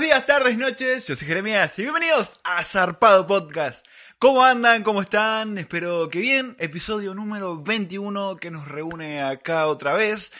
buenos 0.00 0.16
días, 0.16 0.26
tardes, 0.26 0.56
noches. 0.56 1.06
Yo 1.06 1.14
soy 1.14 1.26
Jeremías 1.26 1.78
y 1.78 1.82
bienvenidos 1.82 2.40
a 2.42 2.64
Zarpado 2.64 3.26
Podcast. 3.26 3.86
¿Cómo 4.18 4.42
andan? 4.42 4.82
¿Cómo 4.82 5.02
están? 5.02 5.58
Espero 5.58 6.08
que 6.08 6.20
bien. 6.20 6.56
Episodio 6.58 7.12
número 7.12 7.62
21 7.62 8.36
que 8.36 8.50
nos 8.50 8.66
reúne 8.66 9.20
acá 9.20 9.66
otra 9.66 9.92
vez. 9.92 10.32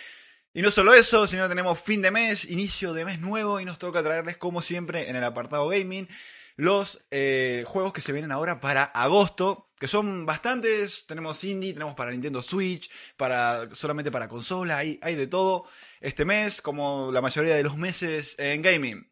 Y 0.55 0.63
no 0.63 0.71
solo 0.71 0.95
eso, 0.95 1.27
sino 1.27 1.43
que 1.43 1.51
tenemos 1.51 1.79
fin 1.79 2.01
de 2.01 2.11
mes, 2.11 2.47
inicio 2.47 2.95
de 2.95 3.05
mes 3.05 3.21
nuevo 3.21 3.61
y 3.61 3.67
nos 3.67 3.79
toca 3.79 4.03
traerles, 4.03 4.39
como 4.39 4.63
siempre, 4.63 5.11
en 5.11 5.17
el 5.17 5.25
apartado 5.25 5.69
gaming, 5.69 6.09
los 6.57 6.99
eh, 7.11 7.65
juegos 7.67 7.93
que 7.93 8.01
se 8.01 8.13
vienen 8.13 8.33
ahora 8.33 8.61
para 8.61 8.85
agosto, 8.85 9.69
que 9.79 9.89
son 9.89 10.25
bastantes. 10.25 11.05
Tenemos 11.07 11.45
indie, 11.45 11.75
tenemos 11.75 11.95
para 11.95 12.13
Nintendo 12.13 12.41
Switch, 12.41 12.91
para 13.19 13.69
solamente 13.75 14.11
para 14.11 14.27
consola, 14.27 14.79
hay, 14.79 14.99
hay 15.03 15.17
de 15.17 15.27
todo 15.27 15.67
este 16.01 16.25
mes, 16.25 16.63
como 16.63 17.11
la 17.13 17.21
mayoría 17.21 17.57
de 17.57 17.63
los 17.63 17.77
meses 17.77 18.35
en 18.39 18.63
gaming. 18.63 19.07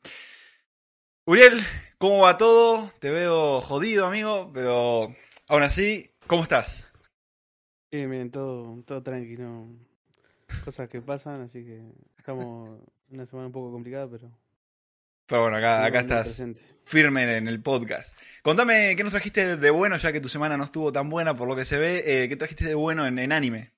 Uriel, 1.29 1.61
¿cómo 1.99 2.21
va 2.23 2.39
todo? 2.39 2.91
Te 3.01 3.11
veo 3.11 3.61
jodido, 3.61 4.07
amigo, 4.07 4.51
pero 4.55 5.15
aún 5.49 5.63
así, 5.63 6.11
¿cómo 6.27 6.43
estás? 6.43 6.87
Bien, 7.91 8.11
bien, 8.11 8.31
todo, 8.31 8.83
todo 8.87 9.03
tranquilo. 9.03 9.67
Cosas 10.65 10.89
que 10.89 11.03
pasan, 11.03 11.43
así 11.43 11.65
que 11.65 11.83
estamos 12.17 12.81
en 13.11 13.15
una 13.17 13.27
semana 13.27 13.47
un 13.49 13.53
poco 13.53 13.71
complicada, 13.73 14.09
pero. 14.09 14.31
Pero 15.27 15.43
bueno, 15.43 15.59
acá, 15.59 15.85
acá 15.85 16.01
estás 16.01 16.27
presente. 16.29 16.63
firme 16.85 17.37
en 17.37 17.47
el 17.49 17.63
podcast. 17.63 18.19
Contame 18.43 18.95
qué 18.97 19.03
nos 19.05 19.13
trajiste 19.13 19.59
de 19.59 19.71
bueno, 19.71 19.99
ya 19.99 20.13
que 20.13 20.23
tu 20.23 20.29
semana 20.31 20.57
no 20.57 20.65
estuvo 20.65 20.91
tan 20.93 21.11
buena 21.11 21.37
por 21.37 21.47
lo 21.47 21.57
que 21.57 21.67
se 21.67 21.79
ve. 21.79 22.25
eh, 22.25 22.29
¿Qué 22.31 22.37
trajiste 22.37 22.65
de 22.65 22.75
bueno 22.75 23.07
en, 23.07 23.19
en 23.19 23.33
anime? 23.33 23.73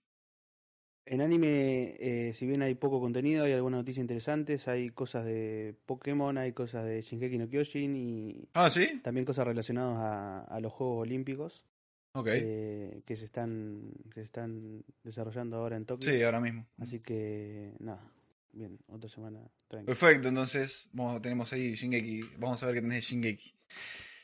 En 1.12 1.20
anime, 1.20 1.96
eh, 1.98 2.32
si 2.34 2.46
bien 2.46 2.62
hay 2.62 2.76
poco 2.76 3.00
contenido, 3.00 3.44
hay 3.44 3.52
algunas 3.52 3.78
noticias 3.78 4.00
interesantes. 4.00 4.68
Hay 4.68 4.90
cosas 4.90 5.24
de 5.26 5.74
Pokémon, 5.84 6.38
hay 6.38 6.52
cosas 6.52 6.84
de 6.84 7.02
Shingeki 7.02 7.36
no 7.36 7.48
Kyojin 7.48 7.96
y 7.96 8.48
Ah, 8.54 8.70
¿sí? 8.70 9.00
también 9.02 9.26
cosas 9.26 9.44
relacionadas 9.44 9.98
a, 9.98 10.40
a 10.44 10.60
los 10.60 10.72
Juegos 10.72 11.02
Olímpicos 11.02 11.64
Ok. 12.12 12.28
eh, 12.30 13.02
que 13.04 13.16
se 13.16 13.24
están 13.24 13.90
que 14.14 14.20
se 14.20 14.22
están 14.22 14.84
desarrollando 15.02 15.56
ahora 15.56 15.76
en 15.76 15.84
Tokio. 15.84 16.08
Sí, 16.08 16.22
ahora 16.22 16.40
mismo. 16.40 16.64
Así 16.78 17.00
que, 17.00 17.72
nada, 17.80 18.08
bien, 18.52 18.78
otra 18.86 19.10
semana 19.10 19.40
tranquila. 19.66 19.86
Perfecto, 19.86 20.28
entonces 20.28 20.88
vamos, 20.92 21.20
tenemos 21.22 21.52
ahí 21.52 21.74
Shingeki. 21.74 22.20
Vamos 22.38 22.62
a 22.62 22.66
ver 22.66 22.76
qué 22.76 22.82
tenés 22.82 22.96
de 22.98 23.10
Shingeki. 23.10 23.52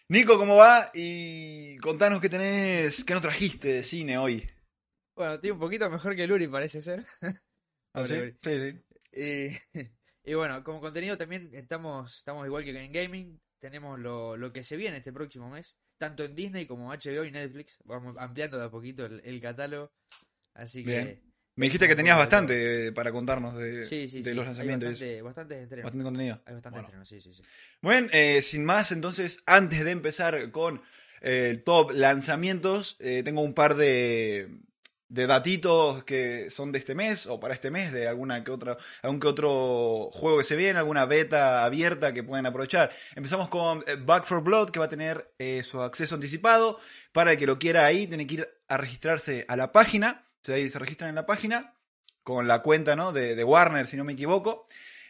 Nico, 0.08 0.38
¿cómo 0.38 0.54
va? 0.54 0.92
Y 0.94 1.78
contanos 1.78 2.20
qué 2.20 2.28
tenés, 2.28 3.02
qué 3.04 3.12
nos 3.12 3.22
trajiste 3.22 3.66
de 3.72 3.82
cine 3.82 4.18
hoy. 4.18 4.44
Bueno, 5.16 5.34
estoy 5.34 5.50
un 5.50 5.58
poquito 5.58 5.88
mejor 5.88 6.14
que 6.14 6.26
Luri, 6.26 6.46
parece 6.46 6.82
ser. 6.82 7.04
¿Ah, 7.94 8.06
sí? 8.06 8.14
Sí, 8.42 8.72
sí. 9.14 9.58
Y, 9.74 9.80
y 10.30 10.34
bueno, 10.34 10.62
como 10.62 10.80
contenido 10.80 11.16
también 11.16 11.48
estamos, 11.54 12.18
estamos 12.18 12.46
igual 12.46 12.64
que 12.64 12.84
en 12.84 12.92
gaming. 12.92 13.40
Tenemos 13.58 13.98
lo, 13.98 14.36
lo 14.36 14.52
que 14.52 14.62
se 14.62 14.76
viene 14.76 14.98
este 14.98 15.14
próximo 15.14 15.48
mes, 15.48 15.78
tanto 15.96 16.22
en 16.24 16.36
Disney 16.36 16.66
como 16.66 16.92
HBO 16.92 17.24
y 17.24 17.30
Netflix. 17.30 17.78
Vamos 17.84 18.14
ampliando 18.18 18.58
de 18.58 18.66
a 18.66 18.70
poquito 18.70 19.06
el, 19.06 19.22
el 19.24 19.40
catálogo. 19.40 19.90
Así 20.54 20.84
que. 20.84 21.22
Me 21.58 21.66
dijiste 21.66 21.88
que 21.88 21.96
tenías 21.96 22.18
bastante 22.18 22.88
eh, 22.88 22.92
para 22.92 23.10
contarnos 23.10 23.56
de, 23.56 23.86
Sí, 23.86 24.06
sí, 24.08 24.20
de 24.20 24.30
sí. 24.30 24.36
los 24.36 24.44
lanzamientos. 24.44 24.90
bastante, 24.90 25.22
bastantes 25.22 25.62
estrenos. 25.62 25.84
Bastante 25.84 26.04
contenido. 26.04 26.42
Hay 26.44 26.52
bastante 26.52 26.80
Bueno. 26.82 27.04
sí, 27.06 27.20
sí, 27.22 27.32
sí. 27.32 27.42
Muy 27.80 27.94
bien, 27.94 28.10
eh, 28.12 28.42
sin 28.42 28.62
más, 28.66 28.92
entonces, 28.92 29.42
antes 29.46 29.82
de 29.82 29.90
empezar 29.90 30.50
con 30.50 30.82
eh, 31.22 31.48
el 31.50 31.64
top 31.64 31.92
lanzamientos, 31.92 32.96
eh, 33.00 33.22
tengo 33.24 33.40
un 33.40 33.54
par 33.54 33.74
de, 33.76 34.50
de 35.08 35.26
datitos 35.26 36.04
que 36.04 36.50
son 36.50 36.72
de 36.72 36.78
este 36.78 36.94
mes 36.94 37.26
o 37.26 37.38
para 37.38 37.54
este 37.54 37.70
mes, 37.70 37.92
de 37.92 38.08
alguna 38.08 38.42
que 38.42 38.50
otra, 38.50 38.76
algún 39.02 39.20
que 39.20 39.28
otro 39.28 40.10
juego 40.12 40.38
que 40.38 40.44
se 40.44 40.56
viene, 40.56 40.78
alguna 40.78 41.06
beta 41.06 41.64
abierta 41.64 42.12
que 42.12 42.22
pueden 42.22 42.46
aprovechar. 42.46 42.90
Empezamos 43.14 43.48
con 43.48 43.84
eh, 43.86 43.96
Back 43.96 44.24
for 44.24 44.42
Blood, 44.42 44.70
que 44.70 44.78
va 44.78 44.86
a 44.86 44.90
tener 44.90 45.32
eh, 45.38 45.62
su 45.62 45.80
acceso 45.80 46.14
anticipado. 46.14 46.78
Para 47.12 47.32
el 47.32 47.38
que 47.38 47.46
lo 47.46 47.58
quiera 47.58 47.86
ahí, 47.86 48.06
tiene 48.06 48.26
que 48.26 48.34
ir 48.34 48.48
a 48.68 48.76
registrarse 48.76 49.44
a 49.48 49.56
la 49.56 49.72
página. 49.72 50.26
Ahí 50.48 50.68
se 50.68 50.78
registran 50.78 51.08
en 51.08 51.16
la 51.16 51.26
página 51.26 51.74
con 52.22 52.48
la 52.48 52.60
cuenta 52.62 52.96
¿no? 52.96 53.12
de, 53.12 53.34
de 53.34 53.44
Warner, 53.44 53.86
si 53.86 53.96
no 53.96 54.04
me 54.04 54.12
equivoco. 54.12 54.66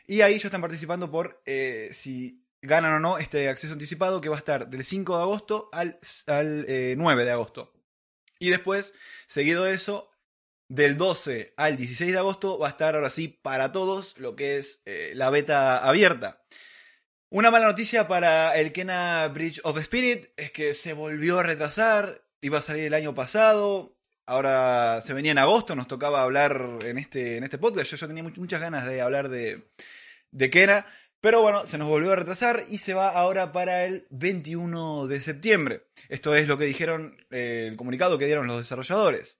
Y 0.07 0.21
ahí 0.21 0.39
ya 0.39 0.49
están 0.49 0.61
participando 0.61 1.11
por 1.11 1.43
eh, 1.47 1.89
si 1.93 2.43
ganan 2.63 2.95
o 2.95 3.01
no 3.01 3.19
este 3.19 3.49
acceso 3.49 3.73
anticipado 3.73 4.21
que 4.21 4.29
va 4.29 4.37
a 4.37 4.39
estar 4.39 4.69
del 4.69 4.85
5 4.85 5.17
de 5.17 5.23
agosto 5.23 5.69
al, 5.73 5.99
al 6.27 6.65
eh, 6.69 6.95
9 6.97 7.25
de 7.25 7.31
agosto. 7.31 7.73
Y 8.39 8.51
después, 8.51 8.93
seguido 9.27 9.65
de 9.65 9.75
eso, 9.75 10.11
del 10.69 10.97
12 10.97 11.55
al 11.57 11.77
16 11.77 12.13
de 12.13 12.19
agosto 12.19 12.59
va 12.59 12.67
a 12.69 12.71
estar 12.71 12.95
ahora 12.97 13.11
sí 13.11 13.29
para 13.29 13.73
todos 13.73 14.19
lo 14.19 14.35
que 14.37 14.59
es 14.59 14.83
eh, 14.85 15.13
la 15.15 15.31
beta 15.31 15.79
abierta. 15.79 16.43
Una 17.31 17.51
mala 17.51 17.67
noticia 17.67 18.07
para 18.09 18.57
el 18.57 18.73
Kena 18.73 19.29
Bridge 19.29 19.61
of 19.65 19.79
Spirit 19.79 20.29
es 20.37 20.53
que 20.53 20.75
se 20.75 20.93
volvió 20.93 21.39
a 21.39 21.43
retrasar, 21.43 22.25
iba 22.41 22.59
a 22.59 22.63
salir 22.63 22.85
el 22.85 22.95
año 22.95 23.15
pasado, 23.15 23.97
ahora 24.27 25.01
se 25.03 25.13
venía 25.13 25.33
en 25.33 25.39
agosto, 25.39 25.75
nos 25.75 25.89
tocaba 25.89 26.23
hablar 26.23 26.79
en 26.85 26.99
este, 26.99 27.37
en 27.37 27.45
este 27.45 27.59
podcast, 27.59 27.93
yo 27.95 28.07
tenía 28.07 28.23
much- 28.23 28.39
muchas 28.39 28.61
ganas 28.61 28.87
de 28.87 29.01
hablar 29.01 29.29
de, 29.29 29.69
de 30.31 30.51
Kena, 30.51 30.87
pero 31.27 31.43
bueno, 31.43 31.67
se 31.67 31.77
nos 31.77 31.89
volvió 31.89 32.13
a 32.13 32.15
retrasar 32.15 32.67
y 32.69 32.79
se 32.79 32.95
va 32.95 33.09
ahora 33.09 33.51
para 33.51 33.85
el 33.85 34.07
21 34.11 35.09
de 35.09 35.21
septiembre. 35.21 35.83
Esto 36.09 36.37
es 36.37 36.47
lo 36.47 36.57
que 36.57 36.67
dijeron, 36.67 37.17
eh, 37.33 37.67
el 37.69 37.77
comunicado 37.77 38.17
que 38.17 38.27
dieron 38.27 38.47
los 38.47 38.59
desarrolladores. 38.59 39.37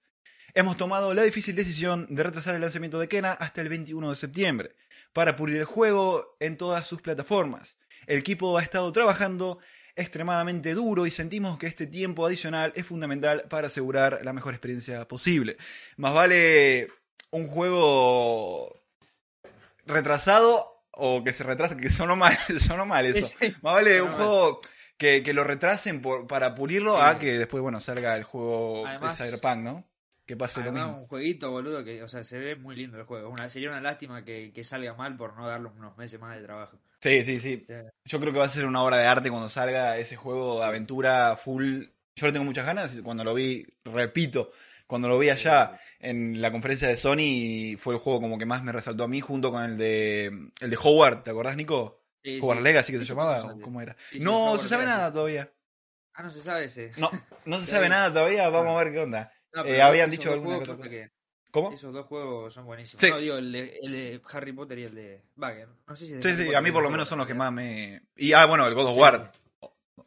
Hemos 0.53 0.75
tomado 0.75 1.13
la 1.13 1.23
difícil 1.23 1.55
decisión 1.55 2.05
de 2.09 2.23
retrasar 2.23 2.55
el 2.55 2.59
lanzamiento 2.59 2.99
de 2.99 3.07
Kena 3.07 3.31
hasta 3.31 3.61
el 3.61 3.69
21 3.69 4.09
de 4.09 4.15
septiembre, 4.17 4.75
para 5.13 5.37
pulir 5.37 5.55
el 5.55 5.63
juego 5.63 6.35
en 6.41 6.57
todas 6.57 6.85
sus 6.85 7.01
plataformas. 7.01 7.77
El 8.05 8.19
equipo 8.19 8.57
ha 8.57 8.63
estado 8.63 8.91
trabajando 8.91 9.59
extremadamente 9.95 10.73
duro 10.73 11.07
y 11.07 11.11
sentimos 11.11 11.57
que 11.57 11.67
este 11.67 11.87
tiempo 11.87 12.25
adicional 12.25 12.73
es 12.75 12.85
fundamental 12.85 13.45
para 13.47 13.67
asegurar 13.67 14.19
la 14.25 14.33
mejor 14.33 14.53
experiencia 14.53 15.07
posible. 15.07 15.55
Más 15.95 16.13
vale 16.13 16.89
un 17.31 17.47
juego 17.47 18.77
retrasado 19.85 20.76
o 20.97 21.23
que 21.23 21.33
se 21.33 21.43
retrase, 21.43 21.77
que 21.77 21.89
sonó 21.89 22.15
mal, 22.15 22.37
sonó 22.59 22.85
mal 22.85 23.05
eso. 23.05 23.33
Más 23.61 23.73
vale 23.73 24.01
un 24.01 24.09
juego 24.09 24.59
que, 24.97 25.21
que 25.23 25.33
lo 25.33 25.43
retrasen 25.43 26.01
por- 26.01 26.27
para 26.27 26.55
pulirlo 26.55 26.93
Sí. 26.93 26.97
a 27.01 27.19
que 27.19 27.37
después, 27.37 27.61
bueno, 27.61 27.79
salga 27.79 28.15
el 28.17 28.23
juego 28.23 28.85
Además- 28.87 29.17
de 29.17 29.25
Cyberpunk, 29.25 29.57
¿no? 29.63 29.83
Que 30.25 30.35
pase 30.35 30.61
lo 30.61 30.73
mismo. 30.73 30.99
un 31.03 31.07
jueguito, 31.07 31.49
boludo, 31.51 31.85
que, 31.85 32.03
o 32.03 32.09
sea, 32.09 32.21
se 32.25 32.37
ve 32.37 32.57
muy 32.57 32.75
lindo 32.75 32.97
el 32.97 33.05
juego. 33.05 33.29
Una, 33.29 33.47
sería 33.47 33.69
una 33.69 33.79
lástima 33.79 34.25
que, 34.25 34.51
que 34.53 34.63
salga 34.65 34.93
mal 34.93 35.15
por 35.15 35.37
no 35.37 35.47
darle 35.47 35.69
unos 35.69 35.97
meses 35.97 36.19
más 36.19 36.35
de 36.35 36.43
trabajo. 36.43 36.77
Sí, 36.99 37.23
sí, 37.23 37.39
sí. 37.39 37.65
Yo 38.03 38.19
creo 38.19 38.33
que 38.33 38.39
va 38.39 38.45
a 38.45 38.49
ser 38.49 38.65
una 38.65 38.83
obra 38.83 38.97
de 38.97 39.05
arte 39.07 39.29
cuando 39.29 39.47
salga 39.47 39.97
ese 39.97 40.17
juego 40.17 40.59
de 40.59 40.65
aventura 40.65 41.37
full. 41.37 41.83
Yo 42.15 42.25
le 42.27 42.33
tengo 42.33 42.43
muchas 42.43 42.65
ganas. 42.65 42.93
y 42.95 43.01
Cuando 43.01 43.23
lo 43.23 43.33
vi, 43.33 43.65
repito, 43.85 44.51
cuando 44.87 45.07
lo 45.07 45.19
vi 45.19 45.29
allá 45.29 45.79
en 45.99 46.41
la 46.41 46.51
conferencia 46.51 46.87
de 46.87 46.95
Sony, 46.97 47.77
fue 47.77 47.93
el 47.95 47.99
juego 47.99 48.19
como 48.21 48.37
que 48.37 48.45
más 48.45 48.63
me 48.63 48.71
resaltó 48.71 49.03
a 49.03 49.07
mí, 49.07 49.19
junto 49.21 49.51
con 49.51 49.63
el 49.63 49.77
de 49.77 50.25
el 50.61 50.69
de 50.69 50.77
Howard. 50.81 51.23
¿Te 51.23 51.31
acordás, 51.31 51.55
Nico? 51.55 52.01
Sí, 52.23 52.39
Howard 52.41 52.57
sí. 52.57 52.63
Legacy, 52.63 52.91
que 52.93 52.97
se 52.99 53.03
¿Eso 53.03 53.15
llamaba. 53.15 53.55
¿Cómo 53.61 53.81
era? 53.81 53.95
Sí, 54.11 54.19
no 54.19 54.47
Howard 54.51 54.61
se 54.61 54.69
sabe 54.69 54.83
Legacy. 54.85 54.97
nada 54.99 55.13
todavía. 55.13 55.51
Ah, 56.13 56.23
no 56.23 56.31
se 56.31 56.41
sabe 56.41 56.65
ese. 56.65 56.91
No, 56.97 57.11
no 57.45 57.59
se 57.59 57.65
sabe 57.67 57.89
nada 57.89 58.11
todavía. 58.11 58.49
Vamos 58.49 58.75
a 58.79 58.83
ver 58.83 58.93
qué 58.93 58.99
onda. 58.99 59.31
No, 59.53 59.65
Eh, 59.65 59.81
habían 59.81 60.09
dicho 60.09 60.31
alguna 60.31 60.59
cosa. 60.59 60.77
que- 60.81 61.11
¿Cómo? 61.51 61.71
Esos 61.71 61.93
dos 61.93 62.05
juegos 62.05 62.53
son 62.53 62.65
buenísimos. 62.65 63.01
Sí. 63.01 63.09
No, 63.09 63.17
digo, 63.17 63.37
el 63.37 63.51
de, 63.51 63.79
el 63.81 63.91
de 63.91 64.21
Harry 64.31 64.51
Potter 64.51 64.77
y 64.79 64.83
el 64.83 64.93
de 64.95 65.21
Bagger. 65.35 65.69
No 65.87 65.95
sé 65.95 66.05
si 66.05 66.21
Sí, 66.21 66.35
sí, 66.35 66.53
a 66.53 66.61
mí 66.61 66.71
por 66.71 66.83
lo 66.83 66.89
menos 66.91 67.07
son 67.07 67.17
los 67.19 67.25
que 67.27 67.33
más 67.33 67.51
me. 67.51 68.01
Y 68.15 68.33
ah, 68.33 68.45
bueno, 68.45 68.67
el 68.67 68.75
God 68.75 68.87
of 68.87 68.95
Sí. 68.95 68.99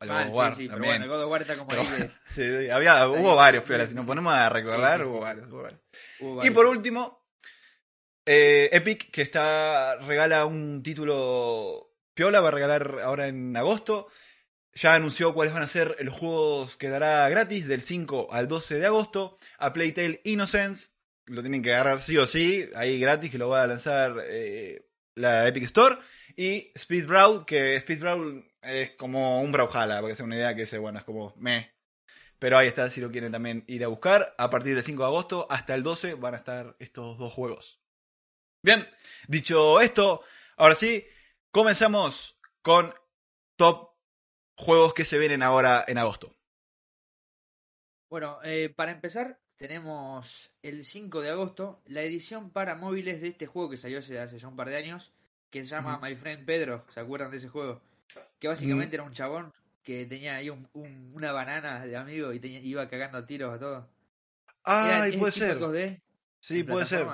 War. 0.08 0.22
El 0.22 0.28
God 0.28 0.36
War 0.36 0.52
sí, 0.54 0.62
sí, 0.62 0.68
pero 0.68 0.84
bueno, 0.84 1.04
el 1.04 1.10
God 1.10 1.22
of 1.24 1.30
War 1.30 1.40
está 1.42 1.56
como 1.56 1.68
Pero 1.68 1.82
ahí 1.82 1.88
de- 1.88 2.10
Sí, 2.64 2.70
había, 2.70 3.02
Ahí, 3.02 3.08
hubo 3.08 3.36
varios, 3.36 3.64
sí, 3.66 3.74
si 3.88 3.94
nos 3.94 4.06
ponemos 4.06 4.32
a 4.32 4.48
recordar, 4.48 5.04
hubo 5.04 5.20
varios, 5.20 5.48
hubo 5.52 5.62
varios. 5.62 5.80
Y 6.46 6.50
por 6.50 6.66
último, 6.66 7.26
eh, 8.26 8.68
Epic, 8.72 9.10
que 9.10 9.22
está 9.22 9.96
regala 9.96 10.44
un 10.46 10.82
título 10.82 11.92
piola, 12.14 12.40
va 12.40 12.48
a 12.48 12.52
regalar 12.52 13.00
ahora 13.02 13.28
en 13.28 13.56
agosto. 13.56 14.08
ya 14.74 14.94
anunció 14.94 15.34
cuáles 15.34 15.52
van 15.52 15.62
a 15.64 15.66
ser 15.66 15.96
los 16.00 16.14
juegos 16.14 16.76
que 16.76 16.88
dará 16.88 17.28
gratis 17.28 17.66
del 17.66 17.82
5 17.82 18.28
al 18.32 18.46
12 18.48 18.78
de 18.78 18.86
agosto. 18.86 19.36
A 19.58 19.72
Playtale 19.72 20.20
Innocence, 20.24 20.90
lo 21.26 21.42
tienen 21.42 21.62
que 21.62 21.72
agarrar 21.74 22.00
sí 22.00 22.16
o 22.16 22.26
sí, 22.26 22.68
ahí 22.76 23.00
gratis, 23.00 23.30
que 23.30 23.38
lo 23.38 23.48
va 23.48 23.62
a 23.62 23.66
lanzar 23.66 24.14
eh, 24.28 24.86
la 25.16 25.48
Epic 25.48 25.64
Store. 25.64 25.98
Y 26.36 26.70
Speed 26.74 27.06
Brawl, 27.06 27.44
que 27.44 27.76
Speed 27.76 28.00
Brawl 28.00 28.50
es 28.62 28.90
como 28.92 29.40
un 29.42 29.52
Brawlhalla, 29.52 29.96
para 29.96 30.08
que 30.08 30.16
sea 30.16 30.26
una 30.26 30.36
idea 30.36 30.54
que 30.54 30.62
es, 30.62 30.78
bueno, 30.78 30.98
es 30.98 31.04
como 31.04 31.34
me. 31.36 31.72
Pero 32.38 32.56
ahí 32.56 32.68
está, 32.68 32.90
si 32.90 33.00
lo 33.00 33.10
quieren 33.10 33.32
también 33.32 33.64
ir 33.66 33.84
a 33.84 33.88
buscar. 33.88 34.34
A 34.38 34.48
partir 34.48 34.74
del 34.74 34.84
5 34.84 35.02
de 35.02 35.06
agosto 35.06 35.46
hasta 35.50 35.74
el 35.74 35.82
12 35.82 36.14
van 36.14 36.34
a 36.34 36.38
estar 36.38 36.76
estos 36.78 37.18
dos 37.18 37.32
juegos. 37.32 37.80
Bien, 38.62 38.86
dicho 39.28 39.80
esto, 39.80 40.22
ahora 40.56 40.74
sí, 40.74 41.06
comenzamos 41.50 42.38
con 42.62 42.94
top 43.56 43.90
juegos 44.56 44.94
que 44.94 45.04
se 45.04 45.18
vienen 45.18 45.42
ahora 45.42 45.84
en 45.86 45.98
agosto. 45.98 46.34
Bueno, 48.10 48.38
eh, 48.42 48.68
para 48.74 48.90
empezar, 48.92 49.38
tenemos 49.56 50.50
el 50.62 50.84
5 50.84 51.20
de 51.20 51.30
agosto 51.30 51.82
la 51.86 52.02
edición 52.02 52.50
para 52.50 52.74
móviles 52.74 53.20
de 53.20 53.28
este 53.28 53.46
juego 53.46 53.70
que 53.70 53.76
salió 53.76 53.98
hace, 53.98 54.18
hace 54.18 54.38
ya 54.38 54.48
un 54.48 54.56
par 54.56 54.68
de 54.68 54.76
años, 54.76 55.12
que 55.50 55.64
se 55.64 55.70
llama. 55.70 55.98
My 56.02 56.14
Friend 56.16 56.44
Pedro. 56.44 56.86
¿Se 56.92 57.00
acuerdan 57.00 57.30
de 57.30 57.36
ese 57.38 57.48
juego? 57.48 57.80
Que 58.38 58.48
básicamente 58.48 58.96
era 58.96 59.04
un 59.04 59.12
chabón 59.12 59.52
que 59.82 60.06
tenía 60.06 60.36
ahí 60.36 60.50
un- 60.50 60.68
un- 60.74 61.10
una 61.14 61.32
banana 61.32 61.84
de 61.86 61.96
amigo 61.96 62.32
y 62.32 62.40
tenía- 62.40 62.60
iba 62.60 62.86
cagando 62.88 63.18
a 63.18 63.26
tiros 63.26 63.54
a 63.54 63.58
todos. 63.58 63.84
Ay, 64.64 65.10
es 65.10 65.16
puede 65.16 65.32
ser. 65.32 65.58
2D, 65.58 66.00
Sí, 66.40 66.62
puede 66.64 66.86
ser. 66.86 67.06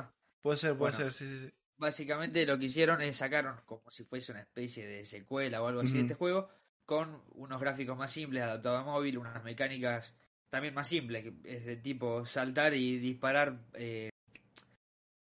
Puede 0.43 0.59
ser, 0.59 0.77
puede 0.77 0.93
Bueno. 0.93 0.97
ser, 0.97 1.13
sí, 1.13 1.27
sí, 1.39 1.47
sí. 1.47 1.55
Básicamente 1.79 2.47
lo 2.47 2.59
que 2.59 2.67
hicieron 2.67 3.01
es 3.03 3.17
sacaron 3.17 3.61
como 3.67 3.91
si 3.91 4.05
fuese 4.05 4.33
una 4.33 4.41
especie 4.41 4.87
de 4.87 5.05
secuela 5.05 5.61
o 5.63 5.67
algo 5.69 5.81
así 5.83 5.95
de 5.95 6.01
este 6.03 6.15
juego, 6.15 6.49
con 6.85 7.23
unos 7.33 7.61
gráficos 7.61 7.97
más 7.99 8.11
simples 8.13 8.43
adaptados 8.45 8.81
a 8.81 8.85
móvil, 8.85 9.19
unas 9.19 9.43
mecánicas 9.45 10.15
también 10.49 10.73
más 10.75 10.89
simples, 10.89 11.25
que 11.25 11.35
es 11.45 11.67
de 11.67 11.77
tipo 11.77 12.25
saltar 12.25 12.73
y 12.75 12.99
disparar. 12.99 13.59
eh, 13.75 14.09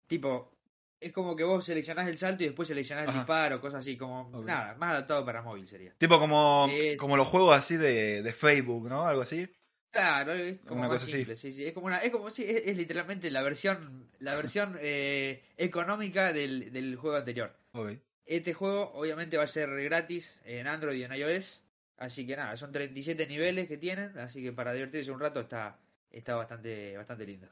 tipo, 0.07 0.53
es 1.01 1.13
como 1.13 1.35
que 1.35 1.45
vos 1.45 1.65
seleccionás 1.65 2.07
el 2.09 2.19
salto 2.19 2.43
y 2.43 2.47
después 2.47 2.69
seleccionás 2.69 3.09
el 3.09 3.15
disparo, 3.15 3.61
cosas 3.61 3.81
así, 3.81 3.97
como 3.97 4.31
nada, 4.45 4.75
más 4.75 4.91
adaptado 4.93 5.25
para 5.25 5.43
móvil 5.43 5.67
sería. 5.67 5.95
Tipo 5.97 6.19
como, 6.19 6.69
Eh, 6.71 6.97
como 6.97 7.17
los 7.17 7.27
juegos 7.27 7.57
así 7.59 7.77
de, 7.77 8.23
de 8.23 8.33
Facebook, 8.33 8.89
¿no? 8.89 9.07
Algo 9.07 9.23
así. 9.23 9.49
Claro, 9.91 10.33
es 10.35 10.61
como 10.67 10.81
Una 10.83 10.89
más 10.89 10.97
cosa 11.01 11.07
así. 11.07 11.17
simple, 11.17 11.37
sí, 11.37 11.53
sí. 11.53 11.67
Es 11.67 11.73
como 11.75 11.87
una, 11.87 11.99
es 11.99 12.11
como 12.13 12.31
sí, 12.31 12.45
es, 12.47 12.63
es 12.67 12.77
literalmente 12.77 13.31
la 13.31 13.43
versión, 13.43 14.09
la 14.21 14.37
versión 14.37 14.77
eh, 14.81 15.43
económica 15.57 16.33
del, 16.33 16.71
del 16.73 16.95
juego 16.97 17.17
anterior. 17.17 17.57
Este 18.25 18.53
juego 18.55 18.93
obviamente 18.95 19.37
va 19.37 19.45
a 19.45 19.49
ser 19.49 19.69
gratis 19.83 20.39
en 20.45 20.69
Android 20.69 20.99
y 21.01 21.03
en 21.05 21.13
iOS. 21.15 21.65
Así 21.97 22.27
que 22.27 22.37
nada, 22.37 22.57
son 22.57 22.71
37 22.73 23.27
niveles 23.27 23.67
que 23.67 23.77
tienen. 23.79 24.17
Así 24.19 24.43
que 24.43 24.53
para 24.53 24.73
divertirse 24.73 25.11
un 25.11 25.19
rato 25.21 25.41
está, 25.41 25.79
está 26.11 26.37
bastante, 26.37 26.97
bastante 26.97 27.27
lindo. 27.27 27.49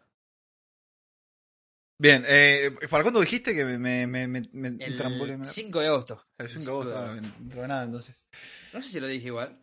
Bien, 2.00 2.24
eh, 2.28 2.70
¿para 2.88 3.02
cuándo 3.02 3.20
dijiste 3.20 3.54
que 3.54 3.64
me, 3.64 4.06
me, 4.06 4.06
me, 4.28 4.42
me, 4.52 4.68
El 4.78 4.96
trambole- 4.96 5.36
me- 5.36 5.44
5 5.46 5.80
de 5.80 5.88
agosto. 5.88 6.24
El 6.38 6.48
5 6.48 6.60
de 6.60 6.64
5 6.64 6.84
de 6.88 6.94
agosto, 6.94 6.98
ah, 6.98 7.14
dentro 7.38 7.62
de 7.62 7.68
nada, 7.68 7.84
entonces. 7.84 8.24
No 8.72 8.80
sé 8.80 8.88
si 8.88 9.00
lo 9.00 9.08
dije 9.08 9.26
igual. 9.26 9.58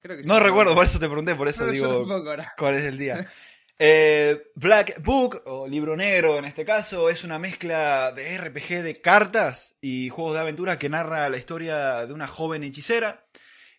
Creo 0.00 0.16
que 0.16 0.22
sí. 0.22 0.28
No 0.28 0.40
recuerdo, 0.40 0.74
por 0.74 0.86
eso 0.86 0.98
te 0.98 1.06
pregunté, 1.06 1.34
por 1.34 1.48
eso 1.48 1.66
No, 1.66 1.72
digo 1.72 2.06
cuál 2.58 2.76
es 2.76 2.84
el 2.84 2.96
día. 2.96 3.30
Eh, 3.78 4.52
Black 4.54 5.02
Book, 5.02 5.42
o 5.44 5.68
Libro 5.68 5.96
Negro 5.96 6.38
en 6.38 6.46
este 6.46 6.64
caso, 6.64 7.10
es 7.10 7.24
una 7.24 7.38
mezcla 7.38 8.10
de 8.12 8.38
RPG 8.38 8.82
de 8.82 9.00
cartas 9.02 9.76
y 9.82 10.08
juegos 10.08 10.32
de 10.32 10.40
aventura 10.40 10.78
que 10.78 10.88
narra 10.88 11.28
la 11.28 11.36
historia 11.36 12.06
de 12.06 12.12
una 12.14 12.26
joven 12.26 12.62
hechicera 12.64 13.26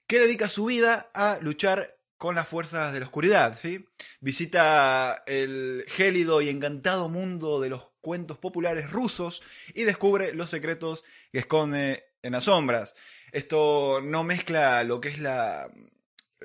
que 0.05 0.19
dedica 0.19 0.49
su 0.49 0.65
vida 0.65 1.09
a 1.15 1.39
luchar 1.41 1.96
con 2.17 2.35
las 2.35 2.47
fuerzas 2.47 2.93
de 2.93 2.99
la 2.99 3.05
oscuridad. 3.05 3.57
¿sí? 3.61 3.87
Visita 4.19 5.23
el 5.25 5.85
gélido 5.87 6.41
y 6.41 6.49
encantado 6.49 7.09
mundo 7.09 7.59
de 7.61 7.69
los 7.69 7.89
cuentos 8.01 8.37
populares 8.37 8.91
rusos 8.91 9.41
y 9.73 9.83
descubre 9.83 10.33
los 10.33 10.49
secretos 10.49 11.03
que 11.31 11.39
esconde 11.39 12.05
en 12.21 12.33
las 12.33 12.45
sombras. 12.45 12.95
Esto 13.31 14.01
no 14.01 14.23
mezcla 14.23 14.83
lo 14.83 15.01
que 15.01 15.09
es 15.09 15.19
la, 15.19 15.69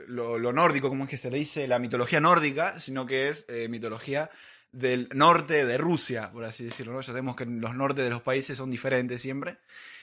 lo, 0.07 0.53
nórdico, 0.53 0.89
como 0.89 1.05
es 1.05 1.11
que 1.11 1.19
se 1.19 1.31
le 1.31 1.39
dice, 1.39 1.69
la 1.69 1.79
mitología 1.79 2.21
nórdica, 2.21 2.81
sino 2.81 3.07
que 3.07 3.29
es 3.29 3.45
eh, 3.49 3.69
mitología 3.69 4.31
del 4.73 5.09
norte 5.13 5.65
de 5.67 5.79
Rusia, 5.79 6.31
por 6.33 6.45
así 6.45 6.65
decirlo. 6.65 6.95
¿no? 6.95 7.01
Ya 7.01 7.07
sabemos 7.09 7.37
que 7.37 7.45
los 7.45 7.75
nortes 7.75 8.05
de 8.05 8.11
los 8.11 8.23
países 8.23 8.57
son 8.59 8.71
diferentes 8.71 9.21
siempre. 9.21 9.59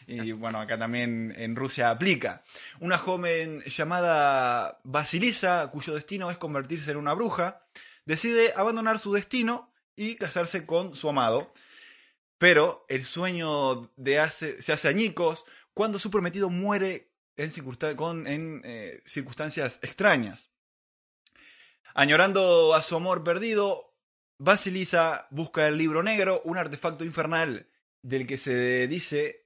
Y 0.07 0.31
bueno, 0.31 0.60
acá 0.60 0.77
también 0.77 1.33
en 1.38 1.56
Rusia 1.56 1.89
aplica. 1.89 2.44
Una 2.80 2.98
joven 2.98 3.62
llamada 3.63 4.80
Basilisa, 4.83 5.68
cuyo 5.71 5.94
destino 5.94 6.31
es 6.31 6.38
convertirse 6.38 6.92
en 6.92 6.98
una 6.98 7.13
bruja, 7.13 7.62
decide 8.06 8.54
abandonar 8.56 9.00
su 9.00 9.12
destino 9.13 9.74
y 9.95 10.16
casarse 10.16 10.66
con 10.66 10.95
su 10.95 11.10
amado. 11.10 11.51
Pero 12.38 12.86
el 12.88 13.04
sueño 13.04 13.92
de 13.98 14.19
hace, 14.19 14.62
se 14.62 14.72
hace 14.72 14.88
añicos 14.88 15.45
cuando 15.74 16.00
su 16.00 16.10
prometido 16.10 16.50
muere 16.50 17.10
en, 17.36 17.51
circunstan- 17.51 17.95
con, 17.95 18.27
en 18.27 18.62
eh, 18.63 19.01
circunstancias 19.06 19.80
extrañas. 19.81 20.50
Añorando 21.94 22.75
a 22.75 22.81
su 22.81 22.95
amor 22.95 23.24
perdido, 23.24 23.88
Basilisa 24.39 25.27
busca 25.31 25.68
el 25.68 25.77
libro 25.77 26.01
negro, 26.01 26.41
un 26.45 26.57
artefacto 26.57 27.03
infernal 27.03 27.68
del 28.01 28.25
que 28.25 28.38
se 28.38 28.88
dice 28.88 29.45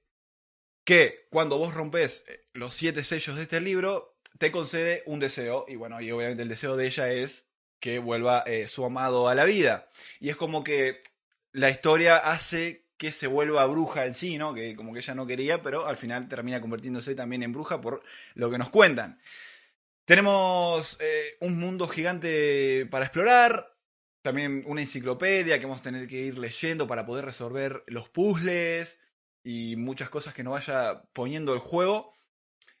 que 0.84 1.26
cuando 1.30 1.58
vos 1.58 1.74
rompes 1.74 2.24
eh, 2.28 2.46
los 2.52 2.74
siete 2.74 3.02
sellos 3.02 3.36
de 3.36 3.42
este 3.42 3.60
libro, 3.60 4.16
te 4.38 4.52
concede 4.52 5.02
un 5.06 5.18
deseo. 5.18 5.64
Y 5.66 5.74
bueno, 5.74 6.00
y 6.00 6.12
obviamente 6.12 6.44
el 6.44 6.48
deseo 6.48 6.76
de 6.76 6.86
ella 6.86 7.10
es 7.10 7.46
que 7.80 7.98
vuelva 7.98 8.44
eh, 8.46 8.68
su 8.68 8.84
amado 8.84 9.28
a 9.28 9.34
la 9.34 9.44
vida. 9.44 9.88
Y 10.20 10.30
es 10.30 10.36
como 10.36 10.62
que 10.62 11.00
la 11.52 11.70
historia 11.70 12.16
hace 12.16 12.84
que 12.96 13.10
se 13.10 13.26
vuelva 13.26 13.66
bruja 13.66 14.06
en 14.06 14.14
sí, 14.14 14.38
¿no? 14.38 14.54
Que 14.54 14.76
como 14.76 14.92
que 14.92 15.00
ella 15.00 15.14
no 15.14 15.26
quería, 15.26 15.60
pero 15.60 15.86
al 15.86 15.96
final 15.96 16.28
termina 16.28 16.60
convirtiéndose 16.60 17.16
también 17.16 17.42
en 17.42 17.52
bruja 17.52 17.80
por 17.80 18.02
lo 18.34 18.48
que 18.48 18.58
nos 18.58 18.70
cuentan. 18.70 19.18
Tenemos 20.04 20.96
eh, 21.00 21.36
un 21.40 21.58
mundo 21.58 21.88
gigante 21.88 22.86
para 22.86 23.06
explorar, 23.06 23.73
también 24.24 24.64
una 24.66 24.80
enciclopedia 24.80 25.58
que 25.58 25.66
vamos 25.66 25.80
a 25.80 25.82
tener 25.82 26.08
que 26.08 26.16
ir 26.16 26.38
leyendo 26.38 26.86
para 26.86 27.04
poder 27.04 27.26
resolver 27.26 27.84
los 27.88 28.08
puzzles 28.08 28.98
y 29.42 29.76
muchas 29.76 30.08
cosas 30.08 30.32
que 30.32 30.42
nos 30.42 30.54
vaya 30.54 31.02
poniendo 31.12 31.52
el 31.52 31.58
juego, 31.58 32.14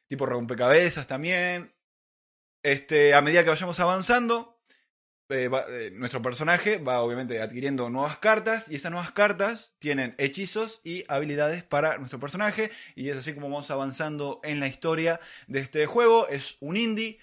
tipo 0.08 0.24
rompecabezas 0.24 1.06
también. 1.06 1.74
Este, 2.62 3.12
a 3.12 3.20
medida 3.20 3.44
que 3.44 3.50
vayamos 3.50 3.78
avanzando, 3.78 4.58
eh, 5.28 5.50
eh, 5.68 5.90
nuestro 5.92 6.22
personaje 6.22 6.78
va 6.78 7.02
obviamente 7.02 7.38
adquiriendo 7.42 7.90
nuevas 7.90 8.16
cartas 8.16 8.70
y 8.70 8.76
esas 8.76 8.90
nuevas 8.90 9.12
cartas 9.12 9.74
tienen 9.78 10.14
hechizos 10.16 10.80
y 10.82 11.04
habilidades 11.08 11.62
para 11.62 11.98
nuestro 11.98 12.18
personaje 12.18 12.70
y 12.94 13.10
es 13.10 13.18
así 13.18 13.34
como 13.34 13.50
vamos 13.50 13.70
avanzando 13.70 14.40
en 14.44 14.60
la 14.60 14.66
historia 14.66 15.20
de 15.46 15.60
este 15.60 15.84
juego. 15.84 16.26
Es 16.26 16.56
un 16.60 16.78
indie 16.78 17.18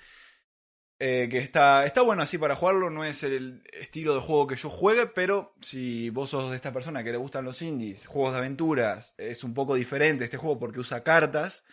eh, 1.03 1.27
que 1.31 1.39
está, 1.39 1.83
está 1.83 2.03
bueno 2.03 2.21
así 2.21 2.37
para 2.37 2.55
jugarlo, 2.55 2.91
no 2.91 3.03
es 3.03 3.23
el 3.23 3.63
estilo 3.73 4.13
de 4.13 4.21
juego 4.21 4.45
que 4.45 4.55
yo 4.55 4.69
juegue, 4.69 5.07
pero 5.07 5.55
si 5.59 6.11
vos 6.11 6.29
sos 6.29 6.51
de 6.51 6.55
esta 6.55 6.71
persona 6.71 7.03
que 7.03 7.11
le 7.11 7.17
gustan 7.17 7.43
los 7.43 7.59
indies, 7.63 8.05
juegos 8.05 8.33
de 8.33 8.37
aventuras, 8.37 9.15
es 9.17 9.43
un 9.43 9.55
poco 9.55 9.73
diferente 9.73 10.25
este 10.25 10.37
juego 10.37 10.59
porque 10.59 10.79
usa 10.79 11.01
cartas. 11.01 11.63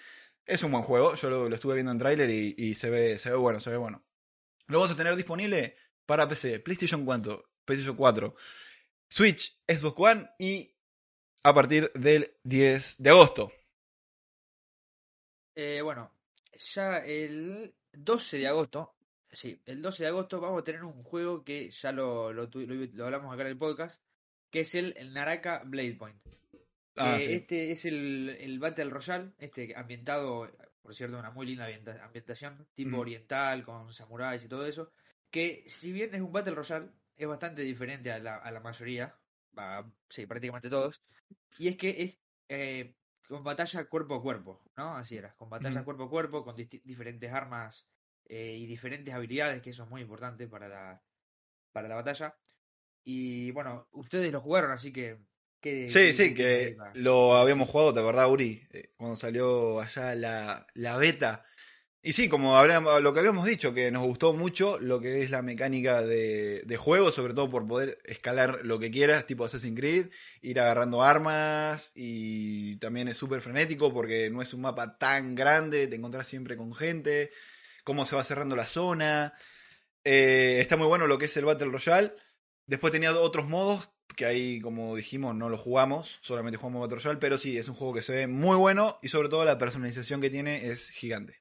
Es 0.46 0.62
un 0.62 0.72
buen 0.72 0.82
juego, 0.82 1.14
yo 1.14 1.28
lo, 1.28 1.54
estuve 1.54 1.74
viendo 1.74 1.92
en 1.92 1.98
tráiler 1.98 2.30
y, 2.30 2.74
se, 2.74 2.88
ve, 2.88 3.18
se 3.18 3.28
ve 3.28 3.36
bueno, 3.36 3.60
se 3.60 3.68
ve 3.68 3.76
bueno. 3.76 4.02
Lo 4.66 4.78
vamos 4.78 4.94
a 4.94 4.96
tener 4.96 5.14
disponible 5.14 5.76
para 6.06 6.26
PC, 6.26 6.60
PlayStation 6.60 7.04
4, 7.04 7.50
PlayStation 7.66 7.96
4, 7.96 8.34
Switch, 9.10 9.60
Xbox 9.68 10.00
One 10.00 10.30
y 10.38 10.74
a 11.42 11.52
partir 11.52 11.92
del 11.92 12.34
10 12.44 12.96
de 12.96 13.10
agosto. 13.10 13.52
Eh, 15.54 15.82
bueno, 15.82 16.14
ya 16.56 16.96
el 17.04 17.74
12 17.92 18.38
de 18.38 18.48
agosto, 18.48 18.94
sí, 19.30 19.60
el 19.66 19.82
12 19.82 20.04
de 20.04 20.08
agosto 20.08 20.40
vamos 20.40 20.60
a 20.60 20.64
tener 20.64 20.84
un 20.84 21.02
juego 21.02 21.44
que 21.44 21.70
ya 21.70 21.92
lo, 21.92 22.32
lo, 22.32 22.48
lo- 22.52 22.86
lo 22.92 23.04
hablamos 23.04 23.32
acá 23.32 23.42
en 23.42 23.48
el 23.48 23.58
podcast, 23.58 24.02
que 24.50 24.60
es 24.60 24.74
el, 24.74 24.94
el 24.96 25.12
Naraka 25.12 25.62
Blade 25.64 25.94
Point. 25.94 26.20
Ah, 26.96 27.16
sí. 27.18 27.32
Este 27.32 27.70
es 27.72 27.84
el, 27.84 28.30
el 28.40 28.58
Battle 28.58 28.90
Royale, 28.90 29.32
este 29.38 29.74
ambientado, 29.76 30.50
por 30.82 30.94
cierto, 30.94 31.18
una 31.18 31.30
muy 31.30 31.46
linda 31.46 31.64
ambienta- 31.66 32.02
ambientación, 32.04 32.66
tipo 32.74 32.90
Ujú. 32.90 33.00
oriental, 33.02 33.64
con 33.64 33.92
samuráis 33.92 34.42
y 34.44 34.48
todo 34.48 34.66
eso, 34.66 34.90
que 35.30 35.62
si 35.68 35.92
bien 35.92 36.14
es 36.14 36.20
un 36.20 36.32
Battle 36.32 36.54
Royale, 36.56 36.90
es 37.16 37.28
bastante 37.28 37.62
diferente 37.62 38.10
a 38.10 38.18
la, 38.18 38.36
a 38.36 38.50
la 38.50 38.60
mayoría, 38.60 39.14
sí, 40.08 40.26
prácticamente 40.26 40.70
todos, 40.70 41.02
y 41.58 41.68
es 41.68 41.76
que 41.76 42.02
es 42.02 42.18
eh, 42.48 42.94
con 43.28 43.44
batalla 43.44 43.84
cuerpo 43.84 44.14
a 44.16 44.22
cuerpo, 44.22 44.62
¿no? 44.76 44.96
Así 44.96 45.16
era, 45.16 45.34
con 45.36 45.50
batalla 45.50 45.84
cuerpo 45.84 46.04
a 46.04 46.10
cuerpo, 46.10 46.44
con 46.44 46.56
diferentes 46.56 47.32
armas 47.32 47.86
eh, 48.28 48.56
y 48.58 48.66
diferentes 48.66 49.12
habilidades, 49.14 49.62
que 49.62 49.70
eso 49.70 49.84
es 49.84 49.90
muy 49.90 50.02
importante 50.02 50.46
para 50.48 50.68
la, 50.68 51.02
para 51.72 51.88
la 51.88 51.94
batalla. 51.96 52.36
Y 53.04 53.50
bueno, 53.52 53.88
ustedes 53.92 54.32
lo 54.32 54.40
jugaron, 54.40 54.70
así 54.72 54.92
que... 54.92 55.18
¿qué- 55.60 55.88
Sí, 55.88 56.12
sí, 56.12 56.34
que 56.34 56.76
lo 56.94 57.36
habíamos 57.36 57.68
jugado, 57.68 57.94
¿te 57.94 58.02
verdad, 58.02 58.30
Uri? 58.30 58.62
Eh, 58.72 58.92
Cuando 58.96 59.16
salió 59.16 59.80
allá 59.80 60.14
la, 60.14 60.66
la 60.74 60.96
beta, 60.96 61.44
Y 62.02 62.12
sí, 62.12 62.28
como 62.28 62.56
habríamos- 62.56 63.02
lo 63.02 63.12
que 63.12 63.20
habíamos 63.20 63.46
dicho, 63.46 63.74
que 63.74 63.90
nos 63.90 64.04
gustó 64.04 64.32
mucho 64.32 64.78
lo 64.78 65.00
que 65.00 65.22
es 65.22 65.30
la 65.30 65.42
mecánica 65.42 66.02
de, 66.02 66.62
de 66.64 66.76
juego, 66.76 67.10
sobre 67.12 67.34
todo 67.34 67.50
por 67.50 67.66
poder 67.66 67.98
escalar 68.04 68.60
lo 68.64 68.78
que 68.78 68.90
quieras, 68.90 69.26
tipo 69.26 69.44
Assassin's 69.44 69.78
Creed, 69.78 70.08
ir 70.40 70.60
agarrando 70.60 71.02
armas 71.02 71.92
y 71.96 72.76
también 72.78 73.08
es 73.08 73.16
súper 73.16 73.40
frenético 73.42 73.92
porque 73.92 74.30
no 74.30 74.42
es 74.42 74.54
un 74.54 74.62
mapa 74.62 74.96
tan 74.98 75.34
grande, 75.34 75.88
te 75.88 75.96
encontrás 75.96 76.28
siempre 76.28 76.56
con 76.56 76.74
gente, 76.74 77.30
cómo 77.88 78.04
se 78.04 78.14
va 78.14 78.22
cerrando 78.22 78.54
la 78.54 78.66
zona. 78.66 79.32
Eh, 80.04 80.58
está 80.60 80.76
muy 80.76 80.86
bueno 80.86 81.06
lo 81.06 81.16
que 81.16 81.24
es 81.24 81.36
el 81.38 81.46
Battle 81.46 81.70
Royale. 81.70 82.12
Después 82.66 82.92
tenía 82.92 83.18
otros 83.18 83.48
modos 83.48 83.88
que 84.14 84.26
ahí, 84.26 84.60
como 84.60 84.94
dijimos, 84.94 85.34
no 85.34 85.48
lo 85.48 85.56
jugamos, 85.56 86.18
solamente 86.20 86.58
jugamos 86.58 86.82
Battle 86.82 86.98
Royale, 86.98 87.18
pero 87.18 87.38
sí, 87.38 87.56
es 87.56 87.66
un 87.66 87.76
juego 87.76 87.94
que 87.94 88.02
se 88.02 88.14
ve 88.14 88.26
muy 88.26 88.58
bueno 88.58 88.98
y 89.00 89.08
sobre 89.08 89.30
todo 89.30 89.42
la 89.46 89.56
personalización 89.56 90.20
que 90.20 90.28
tiene 90.28 90.70
es 90.70 90.90
gigante. 90.90 91.40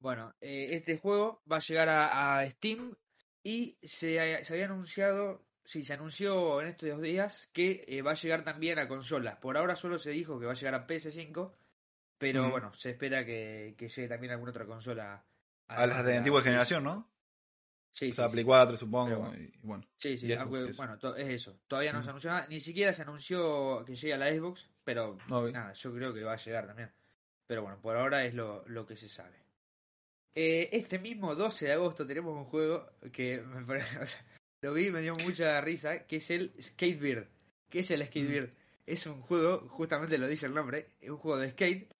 Bueno, 0.00 0.34
eh, 0.40 0.70
este 0.72 0.98
juego 0.98 1.44
va 1.50 1.58
a 1.58 1.60
llegar 1.60 1.88
a, 1.88 2.44
Steam 2.50 2.96
y 3.44 3.78
se, 3.84 4.44
se 4.44 4.52
había 4.52 4.64
anunciado, 4.64 5.46
sí, 5.64 5.84
se 5.84 5.92
anunció 5.92 6.60
en 6.60 6.66
estos 6.66 6.88
dos 6.88 7.02
días 7.02 7.48
que 7.52 7.84
eh, 7.86 8.02
va 8.02 8.10
a 8.10 8.14
llegar 8.14 8.42
también 8.42 8.80
a 8.80 8.88
consolas. 8.88 9.36
Por 9.36 9.56
ahora 9.56 9.76
solo 9.76 10.00
se 10.00 10.10
dijo 10.10 10.40
que 10.40 10.46
va 10.46 10.52
a 10.52 10.56
llegar 10.56 10.74
a 10.74 10.88
PS5, 10.88 11.52
pero 12.18 12.42
Ujú. 12.42 12.50
bueno, 12.50 12.74
se 12.74 12.90
espera 12.90 13.24
que, 13.24 13.74
que 13.76 13.88
llegue 13.88 14.08
también 14.08 14.32
alguna 14.32 14.50
otra 14.50 14.66
consola. 14.66 15.24
A 15.68 15.86
las 15.86 16.04
de 16.04 16.12
la 16.12 16.18
antigua 16.18 16.42
generación, 16.42 16.84
¿no? 16.84 17.10
Sí, 17.90 18.10
o 18.10 18.14
sea, 18.14 18.26
sí, 18.26 18.32
Play 18.32 18.44
sí. 18.44 18.46
4, 18.46 18.76
supongo. 18.76 19.16
Bueno. 19.18 19.34
y 19.34 19.58
bueno. 19.62 19.84
Sí, 19.96 20.18
sí, 20.18 20.26
y 20.26 20.34
Xbox, 20.34 20.42
aunque, 20.42 20.70
eso. 20.70 20.76
bueno, 20.76 21.16
es 21.16 21.28
eso. 21.28 21.60
Todavía 21.66 21.92
no 21.92 22.00
se 22.00 22.04
Ujú. 22.04 22.10
anunció 22.10 22.30
nada, 22.30 22.46
ni 22.48 22.60
siquiera 22.60 22.92
se 22.92 23.02
anunció 23.02 23.84
que 23.86 23.94
llegue 23.94 24.14
a 24.14 24.18
la 24.18 24.30
Xbox, 24.32 24.68
pero 24.84 25.16
nada, 25.28 25.72
yo 25.72 25.94
creo 25.94 26.12
que 26.12 26.22
va 26.22 26.34
a 26.34 26.36
llegar 26.36 26.66
también. 26.66 26.92
Pero 27.46 27.62
bueno, 27.62 27.80
por 27.80 27.96
ahora 27.96 28.24
es 28.24 28.34
lo, 28.34 28.64
lo 28.68 28.84
que 28.86 28.96
se 28.96 29.08
sabe. 29.08 29.46
Eh, 30.34 30.68
este 30.72 30.98
mismo 30.98 31.34
12 31.34 31.66
de 31.66 31.72
agosto 31.72 32.06
tenemos 32.06 32.36
un 32.36 32.44
juego 32.44 32.90
que 33.12 33.40
me 33.46 33.64
parece, 33.64 33.98
o 33.98 34.06
sea, 34.06 34.24
lo 34.62 34.74
vi 34.74 34.88
y 34.88 34.90
me 34.90 35.00
dio 35.00 35.14
mucha 35.16 35.60
risa, 35.62 36.06
que 36.06 36.16
es 36.16 36.30
el 36.30 36.52
Skatebeard. 36.60 37.28
¿Qué 37.70 37.78
es 37.80 37.90
el 37.90 38.04
Skatebeard? 38.04 38.50
Es 38.84 39.06
un 39.06 39.22
juego, 39.22 39.66
justamente 39.68 40.18
lo 40.18 40.28
dice 40.28 40.46
el 40.46 40.54
nombre, 40.54 40.90
es 41.00 41.10
un 41.10 41.16
juego 41.16 41.38
de 41.38 41.50
skate, 41.50 41.90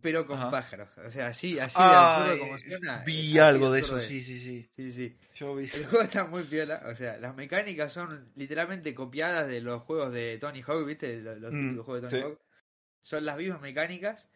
pero 0.00 0.26
con 0.26 0.38
Ajá. 0.38 0.50
pájaros. 0.50 0.96
O 0.98 1.10
sea, 1.10 1.26
así, 1.28 1.58
así 1.58 1.78
de 1.78 1.84
Ay, 1.84 1.94
absurdo 1.94 2.38
como 2.38 2.58
suena. 2.58 3.02
vi 3.04 3.38
algo 3.38 3.70
de 3.72 3.80
eso, 3.80 3.98
es. 3.98 4.06
sí, 4.06 4.22
sí, 4.24 4.40
sí. 4.40 4.68
Sí, 4.76 4.90
sí. 4.90 5.16
Yo 5.34 5.54
vi. 5.54 5.64
El 5.74 5.86
juego 5.86 6.02
está 6.02 6.24
muy 6.26 6.44
piola, 6.44 6.82
o 6.86 6.94
sea, 6.94 7.16
las 7.18 7.34
mecánicas 7.34 7.92
son 7.92 8.32
literalmente 8.36 8.94
copiadas 8.94 9.48
de 9.48 9.60
los 9.60 9.82
juegos 9.82 10.12
de 10.12 10.38
Tony 10.38 10.62
Hawk, 10.62 10.86
¿viste? 10.86 11.20
Los, 11.20 11.38
los 11.38 11.52
Mm, 11.52 11.58
típicos 11.60 11.86
juegos 11.86 12.02
de 12.02 12.08
Tony 12.08 12.22
sí. 12.22 12.26
Hawk. 12.28 12.40
Son 13.02 13.24
las 13.24 13.36
mismas 13.36 13.60
mecánicas, 13.60 14.30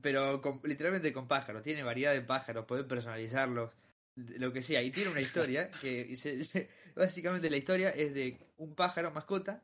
pero 0.00 0.40
con- 0.40 0.60
literalmente 0.64 1.12
con 1.12 1.28
pájaros. 1.28 1.62
Tiene 1.62 1.82
variedad 1.82 2.12
de 2.12 2.22
pájaros, 2.22 2.64
podés 2.66 2.84
personalizarlos, 2.86 3.70
lo 4.16 4.52
que 4.52 4.62
sea. 4.62 4.82
Y 4.82 4.90
tiene 4.90 5.10
una 5.10 5.20
historia 5.20 5.70
que 5.80 6.16
se- 6.16 6.42
se- 6.44 6.68
básicamente 6.96 7.50
la 7.50 7.56
historia 7.56 7.90
es 7.90 8.14
de 8.14 8.38
un 8.56 8.74
pájaro 8.74 9.10
mascota 9.10 9.62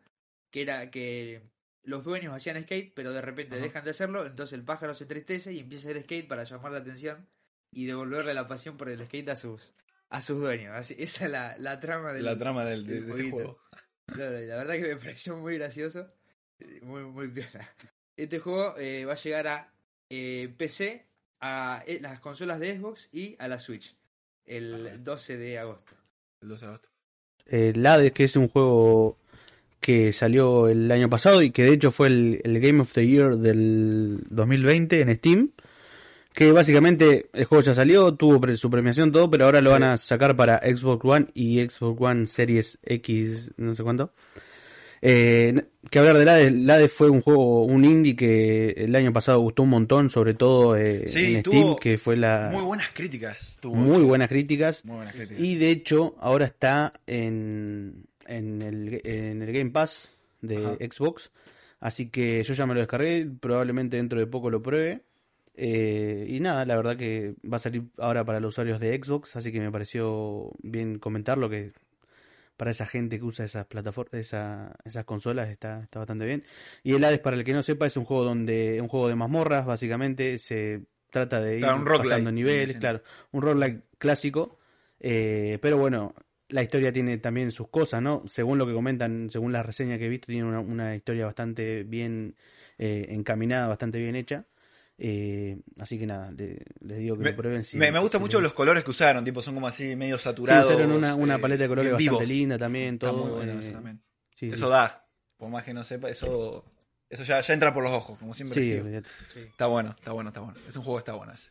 que 0.50 0.62
era 0.62 0.90
que 0.90 1.42
los 1.84 2.04
dueños 2.04 2.34
hacían 2.34 2.62
skate, 2.62 2.92
pero 2.94 3.12
de 3.12 3.20
repente 3.20 3.56
Ajá. 3.56 3.64
dejan 3.64 3.84
de 3.84 3.90
hacerlo, 3.90 4.26
entonces 4.26 4.58
el 4.58 4.64
pájaro 4.64 4.94
se 4.94 5.04
entristece 5.04 5.52
y 5.52 5.60
empieza 5.60 5.88
a 5.88 5.90
hacer 5.92 6.02
skate 6.02 6.28
para 6.28 6.44
llamar 6.44 6.72
la 6.72 6.78
atención 6.78 7.28
y 7.70 7.86
devolverle 7.86 8.34
la 8.34 8.46
pasión 8.46 8.76
por 8.76 8.88
el 8.88 9.04
skate 9.04 9.28
a 9.28 9.36
sus 9.36 9.72
a 10.10 10.20
sus 10.20 10.38
dueños. 10.38 10.74
Así, 10.74 10.94
esa 10.98 11.24
es 11.24 11.30
la, 11.30 11.56
la 11.58 11.80
trama 11.80 12.12
del 12.12 12.24
La 12.24 12.38
trama 12.38 12.64
del, 12.64 12.86
de, 12.86 12.94
del 12.94 13.06
de 13.06 13.12
este 13.12 13.30
juego. 13.30 13.58
La 14.06 14.28
verdad 14.28 14.74
que 14.74 14.94
me 14.94 14.96
pareció 14.96 15.36
muy 15.36 15.56
gracioso, 15.56 16.12
muy 16.82 17.04
muy 17.04 17.28
piola. 17.28 17.68
Este 18.16 18.38
juego 18.38 18.76
eh, 18.78 19.04
va 19.06 19.14
a 19.14 19.16
llegar 19.16 19.46
a 19.48 19.72
eh, 20.10 20.54
PC, 20.56 21.06
a 21.40 21.82
eh, 21.86 21.98
las 22.00 22.20
consolas 22.20 22.60
de 22.60 22.76
Xbox 22.76 23.08
y 23.12 23.34
a 23.38 23.48
la 23.48 23.58
Switch 23.58 23.96
el 24.46 25.02
12 25.02 25.36
de 25.36 25.58
agosto. 25.58 25.94
El 26.40 26.48
12 26.48 26.64
de 26.64 26.68
agosto. 26.68 26.88
El 27.46 27.86
Hades, 27.86 28.12
que 28.12 28.24
es 28.24 28.36
un 28.36 28.48
juego 28.48 29.18
que 29.84 30.12
salió 30.14 30.68
el 30.68 30.90
año 30.90 31.10
pasado 31.10 31.42
y 31.42 31.50
que 31.50 31.62
de 31.64 31.72
hecho 31.74 31.90
fue 31.90 32.06
el, 32.08 32.40
el 32.42 32.58
Game 32.58 32.80
of 32.80 32.92
the 32.94 33.06
Year 33.06 33.36
del 33.36 34.20
2020 34.30 35.00
en 35.02 35.14
Steam. 35.16 35.50
Que 36.32 36.50
básicamente 36.50 37.26
el 37.32 37.44
juego 37.44 37.62
ya 37.62 37.74
salió, 37.74 38.14
tuvo 38.14 38.40
pre- 38.40 38.56
su 38.56 38.68
premiación, 38.70 39.12
todo, 39.12 39.30
pero 39.30 39.44
ahora 39.44 39.60
lo 39.60 39.70
van 39.70 39.84
a 39.84 39.96
sacar 39.98 40.34
para 40.34 40.58
Xbox 40.58 41.04
One 41.04 41.26
y 41.34 41.60
Xbox 41.62 42.00
One 42.00 42.26
Series 42.26 42.78
X, 42.82 43.52
no 43.56 43.74
sé 43.74 43.82
cuánto. 43.84 44.10
Eh, 45.00 45.62
que 45.90 45.98
hablar 45.98 46.16
del 46.18 46.28
Hades, 46.28 46.48
el 46.48 46.68
Hades 46.70 46.90
fue 46.90 47.10
un 47.10 47.20
juego, 47.20 47.64
un 47.66 47.84
indie 47.84 48.16
que 48.16 48.70
el 48.70 48.96
año 48.96 49.12
pasado 49.12 49.38
gustó 49.40 49.62
un 49.64 49.68
montón, 49.70 50.08
sobre 50.10 50.32
todo 50.34 50.76
eh, 50.76 51.04
Sí, 51.08 51.34
en 51.34 51.40
Steam, 51.42 51.76
que 51.76 51.98
fue 51.98 52.16
la 52.16 52.48
Muy 52.50 52.62
buenas 52.64 52.88
críticas. 52.94 53.58
tuvo. 53.60 53.74
muy 53.76 54.02
buenas 54.02 54.28
críticas. 54.28 54.82
Muy 54.84 54.96
buenas 54.96 55.14
críticas. 55.14 55.38
Y 55.44 55.56
de 55.56 55.70
hecho, 55.70 56.16
ahora 56.18 56.46
está 56.46 56.94
en, 57.06 58.06
en, 58.26 58.62
el, 58.62 59.00
en 59.04 59.42
el 59.42 59.52
Game 59.52 59.70
Pass 59.70 60.10
de 60.40 60.56
Ajá. 60.56 60.76
Xbox. 60.80 61.30
Así 61.80 62.08
que 62.10 62.42
yo 62.42 62.54
ya 62.54 62.66
me 62.66 62.74
lo 62.74 62.80
descargué, 62.80 63.26
probablemente 63.40 63.96
dentro 63.96 64.18
de 64.18 64.26
poco 64.26 64.50
lo 64.50 64.62
pruebe. 64.62 65.02
Eh, 65.56 66.26
y 66.28 66.40
nada, 66.40 66.64
la 66.64 66.76
verdad 66.76 66.96
que 66.96 67.34
va 67.50 67.58
a 67.58 67.60
salir 67.60 67.84
ahora 67.98 68.24
para 68.24 68.40
los 68.40 68.54
usuarios 68.54 68.80
de 68.80 69.00
Xbox, 69.00 69.36
así 69.36 69.52
que 69.52 69.60
me 69.60 69.70
pareció 69.70 70.50
bien 70.62 70.98
comentarlo 70.98 71.48
que 71.48 71.72
para 72.56 72.70
esa 72.70 72.86
gente 72.86 73.18
que 73.18 73.24
usa 73.24 73.44
esas 73.44 73.66
plataformas, 73.66 74.14
esa, 74.14 74.74
esas 74.84 75.04
consolas 75.04 75.48
está, 75.50 75.82
está 75.82 76.00
bastante 76.00 76.24
bien. 76.24 76.44
Y 76.82 76.94
el 76.94 77.04
Hades, 77.04 77.20
para 77.20 77.36
el 77.36 77.44
que 77.44 77.52
no 77.52 77.62
sepa, 77.62 77.86
es 77.86 77.96
un 77.96 78.04
juego 78.04 78.24
donde 78.24 78.80
un 78.80 78.88
juego 78.88 79.08
de 79.08 79.14
mazmorras, 79.14 79.66
básicamente 79.66 80.38
se 80.38 80.82
trata 81.10 81.40
de 81.40 81.56
ir 81.56 81.60
Claro, 81.60 81.78
un 81.78 81.84
pasando 81.84 82.32
niveles, 82.32 82.76
claro, 82.76 83.02
un 83.32 83.42
roguelike 83.42 83.82
clásico. 83.98 84.58
Eh, 85.00 85.58
pero 85.60 85.78
bueno, 85.78 86.14
la 86.54 86.62
historia 86.62 86.92
tiene 86.92 87.18
también 87.18 87.50
sus 87.50 87.68
cosas, 87.68 88.00
¿no? 88.00 88.22
Según 88.26 88.58
lo 88.58 88.66
que 88.66 88.72
comentan, 88.72 89.28
según 89.30 89.52
la 89.52 89.62
reseña 89.64 89.98
que 89.98 90.06
he 90.06 90.08
visto, 90.08 90.26
tiene 90.26 90.44
una, 90.44 90.60
una 90.60 90.94
historia 90.94 91.24
bastante 91.26 91.82
bien 91.82 92.36
eh, 92.78 93.06
encaminada, 93.10 93.66
bastante 93.68 93.98
bien 93.98 94.14
hecha. 94.14 94.44
Eh, 94.96 95.58
así 95.80 95.98
que 95.98 96.06
nada, 96.06 96.30
le- 96.30 96.62
les 96.80 96.98
digo 96.98 97.16
que 97.18 97.24
Me, 97.24 97.30
lo 97.30 97.36
prueben. 97.36 97.64
si- 97.64 97.76
me- 97.76 97.90
me 97.90 97.98
gustan 97.98 98.20
si 98.20 98.22
mucho 98.22 98.38
les- 98.38 98.44
los 98.44 98.54
colores 98.54 98.84
que 98.84 98.90
usaron, 98.90 99.24
tipo, 99.24 99.42
son 99.42 99.54
como 99.54 99.66
así 99.66 99.96
medio 99.96 100.16
Sí, 100.18 100.24
saturados. 100.24 100.66
usaron 100.72 100.92
una, 100.92 101.16
una 101.16 101.34
eh, 101.34 101.38
paleta 101.40 101.62
de 101.64 101.68
colores 101.68 101.92
bastante 101.92 102.10
vivos. 102.10 102.28
linda 102.28 102.56
también, 102.58 102.94
Está 102.94 103.08
todo. 103.10 103.24
muy 103.24 103.30
bueno 103.32 103.52
eh, 103.54 103.58
eso 103.58 103.72
también. 103.72 104.00
sí, 104.34 104.46
Eso 104.46 104.56
sí. 104.66 104.70
da. 104.70 105.04
Por 105.36 105.50
más 105.50 105.64
que 105.64 105.74
no 105.74 105.82
sepa, 105.82 106.08
eso, 106.08 106.64
eso 107.10 107.22
ya, 107.24 107.40
ya 107.40 107.52
entra 107.54 107.74
por 107.74 107.82
los 107.82 107.92
ojos, 107.92 108.16
como 108.20 108.32
siempre. 108.34 108.54
Sí. 108.54 109.02
Sí. 109.32 109.40
Está 109.40 109.66
bueno, 109.66 109.96
está 109.98 110.12
bueno, 110.12 110.30
está 110.30 110.40
bueno. 110.40 110.56
Es 110.68 110.76
un 110.76 110.84
juego 110.84 110.98
que 110.98 111.00
está 111.00 111.14
bueno 111.14 111.32
ese. 111.32 111.50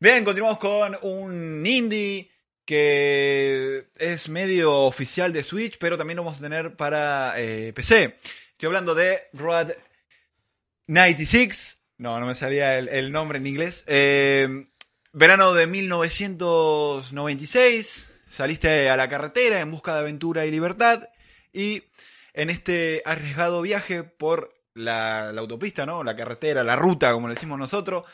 Bien, 0.00 0.24
continuamos 0.24 0.58
con 0.58 0.96
un 1.02 1.64
indie 1.64 2.28
que 2.68 3.88
es 3.96 4.28
medio 4.28 4.82
oficial 4.82 5.32
de 5.32 5.42
Switch, 5.42 5.78
pero 5.78 5.96
también 5.96 6.18
lo 6.18 6.24
vamos 6.24 6.36
a 6.36 6.42
tener 6.42 6.76
para 6.76 7.32
eh, 7.40 7.72
PC. 7.72 8.18
Estoy 8.52 8.66
hablando 8.66 8.94
de 8.94 9.22
Road 9.32 9.72
96. 10.86 11.78
No, 11.96 12.20
no 12.20 12.26
me 12.26 12.34
salía 12.34 12.76
el, 12.76 13.10
nombre 13.10 13.38
en 13.38 13.46
inglés. 13.46 13.84
Eh, 13.86 14.66
verano 15.14 15.54
de 15.54 15.66
1996. 15.66 18.10
Saliste 18.28 18.90
a 18.90 18.98
la 18.98 19.08
carretera 19.08 19.60
en 19.60 19.70
busca 19.70 19.94
de 19.94 20.00
aventura 20.00 20.44
y 20.44 20.50
libertad. 20.50 21.08
Y 21.54 21.84
en 22.34 22.50
este 22.50 23.00
arriesgado 23.06 23.62
viaje 23.62 24.02
por 24.02 24.52
la, 24.74 25.32
la 25.32 25.40
autopista, 25.40 25.86
¿no? 25.86 26.04
La 26.04 26.14
carretera, 26.14 26.62
la 26.62 26.76
ruta, 26.76 27.14
como 27.14 27.28
le 27.28 27.34
decimos 27.34 27.58
nosotros, 27.58 28.04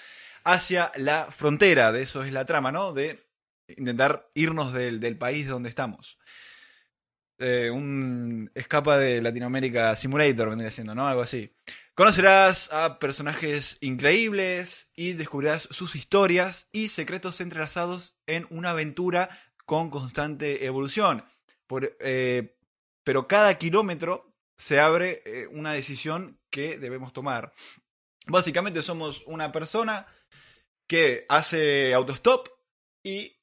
hacia 0.45 0.93
la 0.95 1.27
frontera. 1.33 1.91
De 1.91 2.03
eso 2.03 2.23
es 2.23 2.33
la 2.33 2.45
trama, 2.45 2.71
¿no? 2.71 2.93
De 2.93 3.24
intentar 3.68 4.30
irnos 4.35 4.73
del, 4.73 5.00
del 5.00 5.18
país 5.18 5.47
donde 5.47 5.68
estamos. 5.68 6.18
Eh, 7.38 7.68
un 7.68 8.50
escapa 8.54 8.97
de 8.97 9.21
Latinoamérica 9.21 9.97
Simulator 9.97 10.50
vendría 10.50 10.71
siendo, 10.71 10.94
¿no? 10.94 11.09
Algo 11.09 11.23
así. 11.23 11.52
Conocerás 11.94 12.73
a 12.73 12.99
personajes 12.99 13.76
increíbles 13.80 14.88
y 14.94 15.14
descubrirás 15.14 15.68
sus 15.71 15.97
historias 15.97 16.68
y 16.73 16.88
secretos 16.88 17.40
entrelazados 17.40 18.16
en 18.26 18.47
una 18.50 18.71
aventura 18.71 19.30
con 19.64 19.90
constante 19.90 20.64
evolución. 20.64 21.25
Por, 21.66 21.97
eh, 22.00 22.56
pero 23.02 23.26
cada 23.26 23.59
kilómetro 23.59 24.33
se 24.56 24.78
abre 24.78 25.23
eh, 25.25 25.47
una 25.49 25.73
decisión 25.73 26.38
que 26.50 26.78
debemos 26.78 27.12
tomar. 27.12 27.52
Básicamente 28.26 28.83
somos 28.83 29.25
una 29.26 29.50
persona 29.50 30.06
que 30.87 31.26
hace 31.28 31.92
autostop 31.94 32.49
y 33.02 33.34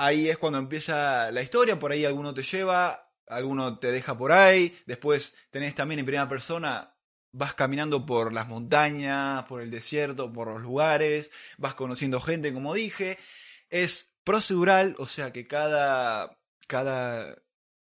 ahí 0.00 0.30
es 0.30 0.38
cuando 0.38 0.58
empieza 0.58 1.30
la 1.30 1.42
historia, 1.42 1.78
por 1.78 1.92
ahí 1.92 2.06
alguno 2.06 2.32
te 2.32 2.42
lleva, 2.42 3.12
alguno 3.26 3.78
te 3.78 3.92
deja 3.92 4.16
por 4.16 4.32
ahí, 4.32 4.76
después 4.86 5.34
tenés 5.50 5.74
también 5.74 5.98
en 5.98 6.06
primera 6.06 6.28
persona, 6.28 6.94
vas 7.32 7.52
caminando 7.52 8.06
por 8.06 8.32
las 8.32 8.48
montañas, 8.48 9.44
por 9.44 9.60
el 9.60 9.70
desierto, 9.70 10.32
por 10.32 10.48
los 10.48 10.62
lugares, 10.62 11.30
vas 11.58 11.74
conociendo 11.74 12.18
gente, 12.18 12.52
como 12.52 12.72
dije, 12.72 13.18
es 13.68 14.10
procedural, 14.24 14.96
o 14.98 15.06
sea 15.06 15.32
que 15.32 15.46
cada, 15.46 16.38
cada 16.66 17.36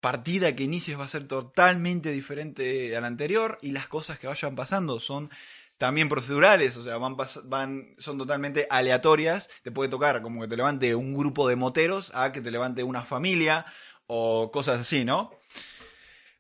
partida 0.01 0.57
que 0.57 0.65
inicies 0.65 0.99
va 0.99 1.05
a 1.05 1.09
ser 1.09 1.29
totalmente 1.29 2.11
diferente 2.11 2.97
a 2.97 3.03
la 3.03 3.07
anterior 3.07 3.59
y 3.61 3.73
las 3.73 3.87
cosas 3.87 4.19
que 4.19 4.29
vayan 4.29 4.57
pasando 4.57 4.99
son 4.99 5.31
también 5.79 6.09
procedurales, 6.09 6.77
o 6.77 6.83
sea, 6.83 6.99
van, 6.99 7.95
son 7.99 8.19
totalmente 8.19 8.67
aleatorias. 8.69 9.49
Te 9.63 9.71
puede 9.71 9.89
tocar 9.89 10.21
como 10.23 10.41
que 10.41 10.49
te 10.49 10.57
levante 10.57 10.95
un 10.95 11.17
grupo 11.17 11.49
de 11.49 11.57
moteros 11.57 12.11
a 12.15 12.33
que 12.33 12.41
te 12.41 12.51
levante 12.51 12.83
una 12.83 13.05
familia 13.05 13.65
o 14.07 14.51
cosas 14.51 14.81
así, 14.81 15.05
¿no? 15.05 15.31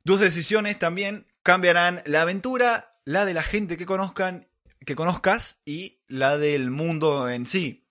Tus 0.04 0.20
decisiones 0.20 0.78
también 0.78 1.26
cambiarán 1.42 2.02
la 2.04 2.22
aventura, 2.22 2.96
la 3.04 3.24
de 3.24 3.34
la 3.34 3.42
gente 3.42 3.76
que 3.76 3.86
conozcan, 3.86 4.48
que 4.84 4.96
conozcas 4.96 5.58
y 5.64 6.00
la 6.08 6.36
del 6.36 6.70
mundo 6.70 7.28
en 7.28 7.46
sí. 7.46 7.86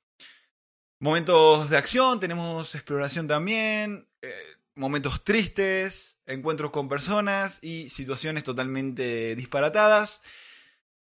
Momentos 0.99 1.69
de 1.69 1.77
acción, 1.77 2.19
tenemos 2.19 2.75
exploración 2.75 3.27
también, 3.27 4.09
eh, 4.21 4.33
momentos 4.75 5.23
tristes, 5.23 6.17
encuentros 6.25 6.71
con 6.71 6.89
personas 6.89 7.59
y 7.61 7.89
situaciones 7.89 8.43
totalmente 8.43 9.35
disparatadas. 9.35 10.21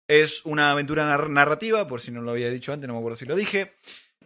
Es 0.09 0.43
una 0.43 0.71
aventura 0.71 1.05
nar- 1.05 1.29
narrativa, 1.29 1.87
por 1.87 2.01
si 2.01 2.09
no 2.09 2.21
lo 2.23 2.31
había 2.31 2.49
dicho 2.49 2.73
antes, 2.73 2.87
no 2.87 2.93
me 2.95 2.99
acuerdo 2.99 3.15
si 3.15 3.25
lo 3.25 3.35
dije. 3.35 3.73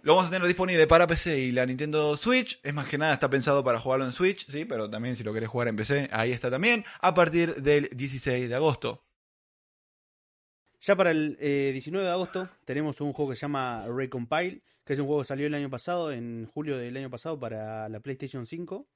Lo 0.02 0.16
vamos 0.16 0.30
a 0.30 0.34
tener 0.34 0.48
disponible 0.48 0.88
para 0.88 1.06
PC 1.08 1.38
y 1.40 1.52
la 1.52 1.66
Nintendo 1.66 2.16
Switch. 2.16 2.58
Es 2.63 2.74
más 2.74 2.88
que 2.88 2.98
nada, 2.98 3.13
está 3.13 3.30
pensado 3.30 3.66
para 3.66 3.82
jugarlo 3.82 4.06
en 4.06 4.13
Switch, 4.13 4.50
sí, 4.50 4.63
pero 4.63 4.90
también 4.90 5.18
si 5.18 5.24
lo 5.25 5.34
querés 5.34 5.50
jugar 5.50 5.68
en 5.68 5.75
PC, 5.75 6.08
ahí 6.13 6.32
está 6.32 6.50
también, 6.50 6.86
a 7.02 7.13
partir 7.13 7.62
del 7.62 7.90
16 7.92 8.48
de 8.48 8.56
agosto. 8.56 9.04
Ya 10.80 10.96
para 10.96 11.12
el 11.12 11.38
eh, 11.42 11.72
19 11.74 12.06
de 12.06 12.12
agosto 12.13 12.50
tenemos 12.63 13.02
un 13.02 13.12
juego 13.12 13.32
que 13.32 13.36
se 13.36 13.42
llama 13.42 13.86
Recompile, 13.88 14.62
que 14.86 14.94
es 14.94 15.00
un 15.00 15.06
juego 15.06 15.22
que 15.22 15.28
salió 15.28 15.48
el 15.48 15.54
año 15.54 15.70
pasado, 15.70 16.13
en 16.13 16.46
julio 16.46 16.78
del 16.78 16.96
año 16.96 17.10
pasado, 17.10 17.38
para 17.38 17.90
la 17.90 18.00
PlayStation 18.00 18.46
5. 18.46 18.88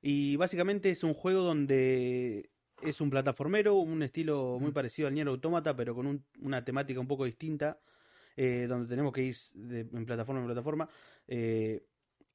Y 0.00 0.36
básicamente 0.36 0.88
es 0.88 1.04
un 1.04 1.12
juego 1.12 1.42
donde 1.42 2.48
es 2.84 3.00
un 3.00 3.10
plataformero, 3.10 3.74
un 3.76 4.02
estilo 4.02 4.58
muy 4.60 4.72
parecido 4.72 5.08
al 5.08 5.14
Nier 5.14 5.28
Automata, 5.28 5.74
pero 5.76 5.94
con 5.94 6.06
un- 6.06 6.24
una 6.40 6.64
temática 6.64 7.00
un 7.00 7.08
poco 7.08 7.24
distinta, 7.24 7.78
eh, 8.36 8.66
donde 8.68 8.88
tenemos 8.88 9.12
que 9.12 9.22
ir 9.22 9.36
de- 9.54 9.80
en 9.92 10.06
plataforma 10.06 10.40
en 10.40 10.46
plataforma. 10.46 10.88
eh, 11.28 11.86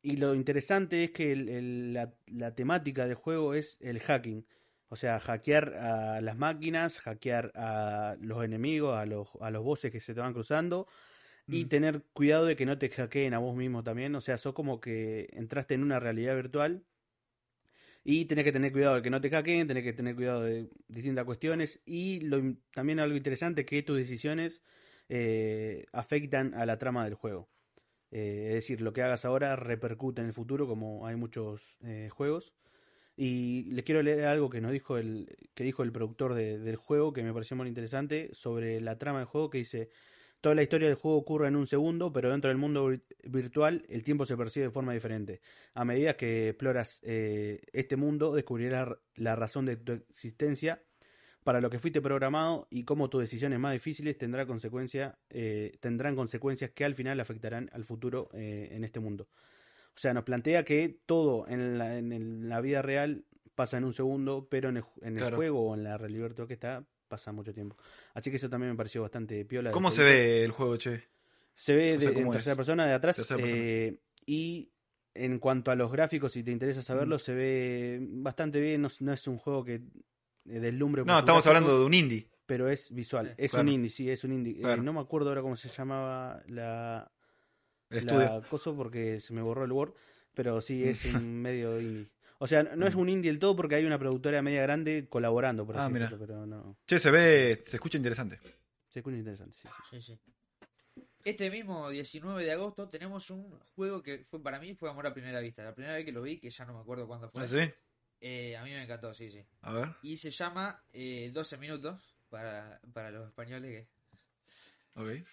y 0.01 0.15
lo 0.17 0.33
interesante 0.33 1.03
es 1.03 1.11
que 1.11 1.31
el- 1.33 1.49
el- 1.49 1.93
la, 1.93 2.13
la 2.27 2.55
temática 2.55 3.05
del 3.05 3.15
juego 3.15 3.53
es 3.53 3.77
el 3.81 3.99
hacking. 3.99 4.45
O 4.87 4.95
sea, 4.95 5.19
hackear 5.19 5.73
a 5.75 6.21
las 6.21 6.37
máquinas, 6.37 6.99
hackear 7.01 7.51
a 7.55 8.15
los 8.21 8.43
enemigos, 8.43 8.97
a 8.97 9.05
los, 9.05 9.27
a 9.41 9.51
los 9.51 9.63
bosses 9.63 9.91
que 9.91 9.99
se 9.99 10.13
te 10.15 10.21
van 10.21 10.33
cruzando 10.33 10.87
y 11.47 11.65
Mm. 11.65 11.67
tener 11.69 12.03
cuidado 12.13 12.45
de 12.45 12.55
que 12.55 12.65
no 12.65 12.77
te 12.79 12.89
hackeen 12.89 13.33
a 13.33 13.39
vos 13.39 13.55
mismo 13.55 13.83
también. 13.83 14.15
O 14.15 14.21
sea, 14.21 14.37
sos 14.39 14.53
como 14.53 14.79
que 14.79 15.27
entraste 15.33 15.73
en 15.75 15.83
una 15.83 15.99
realidad 15.99 16.35
virtual 16.35 16.83
y 18.03 18.25
tenés 18.25 18.45
que 18.45 18.51
tener 18.51 18.71
cuidado 18.71 18.95
de 18.95 19.01
que 19.01 19.09
no 19.09 19.21
te 19.21 19.29
hackeen, 19.29 19.67
tenés 19.67 19.83
que 19.83 19.93
tener 19.93 20.15
cuidado 20.15 20.43
de 20.43 20.69
distintas 20.87 21.25
cuestiones 21.25 21.81
y 21.85 22.21
lo, 22.21 22.41
también 22.73 22.99
algo 22.99 23.15
interesante 23.17 23.65
que 23.65 23.83
tus 23.83 23.97
decisiones 23.97 24.61
eh, 25.09 25.85
afectan 25.91 26.53
a 26.55 26.65
la 26.65 26.79
trama 26.79 27.03
del 27.03 27.15
juego. 27.15 27.49
Eh, 28.11 28.47
es 28.49 28.55
decir, 28.55 28.81
lo 28.81 28.93
que 28.93 29.03
hagas 29.03 29.25
ahora 29.25 29.55
repercute 29.55 30.21
en 30.21 30.27
el 30.27 30.33
futuro, 30.33 30.67
como 30.67 31.05
hay 31.07 31.15
muchos 31.15 31.77
eh, 31.83 32.09
juegos. 32.11 32.53
Y 33.17 33.65
les 33.71 33.83
quiero 33.85 34.01
leer 34.01 34.25
algo 34.25 34.49
que 34.49 34.61
nos 34.61 34.71
dijo 34.71 34.97
el, 34.97 35.35
que 35.53 35.63
dijo 35.63 35.83
el 35.83 35.91
productor 35.91 36.33
de- 36.35 36.57
del 36.59 36.77
juego, 36.77 37.13
que 37.13 37.23
me 37.23 37.33
pareció 37.33 37.57
muy 37.57 37.67
interesante, 37.67 38.29
sobre 38.33 38.79
la 38.81 38.97
trama 38.97 39.19
del 39.19 39.27
juego, 39.27 39.49
que 39.49 39.57
dice, 39.59 39.89
toda 40.41 40.55
la 40.55 40.63
historia 40.63 40.87
del 40.87 40.95
juego 40.97 41.17
ocurre 41.17 41.47
en 41.47 41.55
un 41.55 41.67
segundo, 41.67 42.11
pero 42.13 42.31
dentro 42.31 42.49
del 42.49 42.57
mundo 42.57 42.91
vir- 42.91 43.03
virtual 43.23 43.85
el 43.89 44.03
tiempo 44.03 44.25
se 44.25 44.37
percibe 44.37 44.65
de 44.67 44.71
forma 44.71 44.93
diferente. 44.93 45.41
A 45.73 45.83
medida 45.85 46.15
que 46.15 46.49
exploras 46.49 46.99
eh, 47.03 47.61
este 47.73 47.95
mundo, 47.95 48.33
descubrirás 48.33 48.89
la 49.15 49.35
razón 49.35 49.65
de 49.65 49.77
tu 49.77 49.93
existencia, 49.93 50.81
para 51.43 51.61
lo 51.61 51.69
que 51.69 51.79
fuiste 51.79 52.01
programado 52.01 52.67
y 52.69 52.83
cómo 52.83 53.09
tus 53.09 53.21
decisiones 53.21 53.59
más 53.59 53.71
difíciles 53.73 54.17
tendrá 54.17 54.45
consecuencia, 54.45 55.17
eh, 55.29 55.71
tendrán 55.79 56.15
consecuencias 56.15 56.71
que 56.71 56.83
al 56.85 56.95
final 56.95 57.19
afectarán 57.19 57.69
al 57.73 57.85
futuro 57.85 58.29
eh, 58.33 58.67
en 58.71 58.83
este 58.83 58.99
mundo. 58.99 59.29
O 59.95 59.97
sea, 59.99 60.13
nos 60.13 60.25
plantea 60.25 60.63
que 60.65 60.99
todo 61.05 61.47
en 61.47 61.77
la, 61.77 61.97
en 61.97 62.11
el- 62.11 62.49
la 62.49 62.61
vida 62.61 62.81
real 62.81 63.23
pasa 63.55 63.77
en 63.77 63.85
un 63.85 63.93
segundo, 63.93 64.47
pero 64.49 64.69
en 64.69 64.77
el, 64.77 64.83
en 65.01 65.13
el 65.13 65.17
Claro. 65.19 65.37
juego 65.37 65.61
o 65.69 65.75
en 65.75 65.83
la 65.83 65.97
realidad 65.97 66.31
que 66.47 66.53
está 66.53 66.85
pasa 67.07 67.31
mucho 67.31 67.53
tiempo. 67.53 67.75
Así 68.19 68.29
que 68.29 68.35
eso 68.35 68.49
también 68.49 68.71
me 68.71 68.77
pareció 68.77 69.01
bastante 69.01 69.45
piola. 69.45 69.71
¿Cómo 69.71 69.91
se 69.91 70.03
ve 70.03 70.43
el 70.43 70.51
juego, 70.51 70.75
che? 70.77 71.01
Se 71.53 71.73
ve 71.73 71.95
O 71.97 71.99
sea, 72.01 72.09
de- 72.09 72.15
en 72.15 72.21
¿cómo 72.21 72.31
tercera 72.33 72.53
es? 72.53 72.57
persona 72.57 72.85
de 72.85 72.93
atrás. 72.93 73.25
Eh, 73.37 73.99
y 74.25 74.69
en 75.13 75.39
cuanto 75.39 75.71
a 75.71 75.75
los 75.75 75.91
gráficos, 75.91 76.33
si 76.33 76.43
te 76.43 76.51
interesa 76.51 76.81
saberlo, 76.81 77.17
se 77.19 77.33
ve 77.33 77.99
bastante 78.01 78.59
bien. 78.59 78.81
No, 78.81 78.87
es- 78.87 79.01
no 79.01 79.13
es 79.13 79.25
un 79.27 79.37
juego 79.37 79.63
que 79.63 79.75
eh, 79.75 80.59
deslumbre. 80.59 81.03
No, 81.05 81.19
estamos 81.19 81.43
gráficos, 81.43 81.47
hablando 81.47 81.79
de 81.79 81.85
un 81.85 81.93
indie. 81.93 82.27
Pero 82.45 82.67
es 82.69 82.91
visual. 82.93 83.27
Sí, 83.27 83.33
es 83.37 83.51
claro. 83.51 83.63
un 83.67 83.69
indie, 83.73 83.89
sí, 83.89 84.09
es 84.09 84.23
un 84.23 84.33
indie. 84.33 84.59
Eh, 84.61 84.77
no 84.77 84.91
me 84.93 84.99
acuerdo 84.99 85.29
ahora 85.29 85.41
cómo 85.41 85.55
se 85.55 85.69
llamaba 85.69 86.41
la, 86.47 87.11
El 87.89 88.05
la 88.05 88.41
coso 88.49 88.75
porque 88.75 89.19
se 89.19 89.33
me 89.33 89.41
borró 89.41 89.63
el 89.65 89.71
Word. 89.71 89.93
Pero 90.33 90.59
sí, 90.61 90.83
es 90.83 91.03
un 91.23 91.41
medio 91.41 91.79
indie. 91.79 92.07
O 92.41 92.47
sea, 92.47 92.63
no 92.63 92.87
es 92.87 92.95
un 92.95 93.09
indie 93.09 93.29
del 93.31 93.39
todo 93.39 93.55
porque 93.55 93.75
hay 93.75 93.85
una 93.85 93.99
productora 93.99 94.41
media 94.41 94.61
grande 94.61 95.07
colaborando, 95.09 95.65
por 95.65 95.75
Ah, 95.77 95.83
así 95.83 95.93
mira. 95.93 96.05
decirlo, 96.05 96.25
pero 96.25 96.45
no. 96.45 96.77
Che, 96.87 96.97
se 96.99 97.11
ve, 97.11 97.61
se 97.65 97.75
escucha 97.77 97.97
interesante. 97.97 98.39
Se 98.87 98.99
escucha 98.99 99.17
interesante, 99.17 99.55
sí, 99.61 99.67
sí. 99.67 100.01
Sí, 100.01 100.01
sí. 100.01 100.19
Este 101.25 101.49
mismo 101.51 101.89
19 101.89 102.43
de 102.45 102.51
agosto 102.53 102.87
tenemos 102.89 103.29
un 103.29 103.51
juego 103.75 104.01
que 104.01 104.23
fue 104.29 104.41
para 104.41 104.57
mí 104.59 104.73
fue 104.73 104.89
amor 104.89 105.05
a 105.05 105.13
primera 105.13 105.41
vista. 105.41 105.63
La 105.63 105.75
primera 105.75 105.95
vez 105.95 106.05
que 106.05 106.13
lo 106.13 106.21
vi, 106.21 106.39
que 106.39 106.49
ya 106.49 106.65
no 106.65 106.73
me 106.73 106.79
acuerdo 106.79 107.05
cuándo 107.07 107.29
fue. 107.29 107.43
¿Ah, 107.43 107.47
sí? 107.47 107.71
eh, 108.21 108.55
a 108.57 108.63
mí 108.63 108.71
me 108.71 108.83
encantó, 108.83 109.13
sí, 109.13 109.29
sí. 109.29 109.43
A 109.61 109.73
ver. 109.73 109.89
Y 110.01 110.15
se 110.17 110.29
llama 110.31 110.81
eh, 110.93 111.29
12 111.33 111.57
minutos 111.57 112.15
para, 112.29 112.79
para 112.93 113.11
los 113.11 113.27
españoles. 113.27 113.85
que- 114.95 114.99
Ok. 115.01 115.27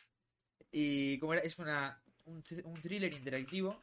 Y 0.72 1.18
como 1.20 1.34
era, 1.34 1.42
es 1.42 1.56
una, 1.58 2.02
un 2.26 2.42
thriller 2.42 3.12
interactivo 3.12 3.80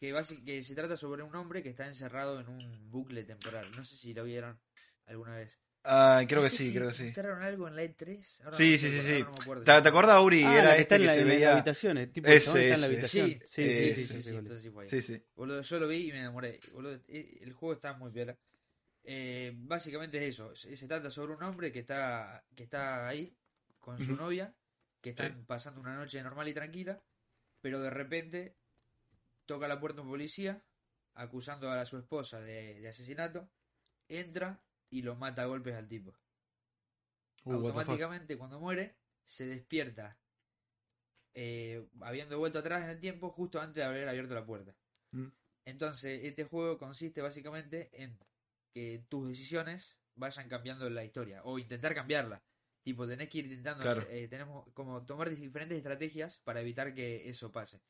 que, 0.00 0.14
que 0.44 0.62
se 0.62 0.74
trata 0.74 0.96
sobre 0.96 1.22
un 1.22 1.34
hombre 1.36 1.62
que 1.62 1.68
está 1.68 1.86
encerrado 1.86 2.40
en 2.40 2.48
un 2.48 2.90
bucle 2.90 3.22
temporal. 3.22 3.70
No 3.76 3.84
sé 3.84 3.96
si 3.96 4.14
lo 4.14 4.24
vieron 4.24 4.58
alguna 5.06 5.36
vez. 5.36 5.60
Ah, 5.84 6.22
creo 6.28 6.42
que 6.42 6.50
sí, 6.50 6.68
si 6.68 6.74
creo 6.74 6.88
que 6.88 6.94
sí. 6.94 7.20
algo 7.20 7.68
en 7.68 7.76
la 7.76 7.84
E3? 7.84 8.44
Ahora 8.44 8.56
sí, 8.56 8.72
no 8.72 8.78
sí, 8.78 8.88
sí, 8.90 9.00
sí. 9.00 9.22
No 9.22 9.62
¿Te, 9.62 9.82
¿Te, 9.82 9.88
acuerdas, 9.88 10.16
Auri? 10.16 10.42
Ah, 10.44 10.58
era 10.58 10.76
este 10.76 10.96
en 10.96 11.06
la 11.06 11.52
habitación, 11.52 11.98
está 11.98 12.20
en 12.20 12.80
la 12.80 12.86
habitación. 12.86 13.28
Sí, 13.28 13.40
sí, 13.46 13.94
sí, 13.94 14.06
sí, 14.06 14.22
sí, 14.22 14.36
entonces 14.36 14.62
sí, 14.62 14.70
fue 14.70 14.84
ahí. 14.84 14.90
sí, 14.90 15.00
sí. 15.00 15.22
Boludo, 15.34 15.62
yo 15.62 15.78
lo 15.78 15.88
vi 15.88 16.08
y 16.08 16.12
me 16.12 16.20
enamoré. 16.20 16.60
Boludo, 16.72 17.00
e, 17.08 17.38
el 17.42 17.52
juego 17.54 17.74
está 17.74 17.94
muy 17.94 18.10
piola. 18.10 18.36
Eh, 19.02 19.52
básicamente 19.54 20.18
es 20.18 20.34
eso, 20.34 20.54
se 20.54 20.86
trata 20.86 21.10
sobre 21.10 21.32
un 21.32 21.42
hombre 21.42 21.72
que 21.72 21.78
está, 21.78 22.44
que 22.54 22.64
está 22.64 23.08
ahí 23.08 23.34
con 23.78 23.98
su 23.98 24.14
novia, 24.14 24.54
que 25.00 25.10
están 25.10 25.46
pasando 25.46 25.80
una 25.80 25.94
noche 25.94 26.22
normal 26.22 26.48
y 26.48 26.52
tranquila, 26.52 27.02
pero 27.62 27.80
de 27.80 27.88
repente 27.88 28.59
toca 29.46 29.68
la 29.68 29.80
puerta 29.80 30.02
un 30.02 30.08
policía 30.08 30.62
acusando 31.14 31.70
a 31.70 31.84
su 31.84 31.98
esposa 31.98 32.40
de, 32.40 32.80
de 32.80 32.88
asesinato, 32.88 33.48
entra 34.08 34.62
y 34.90 35.02
lo 35.02 35.16
mata 35.16 35.42
a 35.42 35.46
golpes 35.46 35.74
al 35.74 35.88
tipo. 35.88 36.14
Uh. 37.44 37.52
Automáticamente 37.54 38.36
cuando 38.36 38.60
muere 38.60 38.96
se 39.24 39.46
despierta 39.46 40.18
eh, 41.34 41.86
habiendo 42.00 42.38
vuelto 42.38 42.58
atrás 42.58 42.82
en 42.82 42.90
el 42.90 43.00
tiempo 43.00 43.30
justo 43.30 43.60
antes 43.60 43.76
de 43.76 43.84
haber 43.84 44.08
abierto 44.08 44.34
la 44.34 44.44
puerta. 44.44 44.74
Mm. 45.12 45.28
Entonces, 45.64 46.20
este 46.24 46.44
juego 46.44 46.78
consiste 46.78 47.20
básicamente 47.20 47.90
en 47.92 48.18
que 48.74 49.04
tus 49.08 49.28
decisiones 49.28 49.96
vayan 50.16 50.48
cambiando 50.48 50.88
la 50.90 51.04
historia 51.04 51.42
o 51.44 51.58
intentar 51.58 51.94
cambiarla. 51.94 52.42
Tipo, 52.82 53.06
tenés 53.06 53.28
que 53.28 53.38
ir 53.38 53.46
intentando, 53.46 53.82
Claro. 53.82 54.02
eh, 54.08 54.26
tenemos 54.28 54.66
como 54.72 55.04
tomar 55.04 55.30
diferentes 55.30 55.76
estrategias 55.76 56.38
para 56.38 56.60
evitar 56.60 56.94
que 56.94 57.28
eso 57.28 57.52
pase. 57.52 57.80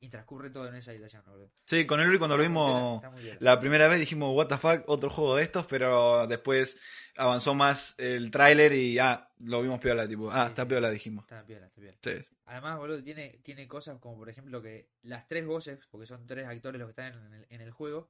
Y 0.00 0.08
transcurre 0.10 0.50
todo 0.50 0.68
en 0.68 0.76
esa 0.76 0.92
habitación, 0.92 1.24
boludo. 1.26 1.50
Sí, 1.64 1.84
con 1.84 2.00
el 2.00 2.08
Uri 2.08 2.18
cuando 2.18 2.36
lo 2.36 2.42
vimos 2.44 3.02
la 3.40 3.58
primera 3.58 3.88
vez 3.88 3.98
dijimos, 3.98 4.32
what 4.36 4.46
the 4.46 4.56
fuck, 4.56 4.88
otro 4.88 5.10
juego 5.10 5.34
de 5.36 5.42
estos, 5.42 5.66
pero 5.66 6.26
después 6.28 6.78
avanzó 7.16 7.54
más 7.54 7.96
el 7.98 8.30
tráiler 8.30 8.72
y 8.74 8.98
ah, 9.00 9.28
lo 9.40 9.60
vimos 9.60 9.80
piola, 9.80 10.06
tipo, 10.06 10.30
ah, 10.30 10.44
Sí, 10.44 10.50
está 10.50 10.62
sí. 10.62 10.68
piola, 10.68 10.90
dijimos. 10.90 11.24
Está 11.24 11.44
piola, 11.44 11.66
está 11.66 11.80
piola. 11.80 11.96
Sí. 12.02 12.26
Además, 12.46 12.78
boludo, 12.78 13.02
tiene, 13.02 13.40
tiene 13.42 13.66
cosas 13.66 13.98
como, 13.98 14.16
por 14.18 14.30
ejemplo, 14.30 14.62
que 14.62 14.88
las 15.02 15.26
tres 15.26 15.44
voces, 15.44 15.80
porque 15.90 16.06
son 16.06 16.26
tres 16.26 16.46
actores 16.46 16.78
los 16.78 16.86
que 16.86 16.90
están 16.92 17.12
en 17.26 17.34
el, 17.34 17.46
en 17.50 17.60
el 17.60 17.70
juego, 17.72 18.08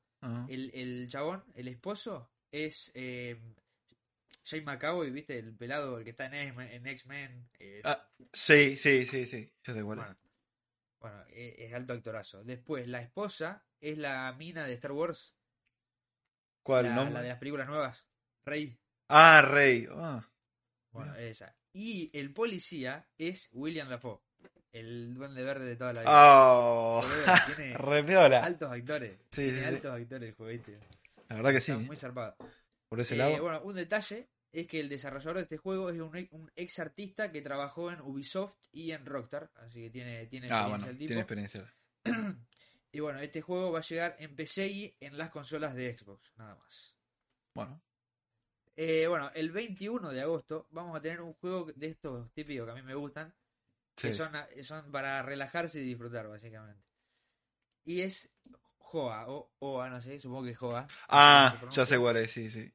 el, 0.48 0.70
el 0.74 1.09
chabón, 1.09 1.42
el 1.55 1.68
esposo, 1.68 2.29
es 2.53 2.92
eh, 2.94 3.37
Jay 4.44 4.61
McAvoy, 4.61 5.11
¿viste? 5.11 5.38
El 5.38 5.55
pelado, 5.55 5.98
el 5.98 6.05
que 6.05 6.11
está 6.11 6.27
en 6.27 6.35
X-Men. 6.35 6.68
en 6.70 6.87
X-Men, 6.87 7.48
eh, 7.59 7.81
Ah, 7.85 8.07
sí, 8.33 8.77
sí, 8.77 9.07
sí, 9.07 9.24
sí, 9.27 9.51
ya 9.66 9.72
sé 9.74 9.83
cuál 9.83 10.01
es. 10.01 10.07
Bueno, 11.01 11.23
eh, 11.31 11.57
es 11.59 11.75
alto 11.75 11.93
actorazo. 11.93 12.43
Después, 12.45 12.87
la 12.89 13.01
esposa 13.01 13.65
es 13.81 13.97
la 13.99 14.33
mina 14.33 14.65
de 14.67 14.75
Star 14.75 14.93
Wars, 14.93 15.35
¿Cuál 16.63 16.85
la, 16.87 16.95
nombre? 16.95 17.15
la 17.15 17.23
de 17.23 17.29
las 17.29 17.39
películas 17.39 17.67
nuevas, 17.69 18.05
Rey. 18.45 18.79
Ah, 19.09 19.41
Rey. 19.43 19.87
Ah, 19.91 20.27
Bueno, 20.91 21.13
Mira. 21.13 21.25
esa. 21.25 21.55
Y 21.73 22.11
el 22.19 22.33
policía 22.33 23.07
es 23.17 23.49
William 23.53 23.89
Dafoe, 23.89 24.21
el 24.73 25.15
duende 25.15 25.43
verde 25.43 25.65
de 25.67 25.77
toda 25.77 25.93
la 25.93 26.01
vida. 26.01 26.11
oh, 26.13 27.03
tiene 27.47 27.75
altos 28.45 28.71
actores. 28.73 29.19
Sí, 29.31 29.43
tiene 29.45 29.59
sí, 29.59 29.59
sí. 29.61 29.65
altos 29.75 29.93
actores 30.01 30.35
el. 30.35 30.79
La 31.29 31.37
verdad 31.37 31.53
que 31.53 31.61
sí, 31.61 31.73
Está 31.73 31.85
muy 31.85 31.97
zarpado. 31.97 32.37
por 32.89 33.01
ese 33.01 33.15
Eh, 33.15 33.19
lado. 33.19 33.43
Bueno, 33.43 33.63
un 33.63 33.75
detalle 33.75 34.29
es 34.61 34.66
que 34.66 34.81
el 34.81 34.88
desarrollador 34.88 35.37
de 35.37 35.42
este 35.42 35.57
juego 35.59 35.90
es 35.90 36.01
un, 36.01 36.16
ex- 36.16 36.33
un 36.33 36.51
ex 36.57 36.79
artista 36.79 37.31
que 37.33 37.42
trabajó 37.42 37.90
en 37.90 38.01
Ubisoft 38.01 38.57
y 38.73 38.90
en 38.92 39.05
Rockstar, 39.07 39.51
así 39.57 39.83
que 39.83 39.90
tiene, 39.90 40.27
tiene 40.27 40.49
Ah, 40.51 40.66
experiencia 40.66 40.68
bueno, 40.68 40.87
el 40.90 40.99
tipo. 40.99 41.09
tiene 41.09 41.21
experiencia. 41.23 41.75
Y 42.90 43.01
bueno, 43.01 43.21
este 43.21 43.42
juego 43.42 43.71
va 43.73 43.81
a 43.81 43.83
llegar 43.83 44.16
en 44.18 44.35
PC 44.35 44.66
y 44.66 44.97
en 45.01 45.18
las 45.18 45.31
consolas 45.31 45.75
de 45.75 45.94
Xbox, 45.97 46.33
nada 46.38 46.55
más. 46.57 46.97
Bueno, 47.55 47.83
Eh, 48.77 49.07
bueno, 49.09 49.31
el 49.35 49.51
21 49.51 50.11
de 50.11 50.23
agosto 50.23 50.68
vamos 50.71 50.97
a 50.97 51.01
tener 51.03 51.21
un 51.21 51.35
juego 51.35 51.66
de 51.75 51.88
estos 51.88 52.33
típicos 52.33 52.64
que 52.66 52.73
a 52.73 52.75
mí 52.75 52.83
me 52.83 52.94
gustan, 52.94 53.35
que 53.97 54.12
son, 54.12 54.33
son 54.62 54.90
para 54.92 55.23
relajarse 55.23 55.81
y 55.81 55.85
disfrutar, 55.85 56.29
básicamente. 56.29 56.83
Y 57.85 58.03
es 58.03 58.31
Joa, 58.79 59.27
o 59.29 59.51
Oa, 59.59 59.88
no 59.90 60.01
sé, 60.01 60.18
supongo 60.18 60.44
que 60.44 60.51
es 60.53 60.59
Joa. 60.59 60.87
Ah, 61.09 61.55
ya 61.75 61.85
sé 61.85 61.99
cuál 61.99 62.18
es, 62.18 62.31
sí, 62.31 62.51
sí. 62.51 62.73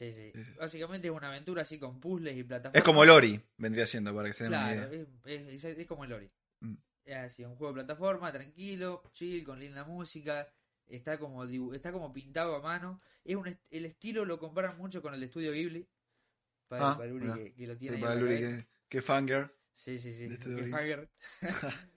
Sí, 0.00 0.12
sí. 0.14 0.32
Básicamente 0.58 1.08
es 1.08 1.12
una 1.12 1.28
aventura 1.28 1.60
así 1.60 1.78
con 1.78 2.00
puzzles 2.00 2.34
y 2.34 2.42
plataformas. 2.42 2.78
Es 2.80 2.82
como 2.84 3.04
Lori, 3.04 3.38
vendría 3.58 3.86
siendo, 3.86 4.14
para 4.14 4.28
que 4.28 4.32
se 4.32 4.44
den 4.44 4.54
una 4.54 4.72
Claro, 4.72 4.94
idea. 4.94 5.06
es, 5.26 5.64
es- 5.64 5.86
como 5.86 6.04
el 6.04 6.12
Ori. 6.14 6.30
Mm. 6.60 6.74
Es 7.04 7.16
así, 7.16 7.44
un 7.44 7.54
juego 7.56 7.74
de 7.74 7.82
plataforma, 7.84 8.32
tranquilo, 8.32 9.02
chill, 9.12 9.44
con 9.44 9.60
linda 9.60 9.84
música. 9.84 10.48
Está 10.86 11.18
como 11.18 11.44
está 11.44 11.92
como 11.92 12.12
pintado 12.14 12.56
a 12.56 12.62
mano. 12.62 13.02
Es 13.24 13.36
un 13.36 13.46
est- 13.48 13.60
el 13.68 13.84
estilo 13.84 14.24
lo 14.24 14.38
comparan 14.38 14.78
mucho 14.78 15.02
con 15.02 15.12
el 15.12 15.20
de 15.20 15.26
estudio 15.26 15.52
Ghibli. 15.52 15.86
Para, 16.66 16.92
Ah, 16.92 16.96
para 16.96 17.12
Uri 17.12 17.24
mirá. 17.26 17.34
que, 17.36 17.52
que 17.52 17.66
lo 17.66 17.76
tiene 17.76 17.96
ahí 17.96 18.02
Para 18.02 18.14
en 18.14 18.24
la 18.24 18.30
Luri, 18.30 18.40
que, 18.42 18.66
que 18.88 19.02
fangirl. 19.02 19.52
Sí, 19.74 19.98
sí, 19.98 20.14
sí. 20.14 20.28
que. 20.38 20.74
Hager. 20.74 21.10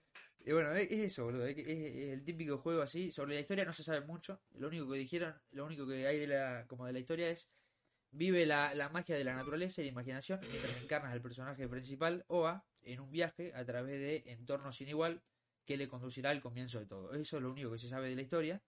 y 0.46 0.52
bueno, 0.52 0.74
es, 0.74 0.92
es 0.92 1.00
eso, 1.00 1.24
boludo. 1.24 1.46
Es 1.46 1.58
el 1.58 2.24
típico 2.26 2.58
juego 2.58 2.82
así. 2.82 3.14
Sobre 3.14 3.36
la 3.36 3.40
historia 3.42 3.64
no 3.64 3.72
se 3.72 3.84
sabe 3.84 4.02
mucho. 4.02 4.42
Lo 4.56 4.68
único 4.68 4.92
que 4.92 4.98
dijeron, 4.98 5.34
lo 5.52 5.66
único 5.66 5.88
que 5.88 6.06
hay 6.06 6.20
de 6.20 6.28
la, 6.28 6.66
como 6.68 6.86
de 6.86 6.92
la 6.94 7.00
historia 7.00 7.30
es 7.30 7.50
vive 8.14 8.46
la, 8.46 8.74
la 8.74 8.90
magia 8.90 9.16
de 9.16 9.24
la 9.24 9.36
naturaleza 9.36 9.82
y 9.82 9.86
la 9.86 9.92
imaginación 9.92 10.40
mientras 10.50 10.78
encarnas 10.82 11.12
al 11.12 11.22
personaje 11.22 11.68
principal, 11.68 12.24
Oa, 12.28 12.66
en 12.82 13.00
un 13.00 13.12
viaje 13.12 13.54
a 13.54 13.66
través 13.66 14.00
de 14.00 14.32
entornos 14.32 14.76
sin 14.78 14.88
igual 14.88 15.22
que 15.66 15.78
le 15.78 15.88
conducirá 15.88 16.30
al 16.30 16.42
comienzo 16.42 16.80
de 16.80 16.86
todo. 16.86 17.14
Eso 17.14 17.38
es 17.38 17.44
lo 17.44 17.52
único 17.52 17.72
que 17.72 17.80
se 17.80 17.88
sabe 17.88 18.10
de 18.10 18.16
la 18.16 18.22
historia. 18.22 18.62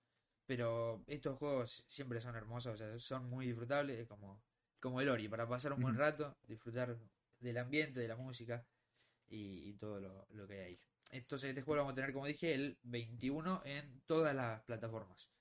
Pero 0.45 1.03
estos 1.08 1.38
juegos 1.39 1.84
siempre 1.88 2.19
son 2.19 2.36
hermosos, 2.36 2.75
o 2.75 2.77
sea, 2.77 2.99
son 2.99 3.27
muy 3.27 3.47
disfrutables, 3.47 3.99
es 3.99 4.08
como, 4.08 4.43
como 4.79 5.01
el 5.01 5.10
Ori, 5.10 5.27
para 5.27 5.47
pasar 5.47 5.73
un 5.73 5.81
buen 5.81 5.95
rato, 5.95 6.38
disfrutar 6.43 6.95
del 7.39 7.58
ambiente, 7.58 7.99
de 7.99 8.08
la 8.08 8.15
música 8.15 8.63
y, 9.27 9.69
y 9.69 9.73
todo 9.73 9.99
lo, 9.99 10.27
lo 10.29 10.47
que 10.47 10.53
hay 10.53 10.60
ahí. 10.62 10.79
Entonces 11.10 11.49
este 11.49 11.63
juego 11.63 11.77
lo 11.77 11.81
vamos 11.81 11.93
a 11.93 11.95
tener, 11.95 12.13
como 12.13 12.27
dije, 12.27 12.53
el 12.53 12.77
21 12.84 13.63
en 13.65 14.01
todas 14.05 14.36
las 14.36 14.62
plataformas. 14.62 15.31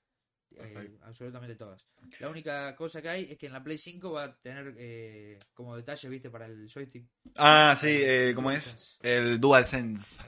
Eh, 0.57 0.97
absolutamente 1.03 1.55
todas. 1.55 1.85
La 2.19 2.29
única 2.29 2.75
cosa 2.75 3.01
que 3.01 3.09
hay 3.09 3.27
es 3.31 3.37
que 3.37 3.47
en 3.47 3.53
la 3.53 3.63
Play 3.63 3.77
5 3.77 4.11
va 4.11 4.23
a 4.25 4.35
tener 4.39 4.73
eh, 4.77 5.39
como 5.53 5.75
detalle, 5.75 6.09
viste, 6.09 6.29
para 6.29 6.45
el 6.45 6.69
joystick. 6.71 7.05
Ah, 7.37 7.75
sí, 7.79 7.87
eh, 7.89 8.31
¿cómo 8.35 8.51
es? 8.51 8.97
DualSense. 9.01 9.17
El 9.17 9.39
DualSense. 9.39 10.21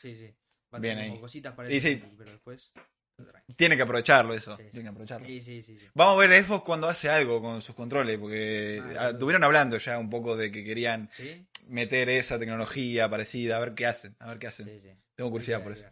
Sí, 0.00 0.14
sí. 0.14 0.34
Va 0.72 0.78
a 0.78 0.80
Bien 0.80 0.92
tener 0.94 1.04
ahí. 1.04 1.10
como 1.10 1.20
cositas 1.22 1.54
para 1.54 1.70
Y 1.70 1.74
el 1.76 1.80
sí. 1.80 1.88
joystick, 1.98 2.16
pero 2.18 2.30
después... 2.32 2.72
Tiene 3.56 3.76
que 3.78 3.82
aprovecharlo 3.82 4.34
eso. 4.34 4.54
Sí, 4.56 4.64
sí. 4.64 4.70
Tiene 4.72 4.84
que 4.84 4.88
aprovecharlo. 4.90 5.26
Sí, 5.26 5.40
sí, 5.40 5.62
sí, 5.62 5.78
sí. 5.78 5.86
Vamos 5.94 6.16
a 6.22 6.26
ver 6.28 6.44
Xbox 6.44 6.62
cuando 6.64 6.86
hace 6.86 7.08
algo 7.08 7.40
con 7.40 7.62
sus 7.62 7.74
controles, 7.74 8.18
porque 8.18 8.78
Ah, 8.94 9.06
ah, 9.06 9.10
estuvieron 9.10 9.42
hablando 9.42 9.78
ya 9.78 9.98
un 9.98 10.10
poco 10.10 10.36
de 10.36 10.52
que 10.52 10.62
querían 10.62 11.08
¿Sí? 11.14 11.46
meter 11.66 12.10
esa 12.10 12.38
tecnología 12.38 13.08
parecida, 13.08 13.56
a 13.56 13.60
ver 13.60 13.74
qué 13.74 13.86
hacen, 13.86 14.14
a 14.18 14.28
ver 14.28 14.38
qué 14.38 14.48
hacen. 14.48 14.66
Sí, 14.66 14.80
sí. 14.80 14.90
Tengo 15.14 15.30
curiosidad 15.30 15.62
por 15.62 15.72
eso. 15.72 15.86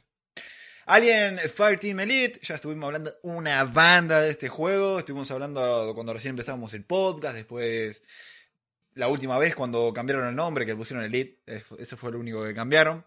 Alien 0.87 1.39
Fireteam 1.39 2.01
Elite, 2.01 2.41
ya 2.43 2.57
estuvimos 2.57 2.87
hablando 2.87 3.13
una 3.23 3.65
banda 3.65 4.21
de 4.21 4.31
este 4.31 4.49
juego, 4.49 4.99
estuvimos 4.99 5.31
hablando 5.31 5.93
cuando 5.95 6.13
recién 6.13 6.31
empezamos 6.31 6.75
el 6.75 6.85
podcast, 6.85 7.35
después 7.37 8.03
la 8.95 9.09
última 9.09 9.39
vez 9.39 9.55
cuando 9.57 9.93
cambiaron 9.93 10.29
el 10.29 10.37
nombre, 10.37 10.65
que 10.67 10.73
le 10.73 10.77
pusieron 10.77 11.05
Elite, 11.05 11.41
eh, 11.47 11.63
eso 11.79 11.97
fue 11.97 12.13
lo 12.13 12.19
único 12.21 12.45
que 12.45 12.55
cambiaron. 12.55 13.05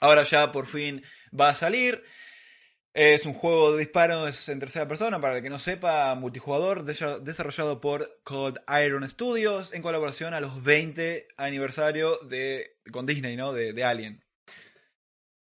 Ahora 0.00 0.22
ya 0.24 0.52
por 0.52 0.66
fin 0.66 1.02
va 1.38 1.50
a 1.50 1.54
salir. 1.54 2.02
Es 2.94 3.24
un 3.24 3.32
juego 3.32 3.72
de 3.72 3.78
disparos 3.78 4.48
en 4.50 4.60
tercera 4.60 4.86
persona, 4.86 5.18
para 5.18 5.36
el 5.38 5.42
que 5.42 5.48
no 5.48 5.58
sepa, 5.58 6.14
multijugador, 6.14 6.84
desa- 6.84 7.20
desarrollado 7.20 7.80
por 7.80 8.20
Cold 8.22 8.58
Iron 8.84 9.08
Studios 9.08 9.72
en 9.72 9.80
colaboración 9.80 10.34
a 10.34 10.40
los 10.40 10.62
20 10.62 11.26
aniversario 11.38 12.18
de 12.18 12.76
con 12.92 13.06
Disney, 13.06 13.34
¿no? 13.34 13.54
De 13.54 13.82
Alien. 13.82 14.22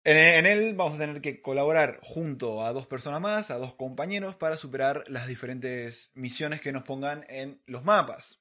En, 0.03 0.45
él 0.45 0.73
vamos 0.75 0.95
a 0.95 0.99
tener 0.99 1.21
que 1.21 1.41
colaborar 1.41 1.99
junto 2.01 2.63
a 2.65 2.71
dos 2.71 2.87
personas 2.87 3.21
más, 3.21 3.51
a 3.51 3.57
dos 3.57 3.75
compañeros, 3.75 4.35
para 4.35 4.57
superar 4.57 5.03
las 5.07 5.27
diferentes 5.27 6.11
misiones 6.13 6.61
que 6.61 6.71
nos 6.71 6.83
pongan 6.83 7.25
en 7.29 7.61
los 7.65 7.83
mapas. 7.83 8.39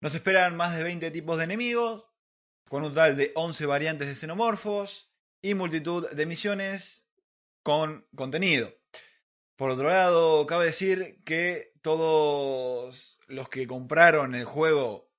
Nos 0.00 0.14
esperan 0.14 0.56
más 0.56 0.76
de 0.76 0.82
20 0.82 1.10
tipos 1.10 1.38
de 1.38 1.44
enemigos, 1.44 2.04
con 2.68 2.82
un 2.82 2.90
total 2.90 3.16
de 3.16 3.32
11 3.34 3.66
variantes 3.66 4.06
de 4.06 4.14
xenomorfos 4.14 5.10
y 5.40 5.54
multitud 5.54 6.10
de 6.10 6.26
misiones 6.26 7.06
con 7.62 8.06
contenido. 8.14 8.72
Por 9.56 9.70
otro 9.70 9.88
lado, 9.88 10.46
cabe 10.46 10.66
decir 10.66 11.22
que 11.24 11.72
todos 11.80 13.18
los 13.28 13.48
que 13.48 13.66
compraron 13.66 14.34
el 14.34 14.44
juego 14.44 15.10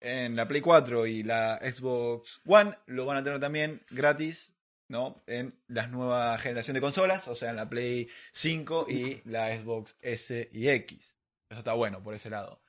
en 0.00 0.36
la 0.36 0.48
Play 0.48 0.60
4 0.60 1.06
y 1.06 1.22
la 1.22 1.58
Xbox 1.58 2.40
One 2.46 2.76
lo 2.86 3.06
van 3.06 3.18
a 3.18 3.24
tener 3.24 3.40
también 3.40 3.84
gratis, 3.90 4.55
¿no? 4.88 5.22
En 5.26 5.58
la 5.68 5.86
nueva 5.86 6.36
generación 6.38 6.74
de 6.74 6.80
consolas, 6.80 7.26
o 7.28 7.34
sea, 7.34 7.50
en 7.50 7.56
la 7.56 7.68
Play 7.68 8.08
5 8.32 8.86
y 8.88 9.22
la 9.24 9.56
Xbox 9.58 9.96
S 10.00 10.48
y 10.52 10.68
X. 10.68 11.14
Eso 11.48 11.58
está 11.58 11.72
bueno 11.74 12.02
por 12.02 12.14
ese 12.14 12.30
lado. 12.30 12.60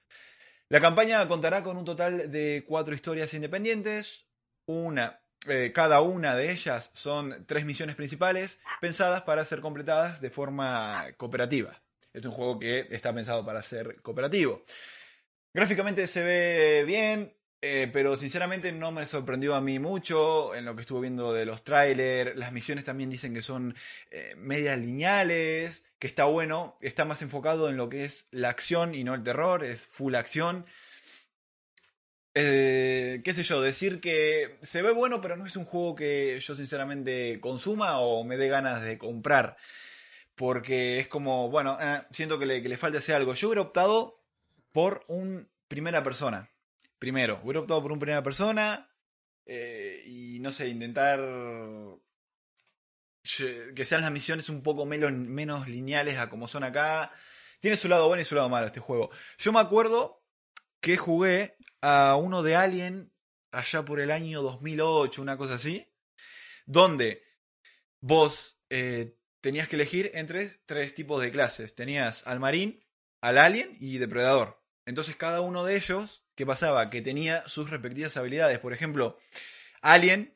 La 0.69 0.80
campaña 0.82 1.25
contará 1.27 1.63
con 1.63 1.77
un 1.77 1.86
total 1.86 2.30
de 2.32 2.65
cuatro 2.67 2.93
historias 2.93 3.34
independientes. 3.34 4.25
Una, 4.65 5.21
eh, 5.47 5.71
cada 5.73 6.01
una 6.01 6.36
de 6.36 6.51
ellas 6.51 6.91
son 6.93 7.45
tres 7.47 7.65
misiones 7.65 7.95
principales 7.95 8.60
pensadas 8.82 9.21
para 9.21 9.45
ser 9.45 9.62
completadas 9.62 10.19
de 10.19 10.30
forma 10.30 11.06
cooperativa. 11.15 11.82
Es 12.13 12.25
un 12.25 12.32
juego 12.32 12.60
que 12.60 12.88
está 12.89 13.13
pensado 13.13 13.45
para 13.45 13.62
ser 13.62 14.01
cooperativo. 14.01 14.63
Gráficamente 15.53 16.06
se 16.08 16.21
ve 16.21 16.84
bien, 16.86 17.34
eh, 17.62 17.89
pero 17.91 18.15
sinceramente 18.15 18.72
no 18.72 18.91
me 18.91 19.06
sorprendió 19.06 19.56
a 19.56 19.62
mí 19.62 19.80
mucho 19.80 20.54
en 20.54 20.65
lo 20.65 20.76
que 20.76 20.82
estuve 20.82 21.02
viendo 21.02 21.34
de 21.34 21.46
los 21.46 21.63
trailers. 21.63 22.36
Las 22.36 22.52
misiones 22.52 22.86
también 22.86 23.10
dicen 23.10 23.34
que 23.34 23.41
son 23.41 23.76
eh, 24.12 24.36
medias 24.38 24.78
lineales, 24.78 25.84
que 26.00 26.08
está 26.08 26.26
bueno, 26.26 26.78
está 26.82 27.06
más 27.06 27.22
enfocado 27.24 27.70
en 27.70 27.78
lo 27.78 27.89
que 27.89 28.06
es 28.06 28.28
la 28.32 28.50
acción 28.50 28.93
y 28.93 29.04
no 29.04 29.15
el 29.15 29.24
terror, 29.24 29.63
es 29.63 29.82
full 29.82 30.15
acción. 30.15 30.65
Eh, 32.36 33.22
qué 33.24 33.34
sé 33.34 33.41
yo, 33.41 33.62
decir 33.62 34.00
que 34.00 34.60
se 34.62 34.84
ve 34.84 34.91
bueno, 34.91 35.22
pero 35.22 35.36
no 35.36 35.48
es 35.48 35.56
un 35.56 35.65
juego 35.65 35.96
que 35.96 36.39
yo 36.39 36.54
sinceramente 36.54 37.39
consuma 37.39 38.00
o 38.00 38.24
me 38.24 38.38
dé 38.38 38.48
ganas 38.48 38.84
de 38.84 39.00
comprar. 39.00 39.58
Porque 40.36 41.00
es 41.00 41.08
como, 41.08 41.50
bueno, 41.50 41.80
eh, 41.82 42.04
siento 42.12 42.38
que 42.38 42.46
le, 42.46 42.62
que 42.62 42.70
le 42.70 42.78
falta 42.78 43.00
hacer 43.00 43.15
algo. 43.15 43.34
Yo 43.34 43.48
hubiera 43.48 43.63
optado 43.63 44.22
por 44.72 45.04
un 45.08 45.50
primera 45.67 46.04
persona. 46.04 46.52
Primero, 47.00 47.40
hubiera 47.44 47.60
optado 47.60 47.82
por 47.82 47.92
un 47.92 48.00
primera 48.00 48.24
persona 48.24 48.90
eh, 49.46 50.04
y 50.06 50.40
no 50.40 50.52
sé, 50.52 50.68
intentar 50.68 51.20
que 53.76 53.86
sean 53.86 54.02
las 54.02 54.12
misiones 54.12 54.50
un 54.50 54.64
poco 54.64 54.86
menos, 54.86 55.12
menos 55.12 55.68
lineales 55.68 56.18
a 56.18 56.30
como 56.30 56.48
son 56.48 56.64
acá. 56.64 57.12
Tiene 57.60 57.78
su 57.78 57.88
lado 57.88 58.08
bueno 58.08 58.22
y 58.22 58.26
su 58.26 58.36
lado 58.36 58.50
malo 58.50 58.68
este 58.68 58.80
juego. 58.80 59.10
Yo 59.38 59.52
me 59.52 59.60
acuerdo 59.60 60.24
que 60.80 60.98
jugué 60.98 61.56
a 61.82 62.16
uno 62.16 62.44
de 62.44 62.56
Alien 62.56 63.12
allá 63.52 63.84
por 63.84 64.00
el 64.00 64.12
año 64.12 64.42
2008, 64.42 65.22
una 65.22 65.38
cosa 65.38 65.56
así, 65.56 65.88
donde 66.66 67.24
vos 68.00 68.60
eh, 68.70 69.16
tenías 69.42 69.68
que 69.68 69.76
elegir 69.76 70.12
entre 70.14 70.50
tres 70.66 70.94
tipos 70.94 71.22
de 71.22 71.32
clases. 71.32 71.76
Tenías 71.76 72.26
al 72.28 72.40
marín, 72.40 72.84
al 73.22 73.38
alien 73.38 73.78
y 73.80 73.98
depredador. 73.98 74.57
Entonces 74.88 75.17
cada 75.17 75.41
uno 75.41 75.65
de 75.65 75.76
ellos, 75.76 76.23
¿qué 76.34 76.45
pasaba? 76.45 76.89
Que 76.89 77.02
tenía 77.02 77.43
sus 77.45 77.69
respectivas 77.69 78.15
habilidades. 78.15 78.58
Por 78.60 78.71
ejemplo, 78.71 79.19
alien, 79.82 80.34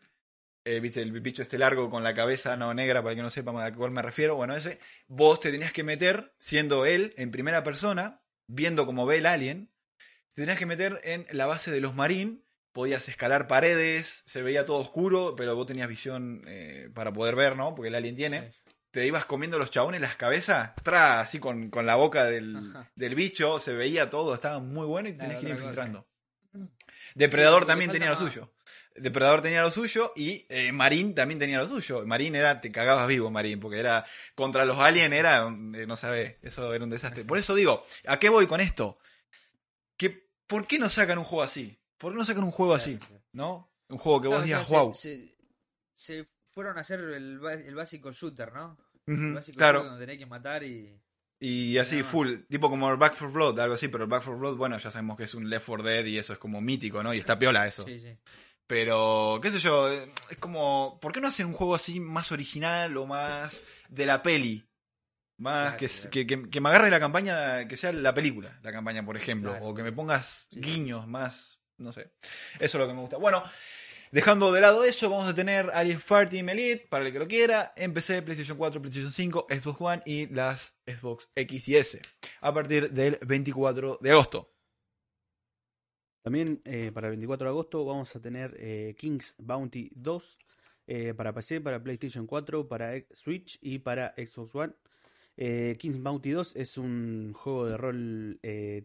eh, 0.66 0.82
viste 0.82 1.02
el 1.02 1.20
bicho 1.22 1.42
este 1.42 1.58
largo 1.58 1.90
con 1.90 2.04
la 2.04 2.14
cabeza 2.14 2.58
no 2.58 2.74
negra, 2.74 3.02
para 3.02 3.16
que 3.16 3.22
no 3.22 3.30
sepa 3.30 3.66
a 3.66 3.74
cuál 3.74 3.92
me 3.92 4.02
refiero, 4.02 4.36
bueno, 4.36 4.54
ese, 4.54 4.80
vos 5.08 5.40
te 5.40 5.52
tenías 5.52 5.72
que 5.72 5.84
meter, 5.84 6.34
siendo 6.38 6.86
él 6.86 7.14
en 7.16 7.32
primera 7.32 7.64
persona, 7.64 8.22
viendo 8.46 8.86
cómo 8.86 9.06
ve 9.06 9.20
el 9.20 9.26
alien, 9.26 9.72
te 10.34 10.42
tenías 10.42 10.60
que 10.60 10.66
meter 10.66 11.00
en 11.06 11.26
la 11.32 11.46
base 11.46 11.72
de 11.72 11.80
los 11.80 11.96
marín, 11.96 12.44
podías 12.74 13.08
escalar 13.08 13.48
paredes, 13.48 14.22
se 14.26 14.42
veía 14.42 14.66
todo 14.66 14.80
oscuro, 14.80 15.34
pero 15.38 15.56
vos 15.56 15.66
tenías 15.66 15.88
visión 15.88 16.44
eh, 16.46 16.90
para 16.94 17.14
poder 17.14 17.36
ver, 17.36 17.56
¿no? 17.56 17.74
Porque 17.74 17.88
el 17.88 17.96
alien 17.96 18.16
tiene. 18.18 18.52
Te 18.92 19.08
ibas 19.08 19.26
comiendo 19.26 19.58
los 19.58 19.72
chabones 19.72 20.02
las 20.02 20.18
cabezas, 20.18 20.76
tra, 20.84 21.22
así 21.22 21.40
con, 21.40 21.70
con 21.70 21.86
la 21.86 21.96
boca 21.96 22.26
del, 22.26 22.74
del 22.96 23.16
bicho, 23.16 23.58
se 23.60 23.74
veía 23.74 24.10
todo, 24.10 24.36
estaba 24.36 24.60
muy 24.60 24.86
bueno 24.86 25.08
y 25.10 25.14
tenías 25.14 25.40
Claro, 25.40 25.42
que 25.42 25.46
ir 25.48 25.52
infiltrando. 25.56 26.08
Depredador 27.16 27.64
Sí, 27.64 27.68
también 27.68 27.92
tenía 27.92 28.10
lo 28.10 28.16
suyo. 28.18 28.52
Depredador 28.94 29.42
tenía 29.42 29.62
lo 29.62 29.72
suyo 29.72 30.12
y 30.18 30.46
eh, 30.50 30.72
Marín 30.74 31.16
también 31.16 31.40
tenía 31.40 31.60
lo 31.60 31.68
suyo. 31.68 32.06
Marín 32.06 32.36
era, 32.36 32.60
te 32.60 32.72
cagabas 32.72 33.08
vivo, 33.08 33.32
Marín, 33.32 33.60
porque 33.62 33.80
era 33.80 34.06
contra 34.36 34.66
los 34.66 34.78
aliens, 34.78 35.14
era, 35.14 35.48
eh, 35.48 35.86
no 35.88 35.96
sabes, 35.96 36.36
eso 36.42 36.74
era 36.74 36.84
un 36.84 36.90
desastre. 36.90 37.24
Por 37.24 37.38
eso 37.38 37.56
digo, 37.56 37.84
¿a 38.06 38.20
qué 38.20 38.28
voy 38.28 38.48
con 38.48 38.60
esto? 38.60 38.98
Que 39.96 40.28
¿por 40.48 40.68
qué 40.68 40.78
no 40.78 40.90
sacan 40.90 41.18
un 41.18 41.24
juego 41.24 41.44
así? 41.44 41.80
¿Por 41.98 42.12
qué 42.12 42.18
no 42.18 42.26
sacan 42.26 42.44
un 42.44 42.52
juego 42.52 42.74
así? 42.74 43.00
¿No? 43.32 43.72
Un 43.88 43.98
juego 43.98 44.22
que 44.22 44.28
vos 44.28 44.44
Claro, 44.44 44.62
o 44.62 44.66
sea, 44.66 44.78
digas, 44.80 44.84
wow. 44.84 44.94
Se, 44.94 45.36
se 45.94 46.28
fueron 46.52 46.78
a 46.78 46.82
hacer 46.82 47.00
el, 47.00 47.40
el 47.44 47.76
básico 47.76 48.12
shooter, 48.12 48.54
¿no? 48.54 48.78
El 49.08 49.34
básico 49.34 49.58
claro. 49.58 49.80
shooter 49.80 49.92
donde 49.92 50.06
tenés 50.06 50.20
que 50.20 50.26
matar 50.26 50.64
y. 50.64 51.00
Y 51.44 51.78
así, 51.80 52.04
full, 52.04 52.42
tipo 52.48 52.70
como 52.70 52.92
el 52.92 52.98
Back 52.98 53.14
4 53.18 53.32
Blood, 53.32 53.60
algo 53.60 53.74
así, 53.74 53.88
pero 53.88 54.04
el 54.04 54.10
Back 54.10 54.24
4 54.26 54.38
Blood, 54.40 54.58
bueno, 54.58 54.78
ya 54.78 54.92
sabemos 54.92 55.18
que 55.18 55.24
es 55.24 55.34
un 55.34 55.50
Left 55.50 55.66
4 55.66 55.84
Dead 55.84 56.06
y 56.06 56.20
eso 56.20 56.34
es 56.34 56.40
como 56.40 56.62
mítico, 56.62 57.02
¿no? 57.02 57.14
Y 57.16 57.20
está 57.20 57.40
piola 57.40 57.66
eso. 57.68 57.84
Sí, 57.84 58.00
sí. 58.00 58.16
Pero, 58.68 59.40
qué 59.42 59.50
sé 59.52 59.58
yo, 59.60 59.90
es 59.92 60.38
como, 60.40 61.00
¿por 61.02 61.12
qué 61.12 61.20
no 61.20 61.28
hacen 61.28 61.48
un 61.48 61.54
juego 61.54 61.74
así 61.76 62.00
más 62.00 62.32
original 62.32 62.96
o 62.96 63.06
más 63.08 63.64
de 63.90 64.06
la 64.06 64.22
peli? 64.22 64.64
Más 65.40 65.76
Claro, 65.76 65.78
que, 65.80 65.88
claro. 65.88 66.10
que, 66.12 66.28
que- 66.28 66.50
que 66.52 66.62
me 66.62 66.70
agarre 66.70 66.92
la 66.92 67.00
campaña, 67.00 67.68
que 67.68 67.76
sea 67.76 67.92
la 67.92 68.14
película, 68.14 68.60
la 68.62 68.72
campaña, 68.72 69.04
por 69.04 69.18
ejemplo. 69.18 69.50
Claro. 69.52 69.66
O 69.66 69.74
que 69.74 69.82
me 69.84 69.92
pongas 69.92 70.48
guiños 70.52 71.08
más, 71.08 71.60
no 71.80 71.92
sé. 71.92 72.12
Eso 72.60 72.78
es 72.78 72.82
lo 72.82 72.88
que 72.88 72.94
me 72.94 73.02
gusta. 73.02 73.18
Bueno, 73.18 73.44
dejando 74.12 74.52
de 74.52 74.62
lado 74.62 74.84
eso, 74.84 75.10
vamos 75.10 75.28
a 75.28 75.34
tener 75.34 75.70
Alien 75.74 76.00
Fire 76.00 76.30
Team 76.30 76.50
Elite, 76.50 76.88
para 76.90 77.06
el 77.06 77.14
que 77.14 77.20
lo 77.20 77.28
quiera, 77.28 77.74
en 77.76 77.94
PlayStation 77.94 78.58
4, 78.58 78.82
PlayStation 78.82 79.12
5, 79.12 79.48
Xbox 79.50 79.82
One 79.82 80.04
y 80.06 80.28
las 80.28 80.78
Xbox 80.86 81.30
X 81.36 81.68
y 81.70 81.76
S. 81.78 82.02
A 82.42 82.54
partir 82.54 82.92
del 82.92 83.18
24 83.22 84.00
de 84.02 84.12
agosto. 84.12 84.52
También 86.22 86.62
eh, 86.66 86.92
para 86.94 87.08
el 87.08 87.12
24 87.12 87.46
de 87.46 87.50
agosto 87.50 87.86
vamos 87.86 88.16
a 88.16 88.22
tener 88.22 88.56
eh, 88.60 88.96
King's 88.98 89.34
Bounty 89.40 89.90
2 89.96 90.40
eh, 90.88 91.14
para 91.16 91.34
PC, 91.34 91.62
para 91.62 91.82
PlayStation 91.82 92.28
4, 92.28 92.68
para 92.68 92.94
Switch 93.14 93.58
y 93.62 93.80
para 93.80 94.14
Xbox 94.16 94.56
One. 94.56 94.74
King's 95.80 96.04
Bounty 96.04 96.32
2 96.32 96.56
es 96.56 96.78
un 96.78 97.34
juego 97.34 97.66
de 97.66 97.78
rol 97.78 98.40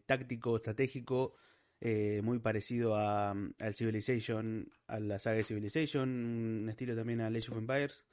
táctico, 0.06 0.56
estratégico, 0.56 1.34
eh, 1.88 2.20
muy 2.22 2.38
parecido 2.40 2.96
a, 2.96 3.30
al 3.30 3.74
Civilization, 3.74 4.68
a 4.88 4.98
la 4.98 5.18
saga 5.20 5.36
de 5.36 5.44
Civilization, 5.44 6.08
un 6.62 6.68
estilo 6.68 6.96
también 6.96 7.20
a 7.20 7.28
Age 7.28 7.50
of 7.52 7.58
Empires. 7.58 8.04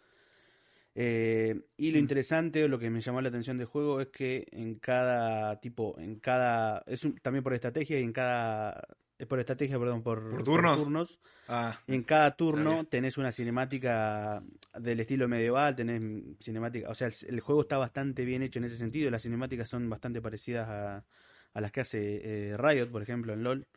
Eh, 0.96 1.60
y 1.78 1.92
lo 1.92 1.98
Mm. 1.98 2.02
interesante 2.02 2.64
o 2.64 2.68
lo 2.68 2.78
que 2.78 2.90
me 2.92 3.02
llamó 3.02 3.20
la 3.22 3.30
atención 3.30 3.58
del 3.58 3.66
juego 3.66 4.00
es 4.00 4.08
que 4.10 4.46
en 4.52 4.76
cada 4.76 5.60
tipo, 5.60 5.96
en 5.98 6.20
cada, 6.20 6.84
es 6.86 7.04
un- 7.04 7.16
también 7.18 7.44
por 7.44 7.54
estrategia 7.56 8.00
y 8.00 8.04
en 8.04 8.14
cada, 8.14 8.80
es 9.18 9.26
por 9.26 9.40
estrategia, 9.40 9.80
perdón, 9.80 10.04
por, 10.04 10.22
¿Por 10.30 10.44
turnos? 10.44 10.78
turnos. 10.78 11.20
Ah, 11.48 11.80
En 11.88 12.04
cada 12.04 12.36
turno 12.38 12.70
Sabía. 12.78 12.84
tenés 12.86 13.18
una 13.18 13.32
cinemática 13.32 14.44
del 14.80 15.00
estilo 15.00 15.28
medieval, 15.28 15.76
tenés 15.76 16.02
cinemática, 16.40 16.90
o 16.90 16.96
sea, 16.96 17.08
el, 17.08 17.14
el 17.28 17.40
juego 17.42 17.62
está 17.64 17.78
bastante 17.78 18.24
bien 18.24 18.44
hecho 18.44 18.60
en 18.60 18.66
ese 18.66 18.78
sentido, 18.78 19.10
las 19.12 19.24
cinemáticas 19.24 19.68
son 19.68 19.90
bastante 19.90 20.22
parecidas 20.22 20.70
a, 20.70 21.06
a 21.54 21.62
las 21.62 21.72
que 21.72 21.82
hace 21.82 22.50
eh, 22.52 22.58
Riot, 22.58 22.88
por 22.92 23.02
ejemplo, 23.02 23.34
en 23.34 23.44
LoL. 23.44 23.68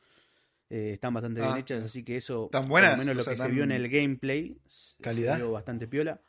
Eh, 0.68 0.92
están 0.94 1.14
bastante 1.14 1.40
bien 1.40 1.52
Ah, 1.54 1.58
hechas, 1.60 1.84
así 1.84 2.02
que 2.02 2.16
eso, 2.16 2.48
¿Tan 2.50 2.66
por 2.68 2.82
lo 2.82 2.96
menos 2.96 3.10
O 3.10 3.14
lo 3.18 3.22
sea, 3.22 3.34
que 3.34 3.38
se 3.38 3.48
vio 3.48 3.62
en 3.62 3.70
el 3.70 3.88
gameplay, 3.88 4.58
¿Calidad? 5.00 5.34
se 5.36 5.42
vio 5.42 5.52
bastante 5.52 5.86
piola. 5.86 6.20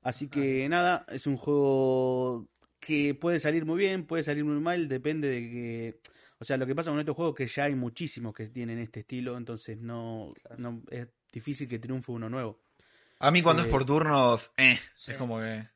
Así 0.00 0.28
que 0.28 0.66
nada, 0.68 1.04
es 1.08 1.26
un 1.26 1.36
juego 1.36 2.48
que 2.80 3.14
puede 3.14 3.38
salir 3.38 3.64
muy 3.66 3.76
bien, 3.78 4.06
puede 4.06 4.22
salir 4.24 4.44
muy 4.44 4.58
mal, 4.60 4.88
depende 4.88 5.28
de 5.28 5.40
que... 5.40 6.00
O 6.38 6.44
sea, 6.44 6.56
lo 6.56 6.66
que 6.66 6.74
pasa 6.74 6.90
con 6.90 6.98
estos 6.98 7.14
juegos 7.14 7.38
es 7.38 7.46
que 7.50 7.54
ya 7.54 7.64
hay 7.64 7.74
muchísimos 7.76 8.34
que 8.34 8.48
tienen 8.48 8.78
este 8.80 9.00
estilo, 9.00 9.36
entonces 9.36 9.78
no, 9.78 10.32
Claro. 10.42 10.56
no 10.60 10.82
es 10.90 11.06
difícil 11.30 11.68
que 11.68 11.78
triunfe 11.78 12.10
uno 12.12 12.28
nuevo. 12.28 12.60
a 13.20 13.30
mí 13.30 13.42
cuando 13.42 13.62
Eh, 13.62 13.66
es 13.66 13.70
por 13.70 13.84
turnos, 13.84 14.50
eh, 14.56 14.80
Sí. 14.96 15.12
es 15.12 15.18
como 15.18 15.38
que... 15.38 15.68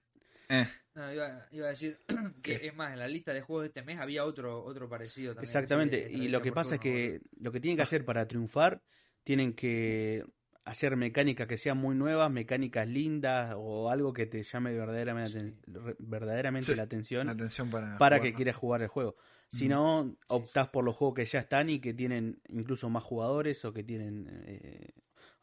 Eh. 0.49 0.67
No, 0.97 1.13
iba, 1.13 1.47
iba 1.53 1.67
a 1.67 1.71
decir 1.71 1.99
que 2.43 2.67
es 2.67 2.75
más, 2.75 2.93
en 2.95 2.99
la 2.99 3.07
lista 3.07 3.35
de 3.35 3.43
juegos 3.43 3.65
de 3.65 3.69
este 3.69 3.83
mes 3.83 3.99
había 4.01 4.25
otro 4.25 4.65
otro 4.65 4.89
parecido 4.89 5.35
también. 5.35 5.45
Exactamente, 5.45 6.09
y 6.11 6.29
lo 6.29 6.41
que 6.41 6.53
pasa 6.53 6.77
es 6.77 6.81
que 6.81 7.21
lo 7.39 7.53
que 7.53 7.61
tienen 7.61 7.77
que 7.77 7.83
hacer 7.83 8.05
para 8.05 8.27
triunfar, 8.27 8.83
tienen 9.23 9.53
que 9.53 10.25
hacer 10.65 10.97
mecánicas 10.97 11.47
que 11.47 11.59
sean 11.59 11.77
muy 11.79 11.95
nuevas, 11.95 12.31
mecánicas 12.31 12.89
lindas 12.89 13.55
o 13.57 13.91
algo 13.91 14.13
que 14.13 14.27
te 14.27 14.43
llame 14.43 14.73
verdaderamente, 14.73 15.31
Sí. 15.31 15.81
verdaderamente 15.99 16.73
Sí, 16.73 16.75
la 16.77 16.85
atención 16.85 17.29
Atención 17.29 17.71
para... 17.71 17.99
para 17.99 18.17
jugar, 18.17 18.23
que 18.23 18.31
¿no? 18.33 18.37
quieras 18.37 18.57
jugar 18.57 18.83
el 18.83 18.89
juego. 18.89 19.17
Si 19.49 19.67
Mm. 19.67 19.71
no, 19.71 20.17
optás 20.29 20.69
por 20.69 20.83
los 20.85 20.97
juegos 20.97 21.15
que 21.15 21.25
ya 21.27 21.39
están 21.41 21.69
y 21.69 21.79
que 21.79 21.95
tienen 21.95 22.41
incluso 22.49 22.89
más 22.89 23.05
jugadores 23.05 23.65
o 23.65 23.73
que 23.73 23.85
tienen... 23.85 24.29
eh, 24.47 24.89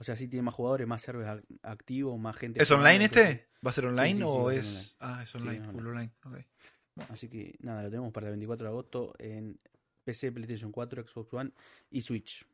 o 0.03 0.05
sea, 0.05 0.17
sí 0.17 0.27
tienen 0.27 0.43
más 0.43 0.53
jugadores, 0.53 0.85
más 0.85 1.01
servers 1.01 1.29
ac- 1.29 1.59
activos, 1.63 2.19
más 2.19 2.35
gente. 2.35 2.61
¿Es 2.61 2.69
online 2.71 3.05
este? 3.05 3.47
¿Va 3.65 3.69
a 3.69 3.73
ser 3.73 3.85
online 3.85 4.11
sí, 4.11 4.17
sí, 4.17 4.23
o 4.27 4.51
es...? 4.51 4.65
online. 4.65 4.87
Ah, 4.99 5.23
es 5.23 5.35
online, 5.35 5.71
full 5.71 5.87
online. 5.87 6.11
ok. 6.25 6.37
Así 7.09 7.29
que 7.29 7.55
nada, 7.59 7.81
lo 7.83 7.89
tenemos 7.89 8.11
para 8.11 8.27
el 8.27 8.31
24 8.33 8.65
de 8.65 8.69
agosto 8.69 9.13
en 9.17 9.57
PC, 10.03 10.31
PlayStation 10.33 10.71
4, 10.73 11.07
Xbox 11.07 11.33
One 11.33 11.51
y 11.89 12.01
Switch. 12.01 12.45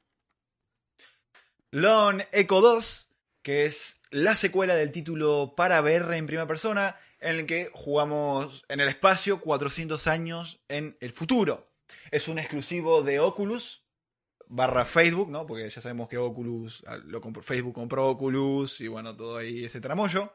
Lone 1.71 2.27
Echo 2.31 2.62
2, 2.62 3.09
que 3.41 3.65
es 3.65 3.99
la 4.12 4.35
secuela 4.35 4.75
del 4.75 4.91
título 4.91 5.53
para 5.55 5.81
VR 5.81 6.17
en 6.17 6.25
primera 6.25 6.47
persona, 6.47 6.95
en 7.19 7.38
el 7.38 7.45
que 7.45 7.69
jugamos 7.73 8.63
en 8.69 8.79
el 8.79 8.88
espacio 8.88 9.41
400 9.41 10.07
años 10.07 10.62
en 10.67 10.95
el 10.99 11.12
futuro. 11.12 11.67
Es 12.12 12.27
un 12.27 12.39
exclusivo 12.39 13.01
de 13.03 13.19
Oculus 13.19 13.83
barra 14.49 14.83
Facebook, 14.83 15.29
¿no? 15.29 15.45
Porque 15.45 15.69
ya 15.69 15.79
sabemos 15.79 16.09
que 16.09 16.17
Oculus, 16.17 16.83
ah, 16.88 16.97
lo 16.97 17.21
compró- 17.21 17.43
Facebook 17.43 17.73
compró 17.75 18.07
Oculus 18.09 18.81
y 18.81 18.88
bueno, 18.88 19.15
todo 19.15 19.38
ahí 19.38 19.63
ese 19.65 19.79
tramollo. 19.79 20.33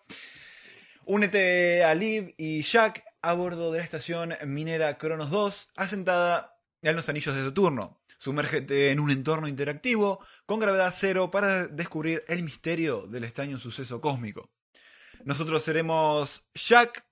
Únete 1.07 1.85
a 1.85 1.95
Liv 1.95 2.35
y 2.39 2.63
Jack 2.63 3.05
a 3.21 3.35
bordo 3.35 3.71
de 3.73 3.79
la 3.79 3.85
estación 3.85 4.35
minera 4.47 4.97
Cronos 4.97 5.31
2, 5.31 5.69
asentada 5.77 6.57
en 6.83 6.97
los 6.97 7.09
anillos 7.09 7.35
de 7.35 7.43
Saturno. 7.45 8.01
Sumérgete 8.19 8.91
en 8.91 9.01
un 9.01 9.11
entorno 9.11 9.49
interactivo 9.49 10.25
con 10.47 10.61
gravedad 10.61 10.95
cero 10.97 11.31
para 11.31 11.67
descubrir 11.67 12.25
el 12.29 12.43
misterio 12.43 13.07
del 13.07 13.25
extraño 13.25 13.59
suceso 13.59 14.01
cósmico. 14.01 14.51
Nosotros 15.25 15.63
seremos 15.63 16.45
Jack, 16.55 17.05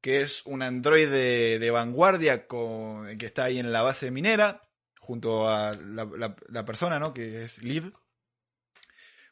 que 0.00 0.22
es 0.22 0.42
un 0.44 0.62
androide 0.62 1.58
de 1.58 1.70
vanguardia 1.70 2.46
que 2.46 3.26
está 3.26 3.44
ahí 3.44 3.58
en 3.58 3.72
la 3.72 3.82
base 3.82 4.10
minera, 4.10 4.62
junto 5.02 5.48
a 5.48 5.72
la, 5.72 6.64
persona, 6.64 7.00
¿no? 7.00 7.12
Que 7.12 7.42
es 7.42 7.62
Liv. 7.62 7.92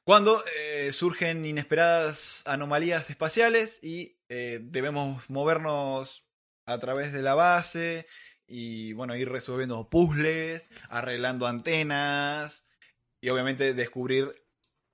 Cuando 0.03 0.43
eh, 0.57 0.91
surgen 0.93 1.47
inesperadas 1.47 2.43
anomalías 2.45 3.09
espaciales 3.09 3.79
y 3.83 4.17
eh, 4.29 4.59
debemos 4.61 5.31
movernos 5.31 6.25
a 6.67 6.79
través 6.79 7.13
de 7.13 7.23
la 7.23 7.35
base 7.35 8.07
y 8.49 8.93
bueno, 8.95 9.15
ir 9.15 9.29
resolviendo 9.29 9.89
puzzles, 9.89 10.69
arreglando 10.89 11.47
antenas 11.47 12.67
y 13.21 13.29
obviamente 13.29 13.73
descubrir 13.73 14.43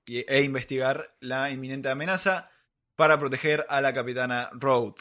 e 0.05 0.41
investigar 0.43 1.15
la 1.19 1.49
inminente 1.49 1.89
amenaza 1.89 2.51
para 2.95 3.19
proteger 3.19 3.65
a 3.67 3.81
la 3.81 3.93
capitana 3.93 4.51
Road. 4.53 4.93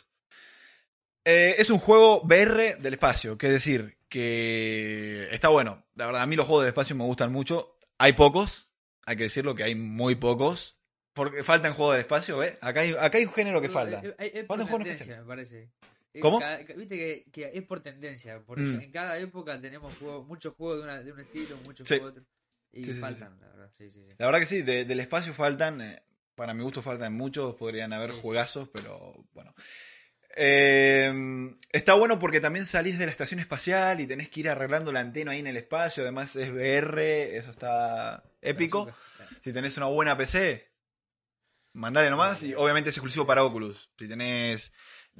Eh, 1.25 1.57
es 1.59 1.69
un 1.69 1.79
juego 1.79 2.23
VR 2.23 2.77
del 2.77 2.95
espacio, 2.95 3.37
que 3.37 3.51
decir 3.51 3.96
que 4.09 5.29
está 5.33 5.49
bueno. 5.49 5.85
La 5.95 6.07
verdad, 6.07 6.23
a 6.23 6.27
mí 6.27 6.37
los 6.37 6.47
juegos 6.47 6.64
del 6.64 6.69
espacio 6.71 6.97
me 6.97 7.05
gustan 7.05 7.33
mucho. 7.33 7.77
Hay 7.99 8.12
pocos, 8.14 8.71
hay 9.05 9.16
que 9.16 9.25
decirlo 9.25 9.55
que 9.55 9.64
hay 9.64 9.75
muy 9.75 10.14
pocos. 10.16 10.75
Porque 11.12 11.42
faltan 11.42 11.73
juegos 11.73 11.95
del 11.95 12.03
espacio, 12.03 12.42
¿eh? 12.42 12.59
Acá 12.61 12.81
hay, 12.81 12.90
acá 12.92 13.16
hay 13.16 13.25
un 13.25 13.33
género 13.33 13.62
que 13.62 13.71
falta. 13.71 14.03
Es 14.19 14.47
Falta 14.47 14.47
por 14.47 14.61
un 14.61 14.66
juego 14.66 14.77
en 14.79 14.83
tendencia, 14.90 15.21
me 15.23 15.27
parece. 15.27 15.71
¿Cómo? 16.21 16.40
cada- 16.40 16.59
Viste 16.59 16.88
que, 16.97 17.25
que 17.33 17.51
es 17.55 17.62
por 17.62 17.81
tendencia. 17.81 18.42
Porque 18.45 18.62
Mm. 18.62 18.81
en 18.83 18.90
cada 18.90 19.19
época 19.19 19.59
tenemos 19.61 19.95
juegos, 19.97 20.27
muchos 20.27 20.55
juegos 20.55 20.79
de, 20.79 20.83
una- 20.85 21.03
de 21.03 21.12
un 21.12 21.21
estilo, 21.21 21.57
muchos 21.64 21.88
Sí. 21.88 21.95
juegos 21.95 22.14
de 22.16 22.21
otro. 22.21 22.33
Y 22.73 22.81
Sí, 22.81 22.85
sí, 22.85 22.92
sí, 22.95 23.01
faltan, 23.01 23.38
la 23.40 23.47
verdad. 23.49 23.71
Sí, 23.79 23.90
sí, 23.90 24.03
sí. 24.07 24.14
La 24.19 24.27
verdad 24.27 24.40
que 24.40 24.47
sí, 24.47 24.61
de- 24.61 24.85
del 24.85 25.01
espacio 25.01 25.33
faltan, 25.33 25.81
eh, 25.81 26.03
para 26.35 26.53
mi 26.53 26.62
gusto 26.62 26.83
faltan 26.83 27.14
muchos, 27.14 27.55
podrían 27.55 27.95
haber 27.95 28.11
juegazos, 28.12 28.69
pero 28.69 29.14
bueno. 29.33 29.55
Eh, 30.38 31.11
está 31.72 31.94
bueno 31.94 32.18
porque 32.18 32.40
también 32.40 32.66
salís 32.66 32.99
de 32.99 33.07
la 33.07 33.11
estación 33.11 33.40
espacial 33.40 34.01
y 34.01 34.07
tenés 34.07 34.29
que 34.29 34.40
ir 34.40 34.51
arreglando 34.51 34.92
la 34.92 35.01
antena 35.01 35.33
ahí 35.33 35.38
en 35.40 35.46
el 35.46 35.57
espacio, 35.57 36.03
además 36.03 36.37
es 36.37 36.51
VR, 36.51 37.37
eso 37.37 37.51
está 37.51 38.22
épico. 38.42 38.87
Si 39.42 39.53
tenés 39.53 39.77
una 39.79 39.87
buena 39.87 40.16
PC, 40.16 40.68
mandale 41.72 42.11
nomás. 42.11 42.42
Y 42.42 42.55
obviamente 42.55 42.90
es 42.90 42.96
exclusivo 42.96 43.27
para 43.27 43.44
Oculus. 43.44 43.88
Si 43.99 44.07
tenés 44.07 44.72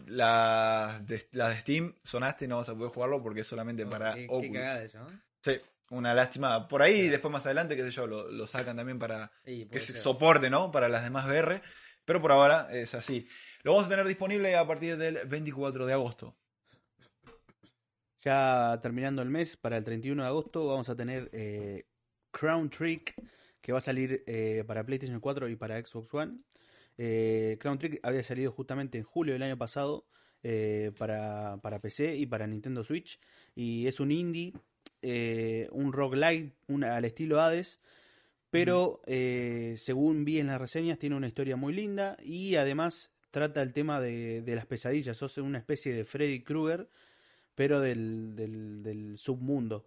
las 0.07 1.07
de, 1.07 1.26
de 1.33 1.61
Steam, 1.61 1.94
sonaste, 2.02 2.46
no 2.46 2.59
vas 2.59 2.68
a 2.68 2.74
poder 2.74 2.92
jugarlo 2.92 3.22
porque 3.22 3.40
es 3.40 3.46
solamente 3.46 3.87
para 3.87 4.14
Qué, 4.14 4.20
qué 4.20 4.26
Oculus. 4.31 4.52
cagada 4.52 4.83
eso, 4.83 4.98
¿no? 5.00 5.20
Sí, 5.40 5.61
una 5.90 6.12
lástima. 6.12 6.68
Por 6.68 6.83
ahí, 6.83 7.09
después 7.09 7.33
más 7.33 7.46
adelante, 7.46 7.74
qué 7.76 7.85
sé 7.85 7.90
yo, 7.90 8.07
lo, 8.07 8.31
lo 8.31 8.46
sacan 8.46 8.76
también 8.76 8.98
para 8.98 9.33
Sí, 9.44 9.66
que 9.70 9.81
se 9.81 9.96
soporte, 9.96 10.50
¿no? 10.50 10.70
Para 10.70 10.88
las 10.88 11.02
demás 11.05 11.26
VR. 11.26 11.62
Pero 12.05 12.20
por 12.20 12.31
ahora 12.33 12.68
es 12.70 12.94
así. 12.94 13.26
Lo 13.66 13.72
vamos 13.72 13.87
a 13.88 13.90
tener 13.90 14.07
disponible 14.07 14.55
a 14.55 14.64
partir 14.64 14.96
del 14.96 15.26
24 15.26 15.87
de 15.87 15.92
agosto. 15.92 16.37
Ya 18.22 18.79
terminando 18.81 19.22
el 19.22 19.29
mes, 19.29 19.57
para 19.57 19.76
el 19.76 19.83
31 19.83 20.22
de 20.22 20.29
agosto 20.29 20.68
vamos 20.68 20.88
a 20.88 20.94
tener 20.94 21.29
eh, 21.33 21.85
Crown 22.31 22.70
Trick, 22.70 23.16
que 23.61 23.72
va 23.72 23.79
a 23.79 23.81
salir 23.81 24.22
eh, 24.29 24.62
para 24.68 24.87
PlayStation 24.87 25.18
4 25.18 25.48
y 25.48 25.57
para 25.57 25.85
Xbox 25.85 26.14
One. 26.14 26.38
Eh, 26.96 27.57
Crown 27.59 27.76
Trick 27.81 27.98
había 28.05 28.22
salido 28.22 28.52
justamente 28.52 28.98
en 28.98 29.05
julio 29.05 29.33
del 29.33 29.42
año 29.42 29.59
pasado 29.59 30.07
para, 30.96 31.59
para 31.61 31.81
PC 31.81 32.14
y 32.18 32.26
para 32.26 32.46
Nintendo 32.46 32.85
Switch. 32.85 33.18
Y 33.57 33.88
es 33.88 33.98
un 33.98 34.12
indie 34.12 34.52
un 35.72 35.92
roguelike 35.92 36.55
un- 36.68 36.85
al 36.85 37.05
estilo 37.05 37.40
Hades, 37.40 37.81
pero 38.48 39.00
eh, 39.07 39.74
según 39.76 40.24
vi 40.24 40.38
en 40.38 40.46
las 40.46 40.61
reseñas 40.61 41.00
tiene 41.00 41.16
una 41.16 41.26
historia 41.26 41.57
muy 41.57 41.72
linda 41.74 42.16
y 42.22 42.55
además 42.55 43.11
trata 43.37 43.61
el 43.61 43.75
tema 43.75 44.01
de, 44.01 44.40
de 44.40 44.55
las 44.57 44.64
pesadillas, 44.64 45.18
sos 45.18 45.37
una 45.37 45.59
especie 45.59 45.92
de 45.92 46.07
Freddy 46.07 46.40
Krueger, 46.42 46.88
pero 47.55 47.81
del, 47.81 48.35
del, 48.35 48.83
del 48.83 49.18
submundo. 49.18 49.85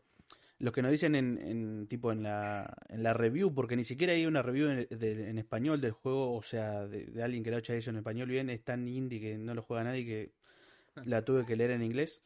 Lo 0.60 0.72
que 0.72 0.84
nos 0.84 0.92
dicen 0.92 1.16
en, 1.16 1.40
en 1.40 1.88
tipo 1.88 2.12
en 2.12 2.22
la, 2.22 2.72
en 2.90 3.02
la 3.02 3.16
review, 3.16 3.52
porque 3.52 3.76
ni 3.76 3.84
siquiera 3.84 4.14
hay 4.14 4.28
una 4.28 4.44
review 4.44 4.70
en, 4.70 4.88
de- 5.00 5.30
en 5.32 5.40
español 5.40 5.82
del 5.82 5.94
juego, 5.94 6.36
o 6.36 6.44
sea, 6.44 6.86
de, 6.86 7.08
de 7.08 7.24
alguien 7.24 7.44
que 7.44 7.50
lo 7.50 7.58
haya 7.58 7.74
hecho 7.76 7.90
en 7.90 7.96
español 7.98 8.30
bien, 8.30 8.52
es 8.52 8.64
tan 8.64 8.88
indie 8.88 9.20
que 9.20 9.38
no 9.40 9.56
lo 9.56 9.64
juega 9.64 9.84
nadie 9.86 10.06
que 10.06 10.32
la 11.06 11.24
tuve 11.26 11.44
que 11.48 11.56
leer 11.56 11.72
en 11.72 11.82
inglés, 11.82 12.22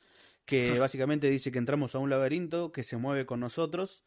que 0.46 0.78
básicamente 0.80 1.30
dice 1.30 1.54
que 1.54 1.60
entramos 1.60 1.96
a 1.96 2.00
un 2.00 2.10
laberinto 2.10 2.74
que 2.74 2.84
se 2.84 2.98
mueve 2.98 3.26
con 3.26 3.40
nosotros 3.40 4.04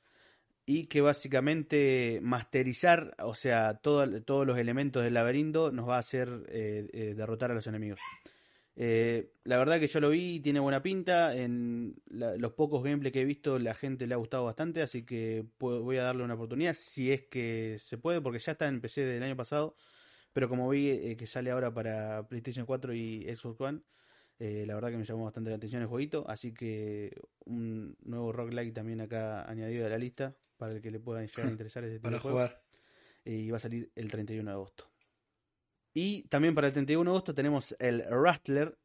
y 0.66 0.86
que 0.88 1.00
básicamente 1.00 2.18
masterizar, 2.22 3.14
o 3.22 3.34
sea, 3.34 3.74
todo- 3.74 4.22
todos 4.22 4.46
los 4.46 4.58
elementos 4.58 5.02
del 5.04 5.14
laberinto 5.14 5.70
nos 5.70 5.88
va 5.88 5.96
a 5.96 6.00
hacer 6.00 6.28
eh, 6.48 6.88
eh, 6.92 7.14
derrotar 7.16 7.52
a 7.52 7.54
los 7.54 7.66
enemigos. 7.68 8.00
Eh, 8.78 9.30
la 9.44 9.56
verdad 9.56 9.80
que 9.80 9.86
yo 9.88 10.00
lo 10.00 10.10
vi 10.10 10.40
tiene 10.40 10.60
buena 10.60 10.82
pinta. 10.82 11.34
En 11.34 11.94
la- 12.08 12.36
los 12.36 12.52
pocos 12.52 12.82
gameplay 12.82 13.10
que 13.12 13.22
he 13.22 13.24
visto, 13.24 13.58
la 13.58 13.74
gente 13.74 14.06
le 14.06 14.14
ha 14.14 14.18
gustado 14.18 14.44
bastante. 14.44 14.82
Así 14.82 15.04
que 15.04 15.44
puedo- 15.56 15.82
voy 15.82 15.96
a 15.98 16.02
darle 16.02 16.24
una 16.24 16.34
oportunidad 16.34 16.74
si 16.74 17.10
es 17.12 17.22
que 17.22 17.76
se 17.78 17.96
puede, 17.96 18.20
porque 18.20 18.38
ya 18.40 18.52
está 18.52 18.66
en 18.68 18.80
PC 18.80 19.02
del 19.02 19.22
año 19.22 19.36
pasado. 19.36 19.76
Pero 20.34 20.48
como 20.50 20.68
vi 20.68 20.90
eh, 20.90 21.16
que 21.16 21.26
sale 21.26 21.50
ahora 21.50 21.72
para 21.72 22.28
PlayStation 22.28 22.66
4 22.66 22.92
y 22.92 23.22
Xbox 23.34 23.60
One, 23.60 23.80
eh, 24.38 24.64
la 24.66 24.74
verdad 24.74 24.90
que 24.90 24.98
me 24.98 25.04
llamó 25.06 25.24
bastante 25.24 25.48
la 25.48 25.56
atención 25.56 25.80
el 25.80 25.88
jueguito. 25.88 26.26
Así 26.28 26.52
que 26.52 27.16
un 27.46 27.95
nuevo 28.36 28.50
roguelike 28.50 28.74
también 28.74 29.00
acá 29.00 29.48
añadido 29.48 29.86
a 29.86 29.88
la 29.90 29.98
lista 29.98 30.34
para 30.56 30.72
el 30.72 30.82
que 30.82 30.90
le 30.90 31.00
pueda 31.00 31.20
llegar 31.22 31.46
a 31.46 31.50
interesar 31.50 31.84
ese 31.84 31.94
tipo 31.94 32.04
Para 32.04 32.16
de 32.16 32.20
juego 32.20 32.48
y 33.24 33.50
va 33.50 33.56
a 33.56 33.60
salir 33.60 33.90
el 33.94 34.10
31 34.10 34.50
de 34.50 34.54
agosto. 34.54 34.84
Y 35.94 36.22
también 36.28 36.54
para 36.54 36.68
el 36.68 36.72
31 36.72 37.10
de 37.10 37.14
agosto 37.14 37.34
tenemos 37.34 37.74
el 37.78 38.04
Rustler, 38.08 38.76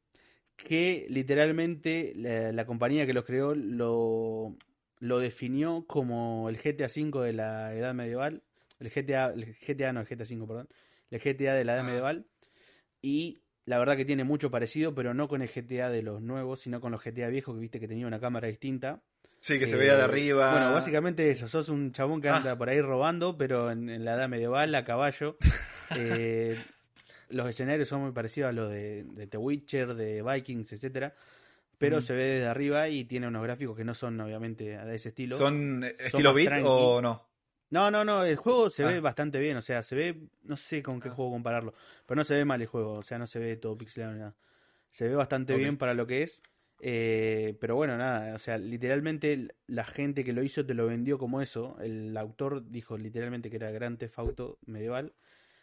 que 0.56 1.06
literalmente 1.10 2.14
la, 2.16 2.52
la 2.52 2.66
compañía 2.66 3.06
que 3.06 3.14
lo 3.14 3.26
creó 3.26 3.54
lo, 3.54 4.56
lo 5.00 5.20
definió 5.20 5.86
como 5.88 6.50
el 6.50 6.58
GTA 6.58 6.88
V 6.88 7.26
de 7.26 7.34
la 7.34 7.74
edad 7.76 7.94
medieval. 7.94 8.44
El 8.80 8.90
GTA, 8.90 9.28
el 9.28 9.56
GTA 9.56 9.94
no, 9.94 10.00
el 10.02 10.08
GTA 10.08 10.24
V, 10.24 10.48
perdón. 10.48 10.70
El 11.12 11.20
GTA 11.20 11.54
de 11.54 11.66
la 11.66 11.74
edad 11.74 11.84
Ah. 11.84 11.88
medieval. 11.88 12.26
Y 13.02 13.42
la 13.66 13.78
verdad 13.78 13.98
que 13.98 14.06
tiene 14.06 14.24
mucho 14.24 14.50
parecido, 14.50 14.96
pero 14.96 15.14
no 15.14 15.28
con 15.28 15.42
el 15.42 15.50
GTA 15.50 15.90
de 15.90 16.02
los 16.02 16.22
nuevos, 16.22 16.62
sino 16.62 16.82
con 16.82 16.92
los 16.92 17.04
GTA 17.04 17.28
viejos 17.30 17.54
que 17.56 17.62
viste 17.62 17.80
que 17.80 17.88
tenía 17.88 18.08
una 18.08 18.20
cámara 18.20 18.48
distinta. 18.48 19.04
Sí, 19.42 19.60
que 19.60 19.68
se 19.68 19.74
Eh, 19.74 19.78
veía 19.78 19.96
de 19.98 20.04
arriba. 20.04 20.52
Bueno, 20.52 20.72
básicamente 20.72 21.30
eso, 21.30 21.48
sos 21.48 21.68
un 21.70 21.92
chabón 21.92 22.22
que 22.22 22.30
Ah. 22.30 22.38
anda 22.38 22.58
por 22.58 22.70
ahí 22.70 22.80
robando, 22.80 23.38
pero 23.38 23.72
en, 23.72 23.90
en 23.90 24.06
la 24.06 24.14
edad 24.14 24.30
medieval, 24.30 24.74
a 24.76 24.86
caballo. 24.86 25.38
Eh, 25.94 26.58
los 27.28 27.50
escenarios 27.50 27.90
son 27.90 28.02
muy 28.02 28.12
parecidos 28.14 28.48
a 28.50 28.54
los 28.54 28.70
de, 28.72 29.04
de 29.04 29.28
The 29.28 29.38
Witcher, 29.38 29.94
de 29.96 30.22
Vikings, 30.24 30.72
etcétera 30.72 31.14
Pero 31.78 32.02
se 32.02 32.14
ve 32.14 32.24
desde 32.24 32.48
arriba 32.48 32.88
y 32.88 33.04
tiene 33.04 33.28
unos 33.28 33.44
gráficos 33.44 33.76
que 33.76 33.84
no 33.84 33.94
son 33.94 34.18
obviamente 34.22 34.78
de 34.78 34.96
ese 34.96 35.10
estilo. 35.10 35.36
¿Son 35.36 35.84
eh, 35.84 35.96
estilo 36.00 36.34
tranqui. 36.34 36.64
o 36.66 37.02
no? 37.02 37.28
No, 37.72 37.90
no, 37.92 38.06
no, 38.06 38.24
el 38.24 38.36
juego 38.38 38.70
se 38.70 38.84
Ah. 38.84 38.88
ve 38.88 39.00
bastante 39.02 39.40
bien, 39.40 39.58
o 39.58 39.62
sea, 39.62 39.82
se 39.84 39.96
ve, 39.96 40.18
no 40.44 40.56
sé 40.56 40.82
con 40.84 41.02
qué 41.02 41.10
Ah. 41.10 41.14
juego 41.14 41.32
compararlo, 41.32 41.74
pero 42.06 42.18
no 42.18 42.24
se 42.24 42.36
ve 42.36 42.46
mal 42.46 42.62
el 42.62 42.68
juego, 42.68 42.94
o 42.94 43.04
sea, 43.04 43.18
no 43.18 43.28
se 43.28 43.40
ve 43.40 43.58
todo 43.58 43.78
pixelado 43.78 44.14
ni 44.14 44.20
nada. 44.20 44.36
Se 44.92 45.08
ve 45.10 45.16
bastante 45.16 45.56
bien 45.58 45.76
para 45.78 45.94
lo 45.94 46.06
que 46.08 46.24
es, 46.24 46.42
eh, 46.84 47.56
pero 47.62 47.76
bueno, 47.76 47.96
nada, 47.98 48.34
o 48.34 48.40
sea, 48.40 48.58
literalmente 48.58 49.50
la 49.68 49.86
gente 49.86 50.24
que 50.24 50.34
lo 50.34 50.42
hizo 50.42 50.66
te 50.66 50.74
lo 50.74 50.88
vendió 50.88 51.18
como 51.20 51.42
eso, 51.42 51.78
el 51.80 52.18
autor 52.18 52.68
dijo 52.70 52.98
literalmente 52.98 53.50
que 53.52 53.58
era 53.58 53.70
Grand 53.72 54.00
Theft 54.00 54.18
Auto 54.18 54.58
medieval, 54.66 55.14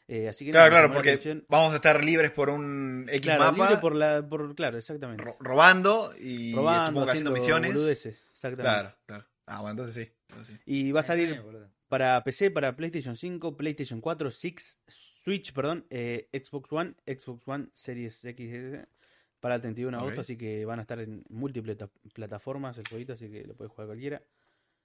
eh, 0.07 0.29
así 0.29 0.45
que 0.45 0.53
Claro, 0.53 0.71
nada, 0.71 0.83
claro, 0.83 0.95
porque 0.95 1.11
atención. 1.11 1.45
vamos 1.49 1.73
a 1.73 1.77
estar 1.77 2.03
libres 2.05 2.31
por 2.31 2.51
un 2.51 3.07
X 3.09 3.21
Claro, 3.21 3.45
mapa, 3.45 3.69
libre 3.69 3.81
por 3.81 3.95
la, 3.97 4.27
por, 4.27 4.55
claro, 4.55 4.79
exactamente. 4.79 5.25
ro- 5.25 5.37
robando 5.41 6.13
y 6.19 6.55
Robando, 6.55 6.79
haciendo 7.03 7.03
haciendo 7.05 7.31
misiones. 7.33 7.75
boludeces, 7.75 8.25
exactamente. 8.31 8.63
Claro, 8.63 8.97
claro. 9.07 9.27
Ah, 9.47 9.61
bueno, 9.61 9.73
entonces 9.73 10.07
sí. 10.07 10.13
entonces 10.29 10.55
sí. 10.57 10.63
Y 10.67 10.93
va 10.93 11.01
a 11.01 11.03
salir 11.03 11.43
para 11.89 12.23
PC, 12.23 12.51
para 12.51 12.77
PlayStation 12.77 13.17
5, 13.17 13.57
PlayStation 13.57 14.01
4, 14.01 14.31
6, 14.31 14.79
Switch, 14.87 15.53
perdón, 15.53 15.85
eh, 15.91 16.29
Xbox 16.33 16.71
One, 16.73 16.95
Xbox 17.07 17.49
One 17.49 17.69
Series 17.73 18.25
X 18.25 18.51
eh, 18.53 18.87
para 19.41 19.57
el 19.57 19.61
31 19.61 19.97
de 19.97 20.01
agosto, 20.03 20.21
así 20.23 20.37
que 20.37 20.65
van 20.65 20.79
a 20.79 20.83
estar 20.83 20.99
en 21.01 21.23
múltiples 21.29 21.77
ta- 21.77 21.91
plataformas 22.13 22.77
el 22.79 22.89
jueguito, 22.89 23.13
así 23.13 23.31
que 23.31 23.45
lo 23.45 23.55
puede 23.55 23.69
jugar 23.71 23.87
cualquiera. 23.89 24.23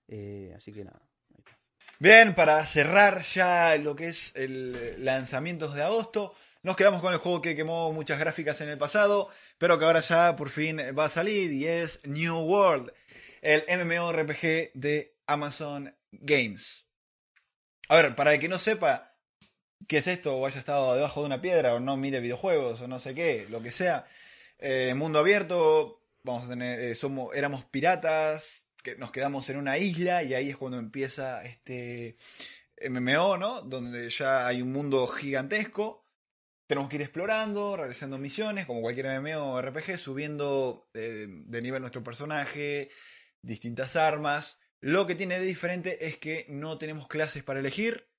Eh, 0.08 0.54
así 0.56 0.72
que 0.72 0.84
nada. 0.84 1.02
ahí 1.34 1.40
está. 1.40 1.58
Bien, 2.00 2.36
para 2.36 2.66
cerrar 2.66 3.22
ya 3.24 3.76
lo 3.78 3.96
que 3.96 4.10
es 4.10 4.32
el 4.36 5.04
lanzamientos 5.04 5.74
de 5.76 5.84
agosto, 5.84 6.34
nos 6.62 6.76
quedamos 6.76 7.02
con 7.02 7.14
el 7.14 7.20
juego 7.20 7.42
que 7.42 7.56
quemó 7.56 7.92
muchas 7.92 8.20
gráficas 8.20 8.60
en 8.62 8.70
el 8.70 8.78
pasado, 8.78 9.30
pero 9.58 9.78
que 9.78 9.86
ahora 9.86 10.00
ya 10.02 10.36
por 10.36 10.50
fin 10.50 10.78
va 10.98 11.06
a 11.06 11.10
salir 11.10 11.52
y 11.52 11.68
es 11.68 12.00
New 12.06 12.38
World, 12.40 12.92
el 13.42 13.64
MMORPG 13.86 14.72
de 14.74 15.16
Amazon 15.28 15.94
Games. 16.12 16.86
A 17.90 17.96
ver, 17.98 18.16
para 18.16 18.34
el 18.34 18.40
que 18.40 18.48
no 18.48 18.60
sepa 18.60 19.16
qué 19.88 19.98
es 19.98 20.08
esto 20.08 20.36
o 20.38 20.46
haya 20.46 20.60
estado 20.60 20.96
debajo 20.96 21.20
de 21.22 21.26
una 21.28 21.42
piedra 21.42 21.74
o 21.74 21.80
no 21.80 21.98
mire 21.98 22.22
videojuegos 22.22 22.80
o 22.82 22.88
no 22.88 23.00
sé 23.00 23.14
qué, 23.14 23.46
lo 23.50 23.62
que 23.62 23.72
sea, 23.74 24.06
eh, 24.66 24.94
mundo 24.94 25.20
abierto, 25.20 26.02
vamos 26.24 26.46
a 26.46 26.50
tener, 26.50 26.80
eh, 26.80 26.98
éramos 27.34 27.66
piratas, 27.66 28.66
que 28.82 28.96
nos 28.96 29.12
quedamos 29.12 29.50
en 29.50 29.58
una 29.58 29.78
isla 29.78 30.24
y 30.24 30.34
ahí 30.34 30.50
es 30.50 30.56
cuando 30.56 30.80
empieza 30.80 31.44
este 31.44 32.16
MMO, 32.90 33.38
¿no? 33.38 33.62
Donde 33.62 34.10
ya 34.10 34.48
hay 34.48 34.62
un 34.62 34.72
mundo 34.72 35.06
gigantesco. 35.08 36.06
Tenemos 36.66 36.90
que 36.90 36.96
ir 36.96 37.02
explorando, 37.02 37.76
realizando 37.76 38.18
misiones, 38.18 38.66
como 38.66 38.82
cualquier 38.82 39.20
MMO 39.20 39.54
o 39.54 39.62
RPG, 39.62 39.98
subiendo 39.98 40.90
eh, 40.94 41.28
de 41.28 41.62
nivel 41.62 41.82
nuestro 41.82 42.02
personaje, 42.02 42.90
distintas 43.42 43.98
armas. 43.98 44.60
Lo 44.80 45.06
que 45.06 45.16
tiene 45.16 45.40
de 45.40 45.46
diferente 45.46 46.08
es 46.08 46.18
que 46.18 46.46
no 46.48 46.78
tenemos 46.78 47.10
clases 47.10 47.44
para 47.44 47.60
elegir. 47.60 48.10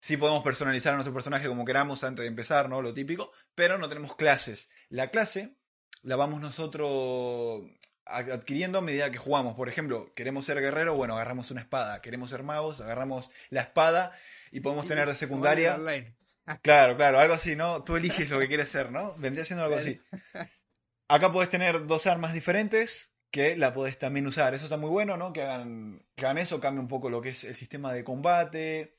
Sí 0.00 0.16
podemos 0.16 0.42
personalizar 0.42 0.94
a 0.94 0.96
nuestro 0.96 1.12
personaje 1.12 1.46
como 1.46 1.66
queramos 1.66 2.04
antes 2.04 2.22
de 2.22 2.28
empezar, 2.28 2.70
¿no? 2.70 2.80
Lo 2.80 2.94
típico, 2.94 3.32
pero 3.54 3.76
no 3.76 3.88
tenemos 3.90 4.16
clases. 4.16 4.70
La 4.88 5.10
clase 5.10 5.57
la 6.02 6.16
vamos 6.16 6.40
nosotros 6.40 7.62
ad- 8.04 8.30
adquiriendo 8.30 8.78
a 8.78 8.82
medida 8.82 9.10
que 9.10 9.18
jugamos. 9.18 9.54
Por 9.54 9.68
ejemplo, 9.68 10.12
queremos 10.14 10.44
ser 10.44 10.60
guerrero, 10.60 10.94
bueno, 10.96 11.14
agarramos 11.14 11.50
una 11.50 11.60
espada. 11.60 12.00
Queremos 12.00 12.30
ser 12.30 12.42
magos, 12.42 12.80
agarramos 12.80 13.30
la 13.50 13.62
espada 13.62 14.12
y 14.50 14.60
podemos 14.60 14.86
tener 14.86 15.06
de 15.06 15.14
secundaria. 15.16 15.76
Claro, 16.62 16.96
claro, 16.96 17.18
algo 17.18 17.34
así, 17.34 17.56
¿no? 17.56 17.84
Tú 17.84 17.96
eliges 17.96 18.30
lo 18.30 18.38
que 18.38 18.48
quieres 18.48 18.70
ser, 18.70 18.90
¿no? 18.90 19.14
Vendría 19.18 19.44
siendo 19.44 19.64
algo 19.64 19.76
así. 19.76 20.00
Acá 21.08 21.30
puedes 21.32 21.50
tener 21.50 21.86
dos 21.86 22.06
armas 22.06 22.32
diferentes 22.32 23.12
que 23.30 23.56
la 23.56 23.74
puedes 23.74 23.98
también 23.98 24.26
usar. 24.26 24.54
Eso 24.54 24.64
está 24.64 24.76
muy 24.78 24.88
bueno, 24.90 25.16
¿no? 25.18 25.32
Que 25.34 25.42
hagan, 25.42 26.02
que 26.16 26.24
hagan 26.24 26.38
eso, 26.38 26.60
cambia 26.60 26.80
un 26.80 26.88
poco 26.88 27.10
lo 27.10 27.20
que 27.20 27.30
es 27.30 27.44
el 27.44 27.54
sistema 27.54 27.92
de 27.92 28.04
combate 28.04 28.96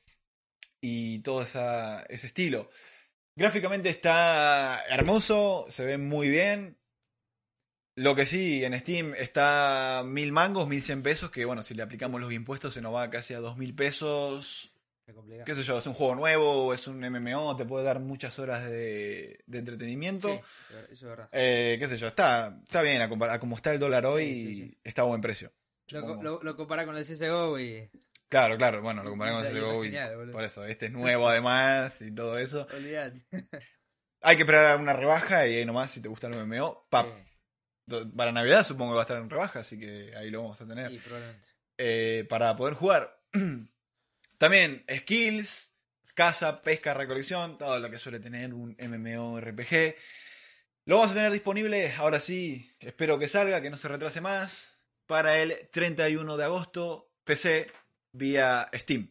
y 0.80 1.20
todo 1.22 1.42
esa- 1.42 2.02
ese 2.08 2.28
estilo. 2.28 2.70
Gráficamente 3.36 3.88
está 3.90 4.82
hermoso, 4.88 5.66
se 5.70 5.84
ve 5.84 5.98
muy 5.98 6.28
bien. 6.28 6.78
Lo 7.96 8.14
que 8.14 8.24
sí, 8.26 8.64
en 8.64 8.78
Steam 8.80 9.14
está 9.16 10.02
mil 10.06 10.32
mangos, 10.32 10.68
mil 10.68 10.80
cien 10.82 11.02
pesos, 11.02 11.30
que 11.30 11.44
bueno, 11.44 11.62
si 11.62 11.74
le 11.74 11.82
aplicamos 11.82 12.20
los 12.20 12.32
impuestos 12.32 12.72
se 12.74 12.80
nos 12.80 12.94
va 12.94 13.10
casi 13.10 13.34
a 13.34 13.40
dos 13.40 13.56
mil 13.56 13.74
pesos 13.74 14.72
qué 15.44 15.56
sé 15.56 15.64
yo, 15.64 15.76
es 15.78 15.86
un 15.88 15.94
juego 15.94 16.14
nuevo, 16.14 16.72
es 16.72 16.86
un 16.86 17.00
MMO, 17.04 17.56
te 17.56 17.64
puede 17.64 17.84
dar 17.84 17.98
muchas 17.98 18.38
horas 18.38 18.62
de, 18.70 19.40
de 19.44 19.58
entretenimiento. 19.58 20.28
Sí, 20.28 20.74
eso 20.92 20.92
es 20.92 21.02
verdad. 21.02 21.28
Eh, 21.32 21.76
qué 21.80 21.88
sé 21.88 21.98
yo, 21.98 22.06
está, 22.06 22.56
está 22.62 22.80
bien 22.82 23.02
a, 23.02 23.06
a 23.34 23.38
como 23.40 23.56
está 23.56 23.72
el 23.72 23.80
dólar 23.80 24.06
hoy, 24.06 24.26
Sí, 24.38 24.46
sí, 24.46 24.54
sí. 24.68 24.78
está 24.84 25.02
a 25.02 25.06
buen 25.06 25.20
precio. 25.20 25.52
Lo, 25.88 26.22
lo, 26.22 26.40
lo 26.44 26.56
compara 26.56 26.84
con 26.86 26.96
el 26.96 27.04
CSGO 27.04 27.58
y. 27.58 27.90
Claro, 28.28 28.56
claro, 28.56 28.80
bueno, 28.82 29.02
lo 29.02 29.10
comparamos 29.10 29.42
con 29.42 29.48
Está- 29.48 29.58
CSGO 29.66 29.84
y 29.84 29.88
genial, 29.88 30.30
por 30.30 30.44
eso, 30.44 30.64
este 30.64 30.86
es 30.86 30.92
nuevo 30.92 31.28
además 31.28 32.00
y 32.00 32.12
todo 32.14 32.38
eso. 32.38 32.68
Olvidate. 32.72 33.24
Hay 34.22 34.36
que 34.36 34.42
esperar 34.42 34.78
una 34.78 34.92
rebaja 34.92 35.44
y 35.48 35.56
ahí 35.56 35.64
nomás 35.66 35.90
si 35.90 36.00
te 36.00 36.08
gusta 36.08 36.28
el 36.28 36.36
MMO, 36.46 36.86
pap. 36.88 37.08
Para 38.16 38.32
Navidad 38.32 38.66
supongo 38.66 38.92
que 38.92 38.96
va 38.96 39.02
a 39.02 39.04
estar 39.04 39.18
en 39.18 39.30
rebaja, 39.30 39.60
así 39.60 39.78
que 39.78 40.14
ahí 40.16 40.30
lo 40.30 40.42
vamos 40.42 40.60
a 40.60 40.66
tener. 40.66 41.02
probablemente. 41.02 41.46
eh, 41.78 42.26
para 42.28 42.56
poder 42.56 42.74
jugar. 42.74 43.20
También 44.38 44.84
skills, 44.88 45.74
caza, 46.14 46.62
pesca, 46.62 46.94
recolección, 46.94 47.58
todo 47.58 47.78
lo 47.78 47.90
que 47.90 47.98
suele 47.98 48.20
tener 48.20 48.54
un 48.54 48.76
MMORPG. 48.78 49.94
Lo 50.86 50.96
vamos 50.96 51.12
a 51.12 51.14
tener 51.14 51.30
disponible, 51.30 51.92
ahora 51.92 52.20
sí, 52.20 52.74
espero 52.80 53.18
que 53.18 53.28
salga, 53.28 53.60
que 53.60 53.70
no 53.70 53.76
se 53.76 53.88
retrase 53.88 54.20
más, 54.20 54.76
para 55.06 55.38
el 55.38 55.68
31 55.70 56.36
de 56.36 56.44
agosto, 56.44 57.12
PC 57.24 57.66
vía 58.12 58.68
Steam. 58.74 59.10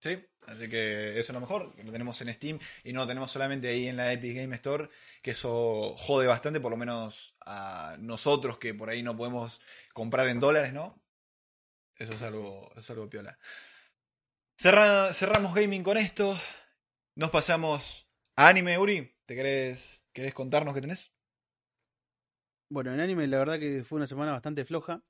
¿Sí? 0.00 0.24
Así 0.46 0.68
que 0.68 1.10
eso 1.18 1.32
es 1.32 1.34
lo 1.34 1.40
mejor, 1.40 1.74
lo 1.84 1.92
tenemos 1.92 2.20
en 2.22 2.34
Steam 2.34 2.58
y 2.82 2.92
no 2.92 3.00
lo 3.00 3.06
tenemos 3.06 3.30
solamente 3.30 3.68
ahí 3.68 3.86
en 3.86 3.96
la 3.96 4.12
Epic 4.12 4.34
Game 4.36 4.54
Store, 4.56 4.88
que 5.22 5.32
eso 5.32 5.94
jode 5.96 6.26
bastante, 6.26 6.60
por 6.60 6.70
lo 6.72 6.76
menos 6.76 7.36
a 7.46 7.96
nosotros 8.00 8.58
que 8.58 8.74
por 8.74 8.90
ahí 8.90 9.02
no 9.02 9.16
podemos 9.16 9.60
comprar 9.92 10.28
en 10.28 10.40
dólares, 10.40 10.72
¿no? 10.72 11.00
Eso 11.96 12.14
es 12.14 12.22
algo, 12.22 12.72
es 12.76 12.90
algo 12.90 13.08
piola. 13.08 13.38
Cerra- 14.56 15.12
cerramos 15.12 15.54
gaming 15.54 15.82
con 15.82 15.96
esto. 15.96 16.38
Nos 17.16 17.30
pasamos 17.30 18.08
a 18.36 18.48
anime, 18.48 18.78
Uri. 18.78 19.14
¿Te 19.26 19.34
querés, 19.34 20.02
querés 20.12 20.34
contarnos 20.34 20.74
qué 20.74 20.80
tenés? 20.80 21.12
Bueno, 22.68 22.92
en 22.94 23.00
anime 23.00 23.26
la 23.26 23.38
verdad 23.38 23.58
que 23.58 23.84
fue 23.84 23.96
una 23.96 24.06
semana 24.06 24.32
bastante 24.32 24.64
floja. 24.64 25.02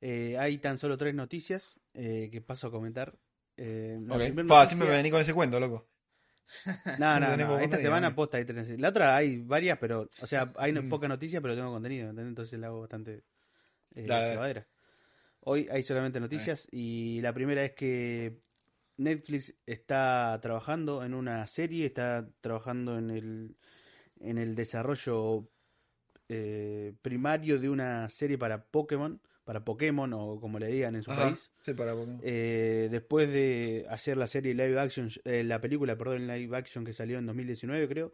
Eh, 0.00 0.36
hay 0.38 0.58
tan 0.58 0.78
solo 0.78 0.96
tres 0.96 1.14
noticias 1.14 1.80
eh, 1.94 2.28
que 2.30 2.40
paso 2.40 2.68
a 2.68 2.70
comentar. 2.70 3.18
Eh, 3.60 3.98
la 4.06 4.14
Ok. 4.14 4.22
primer 4.22 4.46
Fa, 4.46 4.54
noticia- 4.54 4.66
siempre 4.68 4.88
me 4.88 4.96
vení 4.96 5.10
con 5.10 5.20
ese 5.20 5.34
cuento, 5.34 5.58
loco. 5.60 5.88
No, 6.98 7.20
no, 7.20 7.36
no. 7.36 7.58
Esta 7.58 7.76
semana 7.76 8.14
posta 8.14 8.38
hay 8.38 8.44
tres. 8.44 8.78
La 8.78 8.88
otra 8.90 9.16
hay 9.16 9.38
varias, 9.42 9.76
pero, 9.78 10.08
o 10.22 10.26
sea, 10.26 10.52
hay 10.56 10.72
no- 10.72 10.82
Mm. 10.82 10.88
poca 10.88 11.08
noticia, 11.08 11.40
pero 11.40 11.54
tengo 11.54 11.72
contenido, 11.72 12.08
¿entendés? 12.10 12.28
Entonces 12.30 12.58
la 12.58 12.68
hago 12.68 12.80
bastante 12.80 13.24
eh. 13.94 14.64
Hoy 15.40 15.66
hay 15.70 15.82
solamente 15.82 16.20
noticias 16.20 16.68
y 16.70 17.20
la 17.20 17.32
primera 17.32 17.64
es 17.64 17.72
que 17.72 18.40
Netflix 18.96 19.54
está 19.66 20.38
trabajando 20.42 21.04
en 21.04 21.14
una 21.14 21.46
serie, 21.46 21.86
está 21.86 22.28
trabajando 22.40 22.96
en 22.98 23.10
el, 23.10 23.56
en 24.20 24.38
el 24.38 24.54
desarrollo 24.54 25.48
eh, 26.28 26.92
primario 27.02 27.58
de 27.58 27.70
una 27.70 28.08
serie 28.10 28.36
para 28.38 28.62
Pokémon, 28.64 29.20
para 29.48 29.64
Pokémon 29.64 30.12
o 30.12 30.38
como 30.38 30.58
le 30.58 30.66
digan 30.66 30.94
en 30.94 31.02
su 31.02 31.10
Ajá. 31.10 31.24
país. 31.28 31.50
Sí, 31.62 31.72
para 31.72 31.94
Pokémon. 31.94 32.20
Eh, 32.22 32.88
después 32.90 33.32
de 33.32 33.86
hacer 33.88 34.18
la 34.18 34.26
serie 34.26 34.52
live 34.52 34.78
action, 34.78 35.08
eh, 35.24 35.42
la 35.42 35.58
película, 35.58 35.96
perdón, 35.96 36.26
live 36.26 36.54
action 36.54 36.84
que 36.84 36.92
salió 36.92 37.16
en 37.18 37.24
2019 37.24 37.88
creo, 37.88 38.12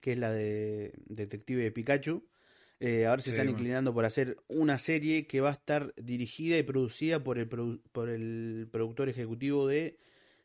que 0.00 0.12
es 0.12 0.18
la 0.18 0.30
de 0.30 0.92
Detective 1.06 1.72
Pikachu, 1.72 2.22
eh, 2.78 3.06
ahora 3.06 3.20
se 3.20 3.30
Sí, 3.30 3.34
están 3.34 3.46
bueno. 3.46 3.58
inclinando 3.58 3.92
por 3.92 4.04
hacer 4.04 4.36
una 4.46 4.78
serie 4.78 5.26
que 5.26 5.40
va 5.40 5.48
a 5.48 5.54
estar 5.54 5.92
dirigida 5.96 6.56
y 6.56 6.62
producida 6.62 7.24
por 7.24 7.38
el, 7.38 7.48
produ- 7.50 7.80
por 7.90 8.08
el 8.08 8.68
productor 8.70 9.08
ejecutivo 9.08 9.66
de 9.66 9.98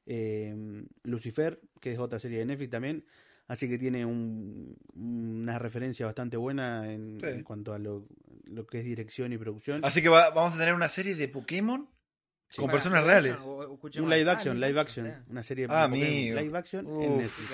eh, 0.07 0.55
Lucifer, 1.03 1.61
que 1.79 1.91
es 1.91 1.99
otra 1.99 2.17
serie 2.17 2.39
de 2.39 2.45
Netflix 2.47 2.71
también. 2.71 3.05
Así 3.47 3.69
que 3.69 3.77
tiene 3.77 4.07
un- 4.07 4.75
una 4.95 5.59
referencia 5.59 6.07
bastante 6.07 6.35
buena 6.35 6.91
en, 6.91 7.19
Sí. 7.19 7.27
en 7.27 7.43
cuanto 7.43 7.73
a 7.73 7.77
lo, 7.77 8.07
lo 8.51 8.67
que 8.67 8.79
es 8.79 8.85
dirección 8.85 9.33
y 9.33 9.37
producción. 9.37 9.83
Así 9.85 10.01
que 10.01 10.09
va- 10.09 10.29
vamos 10.31 10.55
a 10.55 10.57
tener 10.57 10.73
una 10.73 10.89
serie 10.89 11.15
de 11.15 11.27
Pokémon 11.27 11.89
con 12.55 12.69
personas 12.69 13.01
¿live 13.01 13.11
reales. 13.13 13.37
o- 13.43 13.79
Un 13.99 14.09
live 14.09 14.29
Ah, 14.29 14.33
action, 14.33 14.59
live 14.59 14.79
action, 14.79 15.25
una 15.29 15.43
serie 15.43 15.65
Ah, 15.69 15.83
de 15.83 15.89
Pokémon 15.89 16.07
amigo. 16.09 16.39
live 16.41 16.57
action 16.57 17.01
en. 17.01 17.17
Netflix. 17.19 17.49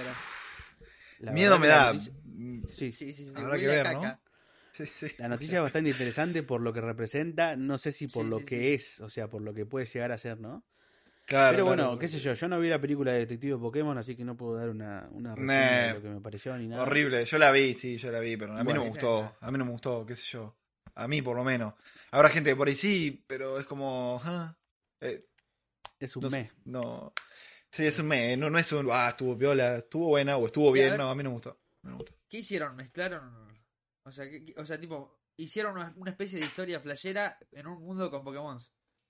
La 1.20 1.32
Miedo 1.32 1.60
verdad 1.60 1.62
me 1.62 1.68
da. 1.68 1.94
noticia- 1.94 2.14
Sí, 2.76 2.92
Sí, 2.92 3.14
sí, 3.14 3.14
sí. 3.14 3.34
Habrá 3.36 3.58
que 3.58 3.68
ver, 3.68 3.84
caca. 3.84 4.00
¿no? 4.00 4.20
Sí, 4.74 4.86
sí. 4.86 5.08
la 5.18 5.28
noticia 5.28 5.58
es 5.58 5.64
bastante 5.64 5.90
interesante 5.90 6.44
por 6.44 6.62
lo 6.62 6.72
que 6.72 6.82
representa, 6.82 7.56
no 7.56 7.80
sé 7.80 7.92
si 7.92 8.08
por 8.08 8.26
Sí, 8.26 8.30
lo 8.30 8.38
sí, 8.40 8.46
que 8.46 8.60
sí. 8.60 8.68
es, 8.74 9.00
o 9.02 9.10
sea, 9.10 9.28
por 9.28 9.42
lo 9.42 9.52
que 9.52 9.66
puede 9.66 9.88
llegar 9.88 10.12
a 10.12 10.20
ser, 10.20 10.40
¿no? 10.40 10.64
Claro, 11.26 11.52
Pero 11.56 11.66
claro. 11.66 11.84
bueno, 11.88 12.00
qué 12.00 12.08
sé 12.08 12.20
yo, 12.20 12.34
yo 12.36 12.48
no 12.48 12.60
vi 12.60 12.70
la 12.70 12.80
película 12.80 13.12
de 13.12 13.20
Detective 13.20 13.58
Pokémon, 13.58 13.98
así 13.98 14.16
que 14.16 14.24
no 14.24 14.38
puedo 14.38 14.56
dar 14.56 14.70
una, 14.70 15.10
una 15.12 15.34
reseña 15.36 15.82
Nah. 15.82 15.88
de 15.88 15.94
lo 15.96 16.02
que 16.04 16.10
me 16.10 16.22
pareció 16.22 16.56
ni 16.58 16.68
nada. 16.68 16.84
Horrible. 16.84 17.26
Yo 17.26 17.38
la 17.40 17.52
vi, 17.52 17.74
sí, 17.74 17.98
yo 17.98 18.12
la 18.12 18.20
vi, 18.20 18.38
pero 18.38 18.54
a 18.54 18.58
mí 18.58 18.64
Bueno. 18.66 18.80
no 18.82 18.84
me 18.86 18.90
gustó. 18.92 19.36
A 19.42 19.52
mí 19.52 19.58
no 19.58 19.66
me 19.66 19.72
gustó, 19.72 20.06
qué 20.06 20.14
sé 20.16 20.24
yo. 20.28 20.56
A 20.98 21.08
mí, 21.08 21.22
por 21.22 21.36
lo 21.36 21.44
menos. 21.44 21.74
Habrá 22.12 22.30
gente 22.30 22.50
que 22.50 22.56
por 22.56 22.68
ahí 22.68 22.76
sí, 22.76 23.24
pero 23.28 23.60
es 23.60 23.66
como. 23.68 24.20
ah, 24.24 24.56
eh, 25.02 25.26
Es 26.00 26.16
un 26.16 26.24
no, 26.24 26.30
mes. 26.30 26.52
no. 26.66 27.14
Sí, 27.72 27.86
es 27.86 28.00
un 28.00 28.08
me. 28.08 28.36
No, 28.36 28.50
no 28.50 28.58
es 28.58 28.72
un. 28.72 28.88
Ah, 28.92 29.10
estuvo 29.10 29.38
piola, 29.38 29.78
estuvo 29.78 30.08
buena 30.08 30.38
o 30.38 30.46
estuvo 30.48 30.72
bien. 30.72 30.98
No, 30.98 31.10
a 31.10 31.16
mí 31.16 31.24
no 31.24 31.30
me 31.30 31.36
gustó. 31.36 31.60
No 31.84 31.92
me 31.92 31.98
gustó. 31.98 32.14
¿Qué 32.30 32.40
hicieron? 32.40 32.76
¿Mezclaron? 32.76 33.48
O 34.04 34.12
sea, 34.12 34.30
¿qué- 34.30 34.44
qué- 34.46 34.54
o 34.58 34.66
sea, 34.66 34.80
tipo, 34.80 35.20
hicieron 35.38 35.74
una, 35.74 35.94
una 35.98 36.12
especie 36.12 36.40
de 36.40 36.46
historia 36.46 36.80
flashera 36.80 37.38
en 37.52 37.68
un 37.68 37.82
mundo 37.84 38.10
con 38.10 38.24
Pokémon. 38.24 38.60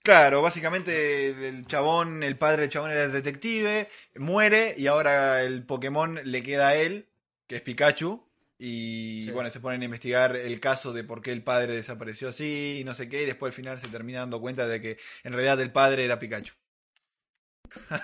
Claro, 0.03 0.41
básicamente 0.41 1.29
el 1.49 1.65
chabón, 1.67 2.23
el 2.23 2.37
padre 2.37 2.63
del 2.63 2.69
chabón 2.71 2.91
era 2.91 3.03
el 3.05 3.11
detective, 3.11 3.89
muere 4.15 4.73
y 4.77 4.87
ahora 4.87 5.41
el 5.43 5.65
Pokémon 5.65 6.19
le 6.23 6.43
queda 6.43 6.69
a 6.69 6.75
él, 6.75 7.09
que 7.45 7.57
es 7.57 7.61
Pikachu, 7.61 8.26
y 8.59 9.23
Sí. 9.25 9.31
bueno, 9.31 9.49
se 9.49 9.59
ponen 9.59 9.81
a 9.81 9.85
investigar 9.85 10.35
el 10.35 10.59
caso 10.59 10.91
de 10.93 11.03
por 11.03 11.21
qué 11.21 11.31
el 11.31 11.43
padre 11.43 11.75
desapareció 11.75 12.29
así 12.29 12.77
y 12.79 12.83
no 12.83 12.93
sé 12.93 13.07
qué, 13.09 13.23
y 13.23 13.25
después 13.25 13.51
al 13.51 13.55
final 13.55 13.79
se 13.79 13.87
termina 13.89 14.19
dando 14.19 14.39
cuenta 14.41 14.67
de 14.67 14.81
que 14.81 14.97
en 15.23 15.33
realidad 15.33 15.59
el 15.61 15.71
padre 15.71 16.05
era 16.05 16.19
Pikachu. 16.19 16.53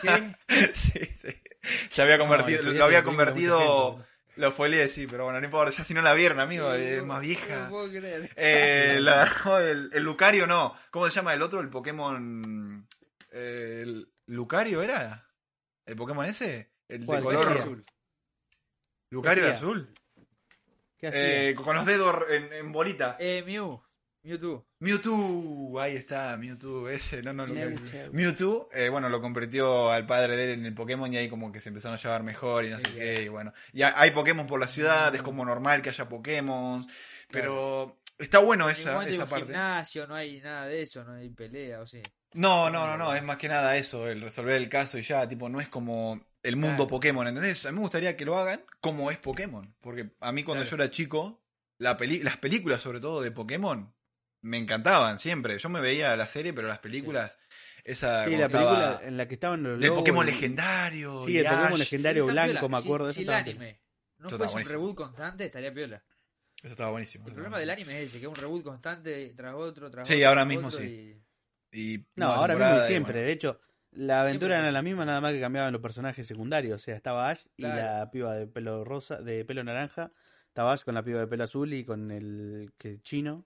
¿Qué? 0.02 0.36
sí, 0.74 1.00
sí. 1.22 1.42
Se 1.90 2.02
había 2.02 2.18
convertido, 2.18 2.64
No, 2.64 2.72
lo 2.74 2.84
había 2.86 3.04
convertido, 3.04 4.06
lo 4.36 4.52
fue 4.52 4.90
sí, 4.90 5.08
pero 5.08 5.24
bueno, 5.26 5.40
no 5.40 5.46
importa, 5.46 5.72
ya 5.76 5.84
si 5.84 5.94
no 5.94 6.02
la 6.02 6.14
vieron, 6.14 6.40
amigo, 6.40 6.74
es 6.74 6.98
No, 6.98 7.06
más 7.06 7.18
No 7.18 7.22
vieja. 7.22 7.64
lo 7.64 7.70
puedo 7.70 7.90
creer. 7.90 8.32
Eh, 8.36 8.98
la 9.00 9.24
el, 9.62 9.90
el 9.94 10.04
Lucario, 10.04 10.46
no. 10.48 10.76
¿Cómo 10.92 11.08
se 11.08 11.14
llama 11.16 11.34
el 11.34 11.42
otro? 11.42 11.62
El 11.62 11.70
Pokémon. 11.70 12.88
eh, 13.32 13.80
el 13.84 14.12
Lucario 14.28 14.82
era? 14.82 15.30
¿El 15.86 15.96
Pokémon 15.96 16.26
ese? 16.26 16.72
El 16.88 17.02
de 17.02 17.06
color 17.06 17.58
azul. 17.58 17.86
Lucario 19.12 19.44
¿Qué 19.44 19.50
de 19.50 19.56
azul. 19.56 19.94
¿Qué 21.04 21.08
hacía? 21.10 21.50
Eh, 21.50 21.56
con 21.56 21.76
los 21.76 21.86
dedos 21.86 22.16
en, 22.30 22.54
en 22.54 22.72
bolita. 22.72 23.18
Eh, 23.20 23.44
Mew. 23.46 23.78
Mewtwo. 24.26 24.66
Mewtwo, 24.80 25.82
ahí 25.82 25.98
está, 25.98 26.38
Mewtwo, 26.38 26.88
ese, 26.88 27.22
no, 27.22 27.34
no. 27.34 27.46
Mewtwo. 27.46 28.14
Mewtwo, 28.14 28.70
eh, 28.72 28.88
bueno, 28.88 29.10
lo 29.10 29.20
convirtió 29.20 29.92
al 29.92 30.06
padre 30.06 30.38
de 30.38 30.44
él 30.46 30.50
en 30.60 30.66
el 30.66 30.74
Pokémon 30.74 31.12
y 31.12 31.18
ahí 31.18 31.28
como 31.28 31.52
que 31.52 31.60
se 31.60 31.68
empezaron 31.68 31.98
a 31.98 32.02
llevar 32.02 32.24
mejor 32.24 32.64
y 32.64 32.70
no 32.70 32.80
sé 32.80 32.86
Sí, 32.86 33.00
qué, 33.00 33.24
y 33.24 33.28
bueno. 33.28 33.52
Y 33.74 33.82
ha- 33.82 34.00
hay 34.00 34.12
Pokémon 34.12 34.48
por 34.48 34.62
la 34.62 34.68
ciudad, 34.68 35.14
es 35.14 35.22
como 35.22 35.44
normal 35.44 35.82
que 35.82 35.90
haya 35.90 36.08
Pokémon, 36.08 36.88
pero 37.30 37.98
está 38.18 38.40
bueno 38.40 38.70
esa, 38.70 39.06
esa 39.06 39.26
parte. 39.26 39.48
gimnasio, 39.48 40.08
no 40.08 40.16
hay 40.16 40.40
nada 40.40 40.68
de 40.68 40.84
eso, 40.84 41.04
no 41.04 41.16
hay 41.16 41.30
pelea 41.30 41.82
o 41.82 41.86
sí. 41.86 42.02
No, 42.36 42.70
no, 42.70 42.88
no, 42.88 42.96
no, 42.96 43.14
es 43.14 43.24
más 43.24 43.36
que 43.38 43.50
nada 43.50 43.76
eso, 43.76 44.08
el 44.08 44.22
resolver 44.22 44.56
el 44.56 44.70
caso 44.70 44.98
y 44.98 45.02
ya, 45.02 45.28
tipo, 45.28 45.50
no 45.50 45.60
es 45.60 45.68
como 45.68 46.22
el 46.44 46.56
mundo 46.58 46.76
Claro. 46.76 46.88
Pokémon, 46.88 47.28
¿entendés? 47.28 47.66
A 47.66 47.72
mí 47.72 47.76
me 47.76 47.82
gustaría 47.82 48.16
que 48.18 48.26
lo 48.26 48.38
hagan 48.38 48.62
como 48.82 49.10
es 49.12 49.18
Pokémon, 49.18 49.74
porque 49.82 50.12
a 50.20 50.32
mí 50.32 50.44
cuando 50.44 50.64
Claro. 50.64 50.78
yo 50.78 50.84
era 50.84 50.92
chico, 50.92 51.42
la 51.80 51.98
peli 51.98 52.20
las 52.22 52.38
películas 52.38 52.82
sobre 52.82 53.00
todo 53.00 53.22
de 53.22 53.32
Pokémon 53.32 53.94
me 54.42 54.58
encantaban 54.58 55.20
siempre. 55.20 55.58
Yo 55.58 55.70
me 55.70 55.80
veía 55.82 56.16
la 56.18 56.28
serie, 56.28 56.54
pero 56.54 56.68
las 56.68 56.80
películas, 56.80 57.38
esa 57.86 58.26
Sí, 58.26 58.32
cuando 58.32 58.38
la 58.42 58.50
película 58.50 58.90
estaba- 58.92 59.04
en 59.08 59.18
la 59.18 59.28
que 59.28 59.34
estaban 59.36 59.64
los 59.64 59.80
lobos 59.80 60.00
Pokémon 60.00 60.28
y- 60.28 60.32
legendario. 60.32 61.26
Sí, 61.26 61.38
el 61.38 61.46
Pokémon 61.46 61.74
Ash. 61.74 61.80
legendario 61.80 62.26
blanco, 62.26 62.52
piola. 62.54 62.68
me 62.70 62.82
Si- 62.82 62.88
acuerdo 62.88 63.08
de 63.08 63.14
Si, 63.14 63.22
eso. 63.24 63.32
el 63.32 63.38
anime 63.38 63.82
no 64.18 64.28
Eso 64.28 64.38
fuese 64.38 64.56
un 64.58 64.66
reboot 64.66 64.96
constante, 64.96 65.46
estaría 65.46 65.74
piola. 65.74 66.04
Eso 66.62 66.72
estaba 66.72 66.92
buenísimo. 66.92 67.28
El 67.28 67.34
problema 67.34 67.58
del 67.60 67.70
anime 67.70 67.98
es 68.04 68.10
ese, 68.10 68.20
que 68.20 68.26
es 68.26 68.30
un 68.30 68.36
reboot 68.36 68.64
constante 68.64 69.34
tras 69.36 69.54
otro, 69.56 69.90
tras 69.92 70.08
Sí, 70.08 70.16
otro. 70.16 70.28
ahora 70.30 70.42
tras 70.42 70.48
mismo 70.48 70.68
otro 70.68 70.80
sí. 70.80 70.86
y- 70.86 71.24
Y 71.96 72.06
No, 72.18 72.28
ahora 72.28 72.56
mismo 72.56 72.78
y 72.78 72.88
siempre. 72.88 73.14
bueno. 73.14 73.26
De 73.28 73.32
hecho, 73.34 73.60
la 73.96 74.22
aventura 74.22 74.56
Siempre. 74.56 74.60
era 74.68 74.72
la 74.72 74.82
misma, 74.82 75.06
nada 75.06 75.22
más 75.22 75.34
que 75.34 75.40
cambiaban 75.40 75.72
los 75.74 75.82
personajes 75.82 76.26
secundarios. 76.26 76.76
O 76.82 76.84
sea, 76.84 76.96
estaba 76.96 77.30
Ash 77.30 77.42
y 77.58 77.64
la 77.64 78.10
piba 78.12 78.34
de 78.36 78.48
pelo 78.48 78.84
rosa, 78.84 79.22
de 79.22 79.46
pelo 79.46 79.64
naranja. 79.64 80.12
Estaba 80.48 80.74
Ash 80.74 80.84
con 80.84 80.94
la 80.96 81.04
piba 81.04 81.20
de 81.20 81.28
pelo 81.28 81.44
azul 81.44 81.74
y 81.74 81.84
con 81.86 82.12
el 82.12 82.72
que 82.78 83.02
chino. 83.02 83.46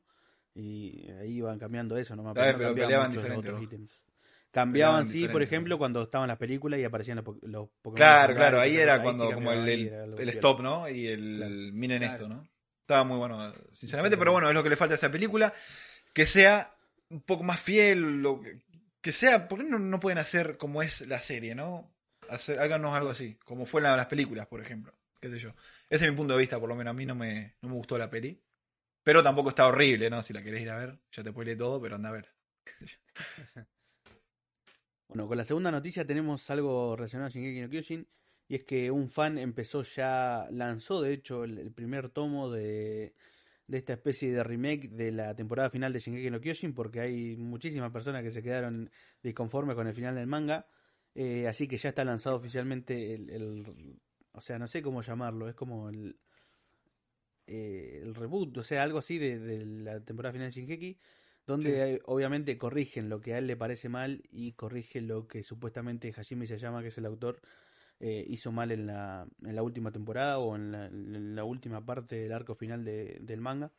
Y 0.56 1.10
ahí 1.20 1.38
iban 1.38 1.60
cambiando 1.60 1.98
eso, 1.98 2.16
nomás. 2.16 2.36
No 2.36 2.42
cambiaban 2.42 2.76
peleaban 2.76 3.08
mucho 3.10 3.18
los 3.22 3.24
diferente, 3.24 3.48
otros 3.50 3.60
vos. 3.62 3.64
ítems. 3.74 4.04
Cambiaban, 4.50 5.04
Peleaban 5.04 5.06
sí, 5.06 5.28
por 5.28 5.42
ejemplo, 5.44 5.78
cuando 5.78 6.02
estaban 6.02 6.28
las 6.28 6.38
películas 6.38 6.80
y 6.80 6.84
aparecían 6.84 7.18
los, 7.18 7.26
po- 7.26 7.38
los 7.44 7.70
Pokémon. 7.82 7.96
Claro, 7.96 8.34
claro, 8.34 8.60
ahí 8.60 8.78
era 8.78 9.02
cuando 9.04 9.28
sí 9.28 9.34
como 9.34 9.52
el, 9.52 9.68
el- 9.70 10.30
stop, 10.30 10.62
¿no? 10.62 10.90
Y 10.90 11.08
el, 11.08 11.36
Claro. 11.38 11.54
miren 11.74 12.00
Claro. 12.00 12.14
esto, 12.16 12.28
¿no? 12.28 12.48
Estaba 12.82 13.04
muy 13.04 13.18
bueno, 13.18 13.54
sinceramente, 13.74 14.18
pero 14.18 14.32
bueno, 14.32 14.48
es 14.48 14.54
lo 14.56 14.64
que 14.64 14.70
le 14.70 14.78
falta 14.78 14.94
a 14.94 14.98
esa 14.98 15.12
película, 15.12 15.54
que 16.14 16.26
sea 16.26 16.72
un 17.10 17.22
poco 17.22 17.44
más 17.44 17.60
fiel, 17.60 18.22
lo 18.22 18.42
que, 19.08 19.14
sea, 19.14 19.48
¿por 19.48 19.60
qué 19.60 19.70
no, 19.70 19.80
no 19.80 20.00
pueden 20.00 20.18
hacer 20.20 20.58
como 20.58 20.82
es 20.82 21.02
la 21.08 21.22
serie, 21.22 21.56
¿no? 21.56 21.94
Hacer, 22.30 22.60
háganos 22.60 22.94
algo 22.94 23.10
así, 23.12 23.36
como 23.46 23.66
fue 23.66 23.82
la- 23.82 23.96
las 23.96 24.08
películas, 24.08 24.48
por 24.48 24.62
ejemplo, 24.62 24.94
qué 25.22 25.30
sé 25.30 25.40
yo. 25.40 25.52
Ese 25.90 26.06
es 26.06 26.12
mi 26.12 26.18
punto 26.18 26.34
de 26.34 26.40
vista, 26.40 26.60
por 26.60 26.68
lo 26.70 26.76
menos 26.76 26.92
a 26.92 26.94
mí 26.94 27.06
no 27.06 27.16
me, 27.16 27.56
no 27.62 27.70
me 27.70 27.76
gustó 27.76 27.98
la 27.98 28.10
peli, 28.10 28.42
pero 29.04 29.24
tampoco 29.24 29.50
está 29.50 29.68
horrible, 29.68 30.10
¿no? 30.10 30.24
Si 30.24 30.34
la 30.34 30.44
querés 30.44 30.64
ir 30.64 30.70
a 30.72 30.78
ver, 30.78 31.00
ya 31.12 31.24
te 31.24 31.32
spoilé 31.32 31.56
todo, 31.56 31.82
pero 31.82 31.96
anda 31.96 32.10
a 32.10 32.14
ver. 32.14 32.30
Bueno, 35.08 35.28
con 35.28 35.38
la 35.38 35.44
segunda 35.46 35.72
noticia 35.72 36.06
tenemos 36.06 36.50
algo 36.50 36.96
relacionado 36.96 37.28
a 37.28 37.30
Shingeki 37.32 37.62
no 37.62 37.70
Kyojin 37.70 38.08
y 38.50 38.56
es 38.56 38.64
que 38.64 38.92
un 38.92 39.10
fan 39.10 39.38
empezó 39.38 39.82
ya, 39.84 40.48
lanzó 40.52 41.02
de 41.02 41.14
hecho 41.14 41.44
el 41.44 41.72
primer 41.72 42.10
tomo 42.10 42.50
de, 42.52 43.14
de 43.68 43.78
esta 43.78 43.94
especie 43.94 44.32
de 44.32 44.44
remake 44.44 44.90
de 44.90 45.12
la 45.12 45.36
temporada 45.36 45.70
final 45.70 45.94
de 45.94 46.00
Shingeki 46.00 46.30
no 46.32 46.40
Kyojin 46.42 46.74
porque 46.74 47.02
hay 47.02 47.36
muchísimas 47.38 47.92
personas 47.92 48.24
que 48.24 48.32
se 48.32 48.42
quedaron 48.44 48.90
disconformes 49.22 49.76
con 49.76 49.88
el 49.88 49.94
final 49.94 50.16
del 50.16 50.28
manga, 50.28 50.68
eh, 51.16 51.48
así 51.48 51.68
que 51.68 51.78
ya 51.78 51.90
está 51.90 52.06
lanzado 52.06 52.36
oficialmente 52.38 53.14
el, 53.14 53.30
el- 53.30 54.00
o 54.34 54.42
sea, 54.42 54.60
no 54.60 54.68
sé 54.68 54.82
cómo 54.82 55.02
llamarlo, 55.02 55.50
es 55.50 55.56
como 55.56 55.90
el, 55.90 56.20
eh, 57.46 58.00
el 58.04 58.16
reboot, 58.16 58.58
o 58.58 58.64
sea, 58.64 58.84
algo 58.84 59.00
así 59.00 59.18
de, 59.18 59.40
de 59.40 59.66
la 59.66 60.04
temporada 60.04 60.34
final 60.34 60.48
de 60.50 60.52
Shingeki 60.56 61.00
donde 61.46 62.02
Sí. 62.02 62.04
obviamente 62.06 62.58
corrigen 62.58 63.08
lo 63.08 63.22
que 63.22 63.34
a 63.34 63.38
él 63.38 63.48
le 63.48 63.56
parece 63.56 63.88
mal 63.88 64.22
y 64.30 64.52
corrigen 64.54 65.08
lo 65.08 65.28
que 65.30 65.44
supuestamente 65.44 66.14
Hajime 66.16 66.44
Isayama, 66.44 66.82
que 66.82 66.90
es 66.90 66.98
el 66.98 67.06
autor, 67.06 67.42
eh, 68.00 68.26
hizo 68.30 68.52
mal 68.52 68.72
en 68.72 68.88
la, 68.88 69.28
en 69.44 69.56
la 69.56 69.64
última 69.64 69.92
temporada 69.92 70.40
o 70.40 70.56
en 70.56 70.72
la, 70.72 70.86
en 70.88 71.36
la 71.36 71.44
última 71.44 71.86
parte 71.86 72.16
del 72.16 72.32
arco 72.32 72.56
final 72.56 72.84
de- 72.86 73.18
del 73.22 73.42
manga. 73.42 73.72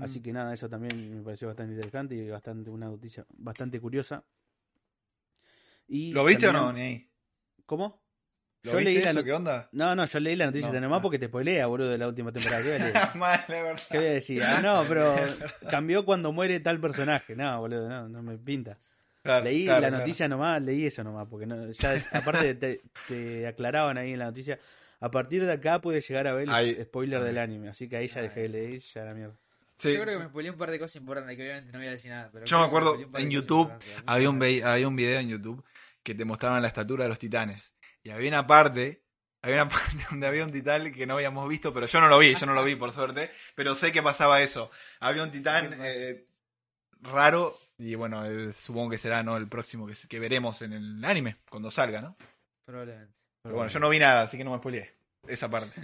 Así 0.00 0.20
Mm. 0.20 0.22
que 0.22 0.32
nada, 0.32 0.54
eso 0.54 0.68
también 0.68 1.16
me 1.18 1.22
pareció 1.22 1.48
bastante 1.48 1.74
interesante 1.74 2.14
y 2.14 2.28
bastante 2.30 2.70
una 2.70 2.86
noticia 2.86 3.26
bastante 3.30 3.78
curiosa. 3.80 4.24
Y 5.86 6.12
¿Lo 6.12 6.24
viste 6.24 6.48
o 6.48 6.52
no? 6.52 6.70
ahí. 6.70 7.10
¿Cómo? 7.66 8.02
¿Lo 8.62 8.72
Yo 8.72 8.78
viste 8.78 8.92
leí 8.94 9.02
la 9.02 9.10
eso? 9.10 9.18
no- 9.20 9.24
¿Qué 9.24 9.32
onda? 9.32 9.68
No, 9.72 9.94
no, 9.96 10.04
yo 10.04 10.20
leí 10.20 10.36
la 10.36 10.46
noticia 10.46 10.68
No, 10.68 10.74
de 10.74 10.80
nomás 10.80 11.00
porque 11.00 11.18
te 11.18 11.26
spoilea, 11.26 11.66
boludo, 11.66 11.90
de 11.90 11.98
la 11.98 12.08
última 12.08 12.32
temporada. 12.32 12.62
¿Qué 12.62 12.78
la 12.78 12.84
verdad. 13.62 13.78
¿Qué 13.90 13.98
voy 13.98 14.06
a 14.06 14.12
decir? 14.12 14.42
Ah, 14.44 14.60
no, 14.62 14.86
pero 14.88 15.14
cambió 15.70 16.04
cuando 16.04 16.32
muere 16.32 16.60
tal 16.60 16.80
personaje. 16.80 17.34
No, 17.36 17.60
boludo, 17.60 17.88
no, 17.88 18.08
no 18.08 18.22
me 18.22 18.38
pinta. 18.38 18.78
Claro, 19.22 19.44
Leí 19.44 19.64
claro, 19.64 19.80
la 19.80 19.88
claro. 19.88 20.02
noticia 20.04 20.28
nomás, 20.28 20.60
leí 20.62 20.86
eso 20.86 21.04
nomás, 21.04 21.28
porque 21.28 21.46
no, 21.46 21.70
ya 21.70 21.94
es- 21.94 22.12
aparte 22.12 22.54
te, 22.56 22.80
te 23.06 23.46
aclaraban 23.46 23.96
ahí 23.98 24.12
en 24.12 24.18
la 24.18 24.24
noticia, 24.26 24.58
a 25.00 25.10
partir 25.10 25.44
de 25.46 25.52
acá 25.52 25.80
puedes 25.80 26.06
llegar 26.08 26.26
a 26.26 26.32
ver 26.34 26.44
el 26.48 26.54
Ahí. 26.54 26.78
spoiler 26.82 27.22
del 27.22 27.38
anime, 27.38 27.68
así 27.68 27.88
que 27.88 27.96
ahí 27.96 28.08
ya 28.08 28.20
dejé 28.22 28.40
de 28.42 28.48
leer, 28.48 28.80
ya 28.80 29.04
la 29.04 29.14
mierda. 29.14 29.34
Sí. 29.78 29.92
Yo 29.94 30.02
creo 30.02 30.18
que 30.18 30.24
me 30.24 30.28
spoileé 30.30 30.50
un 30.52 30.58
par 30.58 30.70
de 30.70 30.78
cosas 30.78 30.96
importantes 30.96 31.36
que 31.36 31.42
obviamente 31.42 31.72
no 31.72 31.78
voy 31.78 31.88
a 31.88 31.90
decir 31.92 32.10
nada. 32.10 32.30
Pero 32.32 32.46
Yo 32.46 32.58
me 32.58 32.64
acuerdo 32.66 32.96
en 33.16 33.30
YouTube 33.30 33.72
había 34.06 34.30
un, 34.30 34.40
había 34.64 34.86
un 34.88 34.94
video 34.96 35.18
en 35.18 35.28
YouTube 35.28 35.64
que 36.04 36.14
te 36.14 36.24
mostraban 36.24 36.62
la 36.62 36.68
estatura 36.68 37.04
de 37.04 37.08
los 37.08 37.18
titanes. 37.18 37.72
Y 38.04 38.10
había 38.10 38.28
una 38.28 38.46
parte, 38.46 39.02
había 39.40 39.62
una 39.62 39.68
parte 39.72 40.04
donde 40.10 40.26
había 40.28 40.44
un 40.44 40.52
titán 40.52 40.92
que 40.92 41.06
no 41.06 41.14
habíamos 41.14 41.48
visto, 41.48 41.72
pero 41.72 41.86
yo 41.86 42.00
no 42.00 42.08
lo 42.08 42.18
vi, 42.18 42.34
yo 42.34 42.46
no 42.46 42.54
lo 42.54 42.62
vi 42.64 42.76
por 42.76 42.92
suerte, 42.92 43.30
pero 43.56 43.74
sé 43.74 43.90
que 43.90 44.02
pasaba 44.02 44.40
eso. 44.42 44.70
Había 45.00 45.22
un 45.24 45.30
titán 45.32 45.74
eh, 45.80 46.24
raro 47.00 47.58
y 47.82 47.94
bueno, 47.94 48.24
eh, 48.24 48.52
supongo 48.52 48.90
que 48.90 48.98
será 48.98 49.22
no 49.22 49.36
el 49.36 49.48
próximo 49.48 49.86
que, 49.86 49.94
que 50.08 50.20
veremos 50.20 50.62
en 50.62 50.72
el 50.72 51.04
anime 51.04 51.38
cuando 51.50 51.70
salga, 51.70 52.00
¿no? 52.00 52.16
Probablemente. 52.64 53.14
Pero 53.42 53.56
bueno, 53.56 53.70
yo 53.70 53.80
no 53.80 53.88
vi 53.88 53.98
nada, 53.98 54.22
así 54.22 54.36
que 54.36 54.44
no 54.44 54.52
me 54.52 54.58
spoileé 54.58 54.90
esa 55.26 55.48
parte. 55.48 55.80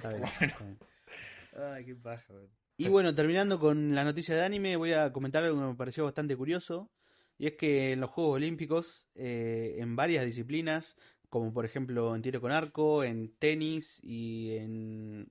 Ay, 1.56 1.84
qué 1.84 1.96
paja. 1.96 2.34
Y 2.76 2.88
bueno, 2.88 3.12
terminando 3.14 3.58
con 3.58 3.94
la 3.94 4.04
noticia 4.04 4.36
de 4.36 4.44
anime, 4.44 4.76
voy 4.76 4.92
a 4.92 5.12
comentar 5.12 5.42
algo 5.42 5.58
que 5.58 5.66
me 5.66 5.74
pareció 5.74 6.04
bastante 6.04 6.36
curioso. 6.36 6.88
Y 7.36 7.46
es 7.46 7.54
que 7.54 7.92
en 7.92 8.00
los 8.00 8.10
Juegos 8.10 8.36
Olímpicos, 8.36 9.08
eh, 9.14 9.76
en 9.78 9.96
varias 9.96 10.24
disciplinas, 10.24 10.96
como 11.28 11.52
por 11.52 11.64
ejemplo 11.64 12.14
en 12.14 12.22
tiro 12.22 12.40
con 12.40 12.52
arco, 12.52 13.02
en 13.02 13.34
tenis 13.38 13.98
y 14.02 14.56
en, 14.56 15.28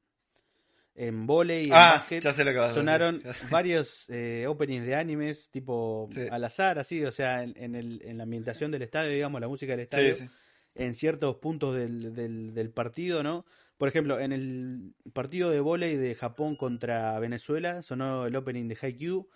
en 0.97 1.25
volei, 1.27 1.61
y 1.63 1.67
en 1.67 1.73
Ah, 1.73 1.91
básquet, 1.99 2.23
ya 2.23 2.33
sé 2.33 2.43
lo 2.43 2.51
que 2.51 2.57
vas 2.57 2.65
a 2.65 2.73
decir, 2.73 2.81
sonaron 2.81 3.21
varios 3.51 4.09
eh, 4.09 4.45
openings 4.47 4.85
de 4.85 4.95
animes, 4.95 5.49
tipo 5.51 6.09
Sí. 6.13 6.21
al 6.29 6.43
azar, 6.43 6.79
así, 6.79 7.03
o 7.05 7.11
sea, 7.11 7.43
en, 7.43 7.53
en 7.55 7.75
el- 7.75 8.01
en 8.03 8.17
la 8.17 8.23
ambientación 8.23 8.71
del 8.71 8.81
estadio, 8.81 9.11
digamos, 9.11 9.39
la 9.39 9.47
música 9.47 9.71
del 9.73 9.81
estadio 9.81 10.15
Sí, 10.15 10.23
sí. 10.25 10.29
en 10.75 10.95
ciertos 10.95 11.35
puntos 11.37 11.75
del, 11.75 12.13
del, 12.15 12.53
del 12.53 12.69
partido, 12.71 13.21
¿no? 13.23 13.45
Por 13.77 13.87
ejemplo, 13.89 14.19
en 14.19 14.31
el 14.31 14.93
partido 15.13 15.51
de 15.51 15.59
vóley 15.59 15.95
de 15.97 16.15
Japón 16.15 16.55
contra 16.55 17.19
Venezuela 17.19 17.83
sonó 17.83 18.25
el 18.25 18.35
opening 18.35 18.67
de 18.67 18.77
Haikyuu. 18.81 19.29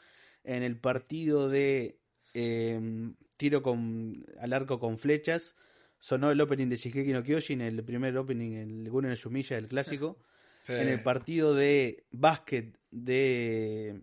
En 0.43 0.63
el 0.63 0.77
partido 0.79 1.47
de 1.47 1.99
eh, 2.33 3.11
tiro 3.37 3.61
con, 3.61 4.25
al 4.39 4.53
arco 4.53 4.79
con 4.79 4.97
flechas 4.97 5.55
sonó 5.99 6.31
el 6.31 6.41
opening 6.41 6.69
de 6.69 6.77
Shigeki 6.77 7.11
no 7.13 7.21
Kyojin, 7.21 7.61
el 7.61 7.83
primer 7.83 8.17
opening, 8.17 8.53
el 8.53 8.89
Gunen 8.89 9.13
Shumilla, 9.13 9.57
el 9.59 9.67
clásico. 9.67 10.17
Sí. 10.63 10.73
En 10.73 10.87
el 10.87 11.01
partido 11.03 11.53
de 11.55 12.05
básquet 12.11 12.77
de 12.91 14.01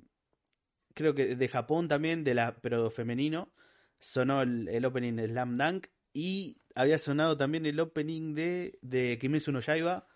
creo 0.94 1.14
que 1.14 1.36
de 1.36 1.48
Japón 1.48 1.88
también, 1.88 2.24
de 2.24 2.34
la 2.34 2.56
pero 2.60 2.90
femenino, 2.90 3.52
sonó 4.00 4.42
el, 4.42 4.68
el 4.68 4.84
opening 4.84 5.14
de 5.14 5.28
Slam 5.28 5.56
Dunk 5.56 5.86
y 6.12 6.56
había 6.74 6.98
sonado 6.98 7.36
también 7.36 7.66
el 7.66 7.78
opening 7.80 8.34
de, 8.34 8.78
de 8.82 9.18
Kimetsu 9.20 9.52
no 9.52 9.60
Yaiba 9.60 10.06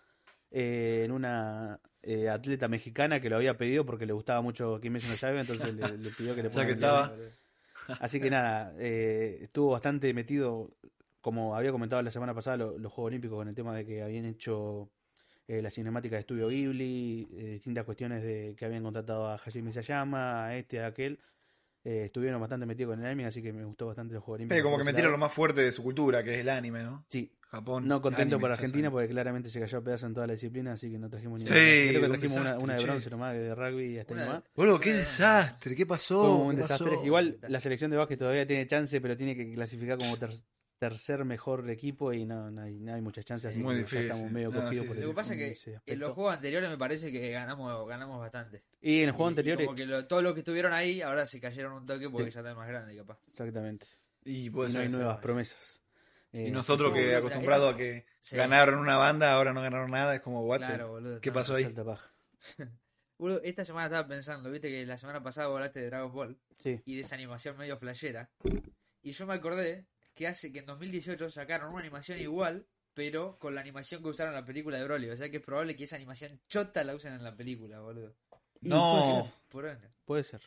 eh, 0.51 1.03
en 1.05 1.11
una 1.11 1.79
eh, 2.01 2.27
atleta 2.29 2.67
mexicana 2.67 3.21
que 3.21 3.29
lo 3.29 3.37
había 3.37 3.57
pedido 3.57 3.85
porque 3.85 4.05
le 4.05 4.13
gustaba 4.13 4.41
mucho 4.41 4.79
Kimetsu 4.81 5.07
no 5.07 5.15
Yaiba, 5.15 5.41
entonces 5.41 5.73
le, 5.73 5.97
le 5.97 6.09
pidió 6.11 6.35
que 6.35 6.43
le 6.43 6.49
Ya 6.49 6.53
ponga 6.53 6.65
que 6.65 6.71
el 6.71 6.77
estaba. 6.77 7.07
opening. 7.07 7.29
Así 7.99 8.19
que 8.19 8.29
nada, 8.29 8.73
eh, 8.79 9.39
estuvo 9.43 9.71
bastante 9.71 10.13
metido, 10.13 10.71
como 11.21 11.55
había 11.55 11.71
comentado 11.71 12.01
la 12.01 12.11
semana 12.11 12.33
pasada, 12.33 12.57
lo- 12.57 12.77
los 12.77 12.91
Juegos 12.91 13.09
Olímpicos 13.09 13.37
con 13.37 13.47
el 13.49 13.55
tema 13.55 13.75
de 13.75 13.85
que 13.85 14.01
habían 14.01 14.25
hecho 14.25 14.89
eh, 15.47 15.61
la 15.61 15.69
cinemática 15.69 16.15
de 16.15 16.21
Estudio 16.21 16.47
Ghibli, 16.47 17.27
eh, 17.33 17.43
distintas 17.53 17.83
cuestiones 17.85 18.23
de 18.23 18.55
que 18.57 18.65
habían 18.65 18.83
contratado 18.83 19.27
a 19.27 19.35
Hajime 19.35 19.71
Isayama, 19.71 20.45
a 20.45 20.55
este, 20.57 20.81
a 20.81 20.87
aquel. 20.87 21.19
Eh, 21.85 22.03
estuvieron 22.05 22.39
bastante 22.39 22.65
metidos 22.65 22.91
con 22.93 23.01
el 23.01 23.05
anime, 23.07 23.25
así 23.25 23.41
que 23.41 23.51
me 23.51 23.65
gustó 23.65 23.87
bastante 23.87 24.13
los 24.13 24.23
Juegos 24.23 24.37
Olímpicos. 24.39 24.57
Sí, 24.57 24.63
como 24.63 24.75
por 24.75 24.81
que 24.85 24.91
metieron 24.91 25.11
lo 25.11 25.17
más 25.17 25.33
fuerte 25.33 25.61
de 25.61 25.71
su 25.73 25.83
cultura, 25.83 26.23
que 26.23 26.35
es 26.35 26.39
el 26.39 26.47
anime, 26.47 26.81
¿no? 26.81 27.03
Sí, 27.09 27.29
Japón. 27.41 27.85
no 27.89 28.01
contento 28.01 28.35
anime, 28.35 28.39
por 28.39 28.51
Argentina 28.53 28.89
porque 28.89 29.09
claramente 29.09 29.49
se 29.49 29.59
cayó 29.59 29.79
a 29.79 29.83
pedazos 29.83 30.07
en 30.07 30.13
toda 30.13 30.25
la 30.27 30.31
disciplina, 30.33 30.71
así 30.71 30.89
que 30.89 30.97
no 30.97 31.09
trajimos 31.09 31.41
ni 31.41 31.45
Sí. 31.47 31.51
Creo 31.53 32.01
que 32.03 32.07
trajimos 32.07 32.37
una, 32.37 32.43
desastre, 32.53 32.63
una 32.63 32.75
de 32.77 32.83
bronce 32.83 33.09
nomás 33.09 33.33
de 33.33 33.53
rugby 33.55 33.83
y 33.95 33.97
hasta 33.99 34.15
nomás. 34.15 34.43
Boludo, 34.55 34.79
qué 34.79 34.93
desastre, 34.93 35.75
¿qué 35.75 35.85
pasó? 35.85 36.21
Fue 36.21 36.45
un 36.45 36.55
¿Qué 36.55 36.61
desastre. 36.61 36.91
pasó? 36.91 37.05
Igual 37.05 37.37
la 37.49 37.59
selección 37.59 37.91
de 37.91 37.97
básquet 37.97 38.17
todavía 38.17 38.47
tiene 38.47 38.65
chance, 38.65 39.01
pero 39.01 39.17
tiene 39.17 39.35
que 39.35 39.53
clasificar 39.53 39.97
como 39.97 40.15
ter- 40.17 40.29
tercer 40.79 41.23
mejor 41.23 41.69
equipo 41.69 42.11
y 42.11 42.25
no, 42.25 42.51
no, 42.51 42.61
hay, 42.63 42.79
no 42.79 42.93
hay 42.93 43.01
muchas 43.01 43.23
chances, 43.25 43.51
Sí, 43.53 43.59
así 43.59 43.63
muy 43.63 43.75
que 43.75 43.79
difícil. 43.81 43.99
ya 44.07 44.11
estamos 44.13 44.31
medio 44.31 44.49
No, 44.51 44.61
cogidos 44.61 44.83
sí, 44.83 44.87
por 44.87 44.95
sí. 44.95 45.01
el- 45.01 45.05
Lo 45.07 45.11
que 45.11 45.15
pasa 45.15 45.33
es 45.35 45.63
que 45.63 45.79
en 45.85 45.99
los 45.99 46.13
juegos 46.13 46.33
anteriores 46.35 46.69
me 46.69 46.77
parece 46.77 47.11
que 47.11 47.31
ganamos 47.31 47.87
ganamos 47.87 48.19
bastante. 48.19 48.63
Y 48.81 48.99
en 49.01 49.09
el 49.09 49.11
juego 49.11 49.25
Y- 49.25 49.29
y 49.29 49.33
anterior, 49.33 49.63
como 49.63 49.75
que 49.75 49.85
lo- 49.85 50.05
todos 50.07 50.23
los 50.23 50.33
que 50.33 50.39
estuvieron 50.39 50.73
ahí 50.73 51.01
ahora 51.01 51.25
se 51.25 51.39
cayeron 51.39 51.73
un 51.73 51.85
toque 51.85 52.09
porque 52.09 52.31
Sí. 52.31 52.35
ya 52.35 52.39
están 52.41 52.57
más 52.57 52.67
grandes, 52.67 52.97
capaz. 52.97 53.17
exactamente. 53.29 53.85
Y 54.25 54.49
no 54.49 54.63
hay 54.63 54.69
eso. 54.87 54.97
nuevas 54.97 55.19
promesas. 55.19 55.81
Y 56.31 56.47
Eh, 56.47 56.51
nosotros 56.51 56.91
que 56.93 57.15
acostumbrados 57.15 57.73
a 57.73 57.77
que 57.77 58.05
Sí. 58.21 58.35
ganaron 58.35 58.79
una 58.79 58.97
banda, 58.97 59.31
ahora 59.33 59.53
no 59.53 59.61
ganaron 59.61 59.91
nada, 59.91 60.15
es 60.15 60.21
como, 60.21 60.41
what 60.45 60.57
Claro, 60.59 60.89
boludo. 60.89 61.21
¿Qué 61.21 61.29
no, 61.29 61.33
pasó 61.35 61.55
ahí? 61.55 61.63
salta 61.63 61.83
paja. 61.85 62.11
Boludo, 63.19 63.39
esta 63.43 63.63
semana 63.63 63.85
estaba 63.85 64.07
pensando, 64.07 64.49
viste 64.51 64.67
que 64.69 64.85
la 64.85 64.97
semana 64.97 65.21
pasada 65.21 65.47
volaste 65.47 65.79
de 65.79 65.85
Dragon 65.85 66.11
Ball 66.11 66.37
Sí. 66.57 66.81
y 66.83 66.95
de 66.95 67.01
esa 67.01 67.15
animación 67.15 67.55
medio 67.55 67.77
flashera. 67.77 68.29
Y 69.03 69.11
yo 69.11 69.27
me 69.27 69.35
acordé 69.35 69.85
que 70.13 70.27
hace 70.27 70.51
que 70.51 70.59
en 70.59 70.65
2018 70.65 71.29
sacaron 71.29 71.71
una 71.71 71.79
animación 71.81 72.19
igual, 72.19 72.65
pero 72.93 73.37
con 73.39 73.55
la 73.55 73.61
animación 73.61 74.01
que 74.03 74.09
usaron 74.09 74.33
en 74.33 74.39
la 74.41 74.45
película 74.45 74.77
de 74.77 74.83
Broly. 74.83 75.09
O 75.09 75.17
sea 75.17 75.29
que 75.29 75.37
es 75.37 75.43
probable 75.43 75.75
que 75.75 75.85
esa 75.85 75.95
animación 75.95 76.39
chota 76.47 76.83
la 76.83 76.95
usen 76.95 77.13
en 77.13 77.23
la 77.23 77.35
película, 77.35 77.79
boludo. 77.79 78.15
No, 78.61 79.33
Por 79.49 79.65
ende. 79.67 79.89
Puede 80.05 80.23
ser. 80.23 80.41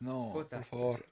no, 0.00 0.30
por 0.32 0.64
favor. 0.64 1.06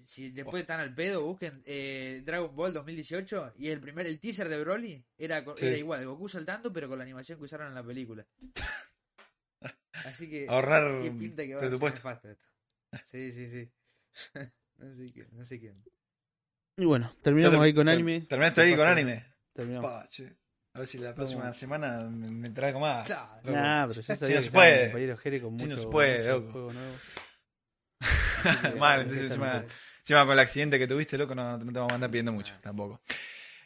Si 0.00 0.30
después 0.30 0.62
están 0.62 0.80
al 0.80 0.94
pedo, 0.94 1.22
busquen 1.24 1.62
eh, 1.64 2.22
Dragon 2.26 2.54
Ball 2.54 2.72
2018 2.74 3.54
y 3.56 3.68
el 3.68 3.80
primer 3.80 4.06
el 4.06 4.18
teaser 4.20 4.48
de 4.48 4.58
Broly 4.60 5.02
era, 5.16 5.42
Sí. 5.56 5.64
era 5.66 5.76
igual, 5.76 6.04
Goku 6.04 6.28
saltando, 6.28 6.72
pero 6.72 6.88
con 6.88 6.98
la 6.98 7.04
animación 7.04 7.38
que 7.38 7.44
usaron 7.44 7.68
en 7.68 7.74
la 7.74 7.84
película. 7.84 8.26
Así 9.92 10.28
que 10.28 10.46
Ahorrar 10.48 11.00
qué 11.02 11.10
pinta 11.12 11.44
que 11.44 11.54
va 11.54 11.60
a 11.60 11.62
ser 11.62 11.68
presupuesto. 11.70 11.96
nefasto 11.98 12.30
esto. 12.30 12.46
Sí, 13.04 13.30
sí, 13.32 13.46
sí. 13.46 13.70
no 14.78 14.94
sé 14.94 15.12
quién, 15.12 15.28
no 15.32 15.44
sé 15.44 15.60
quién. 15.60 15.82
Y 16.76 16.84
bueno, 16.84 17.12
terminamos 17.22 17.60
ahí 17.60 17.74
con 17.74 17.86
ter- 17.86 17.94
anime. 17.94 18.20
Terminaste 18.22 18.62
¿Qué 18.62 18.68
ahí 18.68 18.76
con 18.76 18.88
anime. 18.88 19.26
Terminamos. 19.52 19.90
Pa. 19.90 20.08
A 20.74 20.78
ver 20.78 20.88
si 20.88 20.96
la 20.98 21.14
próxima 21.14 21.42
¿Cómo? 21.42 21.52
semana 21.52 21.98
me, 22.08 22.28
me 22.30 22.50
traigo 22.50 22.80
más. 22.80 23.06
Claro. 23.06 23.28
loco. 23.44 23.50
Nah, 23.58 23.86
pero 23.88 24.00
yo 24.00 24.02
Sí, 24.02 24.16
sabía 24.16 24.36
no 24.36 24.40
que 24.40 24.46
se 24.46 24.50
puede. 24.52 25.40
con 25.42 25.52
mucho, 25.52 25.66
no 25.66 25.76
se 25.76 25.86
puede, 25.86 26.18
mucho 26.18 26.30
loco. 26.30 26.52
juego 26.52 26.72
nuevo. 26.72 26.94
Mal, 28.78 29.00
entonces 29.02 29.24
encima, 29.24 29.64
encima 30.00 30.24
con 30.24 30.32
el 30.32 30.38
accidente 30.38 30.78
que 30.78 30.86
tuviste, 30.86 31.18
loco, 31.18 31.34
no, 31.34 31.58
no 31.58 31.72
te 31.72 31.78
vamos 31.78 31.92
a 31.92 31.94
andar 31.96 32.10
pidiendo 32.10 32.32
mucho, 32.32 32.54
tampoco. 32.62 33.02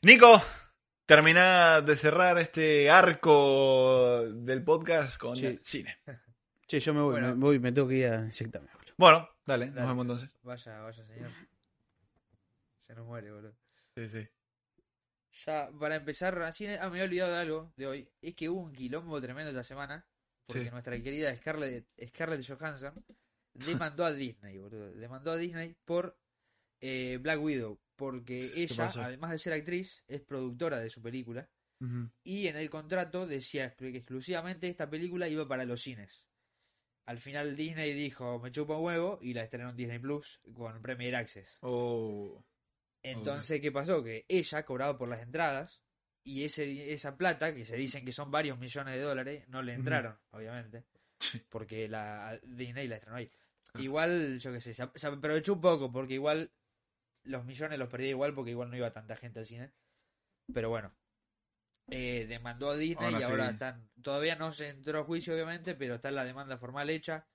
Nico, 0.02 0.42
terminá 1.06 1.80
de 1.80 1.96
cerrar 1.96 2.38
este 2.38 2.90
arco 2.90 4.24
del 4.28 4.62
podcast 4.64 5.16
con 5.18 5.36
Sí. 5.36 5.46
el 5.46 5.60
cine. 5.62 5.98
Che, 6.66 6.80
yo 6.80 6.92
me 6.92 7.00
voy, 7.00 7.12
Bueno. 7.12 7.28
me, 7.28 7.34
voy, 7.34 7.58
me 7.60 7.70
tengo 7.72 7.86
que 7.88 7.94
ir 7.94 8.06
a 8.08 8.16
inyectarme. 8.24 8.68
Bueno, 8.98 9.28
dale, 9.46 9.66
nos 9.66 9.74
Dale. 9.76 9.86
vemos 9.88 10.02
entonces. 10.04 10.36
Vaya, 10.42 10.80
vaya, 10.80 11.04
señor. 11.06 11.30
Se 12.86 12.94
nos 12.94 13.06
muere, 13.06 13.32
boludo. 13.32 13.56
Sí, 13.96 14.08
sí. 14.08 14.28
Ya, 15.44 15.70
para 15.78 15.96
empezar, 15.96 16.40
así, 16.42 16.66
ah, 16.66 16.78
me 16.88 17.00
había 17.00 17.04
olvidado 17.04 17.32
de 17.34 17.38
algo 17.40 17.72
de 17.76 17.86
hoy. 17.86 18.08
Es 18.22 18.34
que 18.34 18.48
hubo 18.48 18.60
un 18.60 18.72
quilombo 18.72 19.20
tremendo 19.20 19.50
esta 19.50 19.64
semana. 19.64 20.06
Porque 20.46 20.64
Sí. 20.64 20.70
nuestra 20.70 21.02
querida 21.02 21.34
Scarlett, 21.34 21.86
Scarlett 22.06 22.46
Johansson 22.46 23.04
demandó 23.54 24.04
a 24.04 24.12
Disney, 24.12 24.58
boludo. 24.58 24.92
Demandó 24.92 25.32
a 25.32 25.36
Disney 25.36 25.74
por 25.84 26.16
eh, 26.80 27.18
Black 27.20 27.40
Widow. 27.42 27.80
Porque 27.96 28.52
ella, 28.54 28.92
además 28.94 29.30
de 29.32 29.38
ser 29.38 29.52
actriz, 29.54 30.04
es 30.06 30.20
productora 30.20 30.78
de 30.78 30.90
su 30.90 31.02
película. 31.02 31.48
Y 32.22 32.46
en 32.46 32.56
el 32.56 32.70
contrato 32.70 33.26
decía 33.26 33.74
que 33.74 33.88
exclusivamente 33.88 34.68
esta 34.68 34.88
película 34.88 35.28
iba 35.28 35.46
para 35.48 35.64
los 35.64 35.82
cines. 35.82 36.24
Al 37.06 37.18
final 37.18 37.54
Disney 37.56 37.92
dijo, 37.94 38.38
me 38.38 38.50
chupa 38.50 38.76
un 38.78 38.84
huevo, 38.84 39.18
y 39.20 39.34
la 39.34 39.42
estrenó 39.44 39.70
en 39.70 39.76
Disney 39.76 39.98
Plus 39.98 40.40
con 40.54 40.80
Premier 40.82 41.14
Access. 41.16 41.58
Oh, 41.62 42.42
Entonces, 43.10 43.60
¿qué 43.60 43.70
pasó? 43.72 44.02
Que 44.02 44.24
ella 44.28 44.64
cobraba 44.64 44.96
por 44.98 45.08
las 45.08 45.20
entradas 45.20 45.80
y 46.24 46.44
ese, 46.44 46.92
esa 46.92 47.16
plata, 47.16 47.54
que 47.54 47.64
se 47.64 47.76
dicen 47.76 48.04
que 48.04 48.12
son 48.12 48.30
varios 48.30 48.58
millones 48.58 48.94
de 48.94 49.00
dólares, 49.00 49.48
no 49.48 49.62
le 49.62 49.74
entraron, 49.74 50.18
obviamente. 50.32 50.84
Porque 51.48 51.88
la 51.88 52.38
Disney 52.42 52.88
la 52.88 52.96
estrenó 52.96 53.16
ahí. 53.16 53.30
Ah. 53.74 53.80
Igual, 53.80 54.38
yo 54.38 54.52
qué 54.52 54.60
sé, 54.60 54.74
se, 54.74 54.82
ap- 54.82 54.96
se 54.96 55.06
aprovechó 55.06 55.52
un 55.54 55.60
poco 55.60 55.90
porque 55.92 56.14
igual 56.14 56.50
los 57.24 57.44
millones 57.44 57.78
los 57.78 57.88
perdía 57.88 58.10
igual 58.10 58.34
porque 58.34 58.50
igual 58.50 58.70
no 58.70 58.76
iba 58.76 58.92
tanta 58.92 59.16
gente 59.16 59.38
al 59.40 59.46
cine. 59.46 59.72
Pero 60.52 60.68
bueno. 60.68 60.92
Eh, 61.88 62.26
demandó 62.28 62.70
a 62.70 62.76
Disney 62.76 63.14
Ahora 63.14 63.20
y 63.20 63.22
ahora 63.22 63.50
están. 63.50 63.88
Todavía 64.02 64.34
no 64.34 64.52
se 64.52 64.68
entró 64.68 65.00
a 65.00 65.04
juicio, 65.04 65.32
obviamente, 65.34 65.74
pero 65.76 65.94
está 65.94 66.10
la 66.10 66.24
demanda 66.24 66.58
formal 66.58 66.90
hecha. 66.90 67.26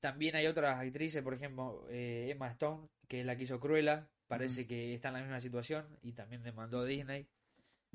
También 0.00 0.34
hay 0.36 0.46
otras 0.46 0.78
actrices, 0.78 1.22
por 1.22 1.34
ejemplo, 1.34 1.86
eh, 1.88 2.28
Emma 2.30 2.50
Stone, 2.50 2.88
que 3.08 3.20
es 3.20 3.26
la 3.26 3.36
que 3.36 3.44
hizo 3.44 3.60
Cruella, 3.60 4.08
parece 4.26 4.66
que 4.66 4.94
está 4.94 5.08
en 5.08 5.14
la 5.14 5.20
misma 5.20 5.40
situación 5.40 5.86
y 6.02 6.12
también 6.12 6.42
demandó 6.42 6.80
a 6.80 6.84
Disney. 6.84 7.26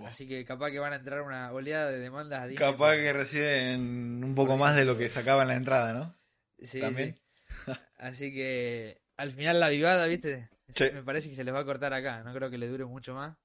Así 0.06 0.28
que 0.28 0.46
capaz 0.46 0.72
que 0.72 0.80
van 0.80 0.94
a 0.94 0.98
entrar 0.98 1.22
una 1.22 1.52
oleada 1.52 1.92
de 1.92 2.00
demandas 2.00 2.42
a 2.42 2.48
Disney. 2.48 2.72
Capaz 2.72 2.96
que 2.96 3.14
reciben 3.14 4.24
un 4.24 4.36
poco 4.36 4.58
más 4.58 4.76
de 4.76 4.86
lo 4.86 4.98
que 4.98 5.10
sacaban 5.10 5.44
en 5.44 5.48
la 5.50 5.56
entrada, 5.56 5.94
¿no? 5.94 6.16
Sí, 6.60 6.80
también. 6.80 7.16
sí. 7.16 7.72
Así 7.98 8.34
que 8.34 9.02
al 9.18 9.32
final 9.32 9.60
la 9.60 9.70
vivada, 9.70 10.08
¿viste? 10.08 10.50
Sí. 10.70 10.86
Me 10.94 11.04
parece 11.04 11.30
que 11.30 11.36
se 11.36 11.44
les 11.44 11.54
va 11.54 11.60
a 11.60 11.66
cortar 11.66 11.94
acá. 11.94 12.24
No 12.24 12.34
creo 12.34 12.50
que 12.50 12.58
le 12.58 12.68
dure 12.68 12.86
mucho 12.86 13.14
más. 13.14 13.38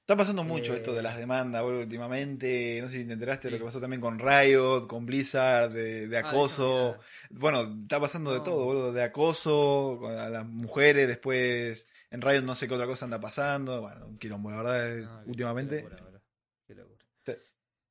Está 0.00 0.16
pasando 0.16 0.42
mucho 0.42 0.74
Eh, 0.74 0.78
esto 0.78 0.92
de 0.92 1.02
las 1.02 1.16
demandas 1.16 1.62
boludo, 1.62 1.82
últimamente. 1.82 2.80
No 2.80 2.88
sé 2.88 2.98
si 2.98 3.06
te 3.06 3.12
enteraste 3.12 3.46
de 3.48 3.52
lo 3.52 3.58
que 3.58 3.64
pasó 3.64 3.80
también 3.80 4.00
con 4.00 4.18
Riot, 4.18 4.88
con 4.88 5.06
Blizzard, 5.06 5.70
de, 5.72 6.08
de 6.08 6.16
Ah, 6.16 6.20
acoso. 6.28 6.98
Bueno, 7.30 7.76
está 7.82 8.00
pasando 8.00 8.32
de 8.32 8.40
todo, 8.40 8.64
boludo, 8.64 8.92
de 8.92 9.02
acoso 9.04 10.00
a 10.08 10.28
las 10.28 10.44
mujeres, 10.46 11.06
después 11.06 11.86
en 12.10 12.20
Riot 12.22 12.42
no 12.42 12.56
sé 12.56 12.66
qué 12.66 12.74
otra 12.74 12.86
cosa 12.88 13.04
anda 13.04 13.20
pasando. 13.20 13.82
Bueno, 13.82 14.06
un 14.08 14.18
quilombo, 14.18 14.50
la 14.50 14.56
verdad, 14.62 14.96
No, 14.96 15.22
últimamente. 15.30 15.76
Qué 15.76 15.88
locura. 15.94 16.20
Qué 16.66 16.74
locura. 16.74 17.04
Sí. 17.26 17.32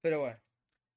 Pero 0.02 0.20
bueno, 0.20 0.38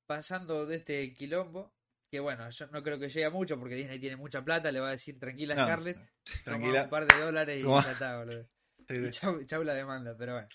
pasando 0.07 0.67
de 0.67 0.77
este 0.77 1.15
quilombo, 1.15 1.73
que 2.11 2.19
bueno, 2.19 2.51
yo 2.51 2.67
no 2.67 2.83
creo 2.83 2.99
que 2.99 3.09
llegue 3.09 3.25
a 3.27 3.31
mucho 3.31 3.59
porque 3.61 3.77
Disney 3.77 4.01
tiene 4.01 4.17
mucha 4.17 4.43
plata, 4.45 4.73
le 4.73 4.81
va 4.81 4.89
a 4.89 4.93
decir 4.93 5.21
tranquila 5.21 5.55
No, 5.55 5.65
Scarlett, 5.67 5.97
toma 5.97 6.43
Tranquila. 6.45 6.83
un 6.83 6.91
par 6.91 7.07
de 7.07 7.21
dólares 7.21 7.61
y 7.61 7.63
ya 7.63 7.93
está, 7.93 8.19
boludo. 8.19 8.45
Sí, 8.89 8.95
Y 8.97 9.05
sí. 9.05 9.11
chau, 9.11 9.45
chau 9.45 9.63
la 9.63 9.75
demanda, 9.75 10.17
pero 10.19 10.33
bueno. 10.33 10.49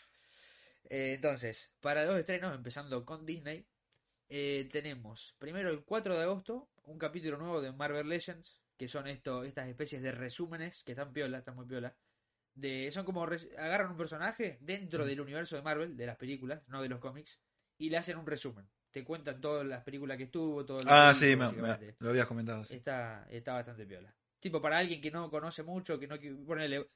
Eh, 0.90 1.14
entonces, 1.16 1.74
para 1.82 2.06
los 2.06 2.16
estrenos, 2.18 2.56
empezando 2.56 3.06
con 3.06 3.26
Disney, 3.26 3.66
eh, 4.30 4.70
tenemos 4.72 5.36
primero 5.40 5.70
el 5.70 5.84
4 5.84 6.16
de 6.16 6.24
agosto 6.24 6.70
un 6.84 6.98
capítulo 6.98 7.38
nuevo 7.38 7.62
de 7.62 7.72
Marvel 7.72 8.08
Legends, 8.10 8.62
que 8.78 8.88
son 8.88 9.08
esto, 9.08 9.44
estas 9.44 9.68
especies 9.68 10.02
de 10.02 10.12
resúmenes 10.12 10.84
que 10.84 10.94
están 10.94 11.12
piola, 11.14 11.40
están 11.40 11.56
muy 11.56 11.66
piola. 11.66 11.96
De, 12.56 12.90
son 12.92 13.06
como 13.06 13.24
agarran 13.24 13.92
un 13.92 13.98
personaje 13.98 14.58
dentro 14.62 15.06
del 15.06 15.22
universo 15.22 15.56
de 15.56 15.62
Marvel, 15.62 15.96
de 15.96 16.06
las 16.06 16.18
películas, 16.18 16.64
no 16.68 16.82
de 16.82 16.90
los 16.90 17.00
cómics, 17.00 17.40
y 17.78 17.90
le 17.90 17.98
hacen 17.98 18.18
un 18.18 18.26
resumen. 18.26 18.68
Te 18.92 19.04
cuentan 19.04 19.40
todas 19.42 19.66
las 19.66 19.84
películas 19.84 20.18
que 20.18 20.24
estuvo, 20.24 20.66
todo 20.66 20.82
lo 20.82 20.92
Ah, 20.92 21.14
que 21.14 21.20
sí, 21.20 21.36
hizo, 21.36 21.54
me- 21.54 21.94
lo 22.00 22.10
habías 22.10 22.28
comentado. 22.28 22.64
sí. 22.64 22.76
Está, 22.76 23.28
está 23.30 23.54
bastante 23.54 23.86
piola. 23.86 24.14
Tipo, 24.40 24.62
para 24.62 24.78
alguien 24.78 25.02
que 25.02 25.10
no 25.12 25.30
conoce 25.30 25.64
mucho, 25.64 26.00
que 26.00 26.08
no 26.08 26.18
ponele, 26.46 26.90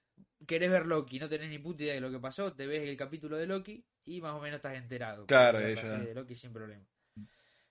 querés 0.45 0.69
ver 0.69 0.85
Loki, 0.85 1.19
no 1.19 1.27
tenés 1.27 1.49
ni 1.49 1.57
puta 1.59 1.83
idea 1.83 1.95
de 1.95 2.01
lo 2.01 2.11
que 2.11 2.19
pasó, 2.19 2.53
te 2.53 2.67
ves 2.67 2.87
el 2.87 2.95
capítulo 2.95 3.35
de 3.37 3.47
Loki 3.47 3.83
y 4.05 4.21
más 4.21 4.33
o 4.35 4.39
menos 4.41 4.57
estás 4.57 4.75
enterado. 4.75 5.25
Claro, 5.25 5.59
ella- 5.59 5.97
de 5.99 6.13
Loki 6.13 6.35
sin 6.35 6.53
problema. 6.53 6.85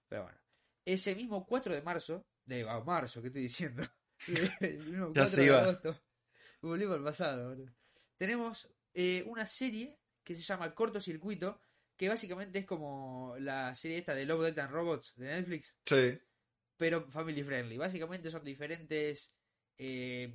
Pero 0.08 0.24
bueno. 0.24 0.38
Ese 0.84 1.14
mismo 1.14 1.46
4 1.46 1.72
de 1.74 1.82
marzo, 1.82 2.26
de 2.44 2.68
ah, 2.68 2.80
marzo, 2.84 3.20
¿qué 3.20 3.28
estoy 3.28 3.42
diciendo? 3.42 3.82
el 4.60 4.78
mismo 4.78 5.08
Ya 5.14 5.22
4 5.22 5.26
se 5.28 5.36
de 5.36 5.44
iba. 5.46 5.62
agosto. 5.62 6.00
Volvimos 6.62 6.96
al 6.96 7.04
pasado, 7.04 7.48
boludo. 7.50 7.72
Tenemos 8.16 8.68
eh, 8.94 9.22
una 9.26 9.46
serie 9.46 9.96
que 10.24 10.34
se 10.34 10.42
llama 10.42 10.74
Cortocircuito, 10.74 11.60
que 11.96 12.08
básicamente 12.08 12.58
es 12.58 12.66
como 12.66 13.36
la 13.38 13.72
serie 13.74 13.98
esta 13.98 14.14
de 14.14 14.24
Love, 14.26 14.46
Death 14.46 14.58
and 14.58 14.70
Robots 14.72 15.14
de 15.16 15.26
Netflix 15.28 15.76
Sí. 15.86 16.18
pero 16.76 17.08
family 17.10 17.42
friendly. 17.42 17.76
Básicamente 17.78 18.30
son 18.30 18.42
diferentes 18.42 19.32
eh, 19.82 20.34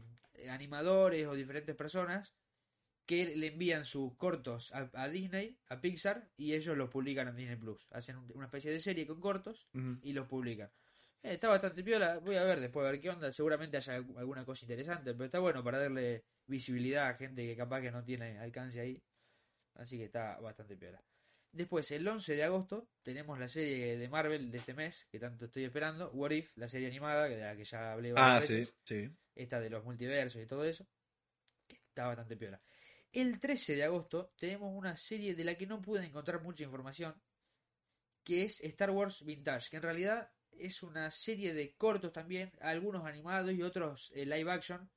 animadores 0.49 1.25
o 1.27 1.33
diferentes 1.35 1.75
personas 1.75 2.33
que 3.05 3.35
le 3.35 3.47
envían 3.47 3.85
sus 3.85 4.15
cortos 4.17 4.71
a, 4.73 4.89
a 4.93 5.07
Disney, 5.07 5.55
a 5.69 5.79
Pixar, 5.79 6.27
y 6.37 6.53
ellos 6.55 6.75
los 6.75 6.89
publican 6.89 7.27
en 7.27 7.35
Disney 7.35 7.55
Plus. 7.55 7.87
Hacen 7.91 8.17
un- 8.17 8.31
una 8.33 8.45
especie 8.45 8.71
de 8.71 8.79
serie 8.79 9.05
con 9.05 9.21
cortos 9.21 9.67
y 10.01 10.11
los 10.13 10.27
publican. 10.27 10.71
Eh, 11.21 11.33
está 11.35 11.47
bastante 11.49 11.83
piola, 11.83 12.17
voy 12.17 12.35
a 12.37 12.43
ver 12.43 12.59
después 12.59 12.85
a 12.87 12.91
ver 12.91 12.99
qué 12.99 13.11
onda. 13.11 13.31
Seguramente 13.31 13.77
haya 13.77 13.99
algu- 13.99 14.17
alguna 14.17 14.43
cosa 14.43 14.65
interesante, 14.65 15.13
pero 15.13 15.25
está 15.25 15.39
bueno 15.39 15.63
para 15.63 15.77
darle 15.79 16.23
visibilidad 16.47 17.07
a 17.09 17.13
gente 17.13 17.45
que 17.45 17.55
capaz 17.55 17.81
que 17.81 17.91
no 17.91 18.03
tiene 18.03 18.39
alcance 18.39 18.79
ahí. 18.79 18.99
Así 19.75 19.97
que 19.97 20.05
está 20.05 20.39
bastante 20.39 20.75
piola. 20.75 20.99
Después, 21.51 21.89
el 21.91 22.07
11 22.07 22.35
de 22.35 22.43
agosto, 22.43 22.89
tenemos 23.03 23.37
la 23.39 23.47
serie 23.47 23.97
de 23.97 24.09
Marvel 24.09 24.49
de 24.51 24.57
este 24.57 24.73
mes, 24.73 25.07
que 25.11 25.19
tanto 25.19 25.45
estoy 25.45 25.63
esperando, 25.65 26.09
What 26.11 26.31
If, 26.31 26.51
la 26.57 26.67
serie 26.67 26.87
animada, 26.87 27.29
de 27.29 27.37
la 27.37 27.55
que 27.55 27.63
ya 27.63 27.93
hablé 27.93 28.11
Ah, 28.15 28.39
varias 28.39 28.47
sí, 28.47 28.53
veces, 28.55 28.75
sí. 28.83 29.09
Esta 29.35 29.59
de 29.59 29.69
los 29.69 29.83
multiversos 29.83 30.41
y 30.41 30.45
todo 30.47 30.63
eso, 30.65 30.87
que 31.67 31.75
está 31.77 32.07
bastante 32.07 32.35
piola. 32.37 32.61
El 33.11 33.39
13 33.39 33.75
de 33.75 33.83
agosto 33.83 34.33
tenemos 34.37 34.73
una 34.73 34.97
serie 34.97 35.35
de 35.35 35.43
la 35.45 35.55
que 35.55 35.67
no 35.67 35.81
pude 35.81 36.05
encontrar 36.05 36.41
mucha 36.41 36.63
información, 36.63 37.15
que 38.23 38.43
es 38.43 38.59
Star 38.61 38.91
Wars 38.91 39.23
Vintage, 39.23 39.69
que 39.69 39.77
en 39.77 39.83
realidad 39.83 40.31
es 40.51 40.83
una 40.83 41.11
serie 41.11 41.53
de 41.53 41.75
cortos 41.75 42.11
también, 42.11 42.51
algunos 42.61 43.05
animados 43.05 43.51
y 43.53 43.61
otros 43.61 44.11
eh, 44.15 44.25
live 44.25 44.51
action, 44.51 44.89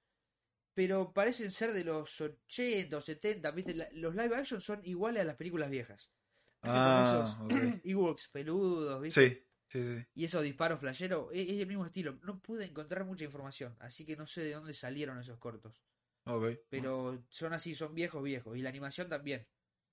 pero 0.74 1.12
parecen 1.12 1.50
ser 1.50 1.72
de 1.72 1.84
los 1.84 2.20
80 2.20 2.96
o 2.96 3.00
70, 3.00 3.50
¿viste? 3.50 3.74
La- 3.74 3.88
los 3.92 4.14
live 4.14 4.36
action 4.36 4.60
son 4.60 4.84
iguales 4.84 5.22
a 5.22 5.24
las 5.26 5.36
películas 5.36 5.68
viejas. 5.70 6.08
Ah, 6.62 7.00
esos 7.04 7.38
ok. 7.40 7.80
Ewoks 7.84 8.28
peludos, 8.28 9.00
¿viste? 9.02 9.28
Sí, 9.28 9.47
sí, 9.68 9.82
sí. 9.82 10.06
Y 10.14 10.24
esos 10.24 10.42
disparos 10.42 10.80
flasheros, 10.80 11.28
es, 11.32 11.48
es 11.48 11.58
el 11.60 11.66
mismo 11.66 11.86
estilo. 11.86 12.18
No 12.22 12.38
pude 12.40 12.64
encontrar 12.64 13.04
mucha 13.04 13.24
información, 13.24 13.76
así 13.80 14.04
que 14.04 14.16
no 14.16 14.26
sé 14.26 14.42
de 14.42 14.52
dónde 14.52 14.74
salieron 14.74 15.18
esos 15.18 15.38
cortos. 15.38 15.82
Ok. 16.24 16.58
Pero 16.68 17.24
son 17.28 17.52
así, 17.54 17.74
son 17.74 17.94
viejos, 17.94 18.22
viejos. 18.22 18.56
Y 18.56 18.62
la 18.62 18.68
animación 18.68 19.08
también. 19.08 19.46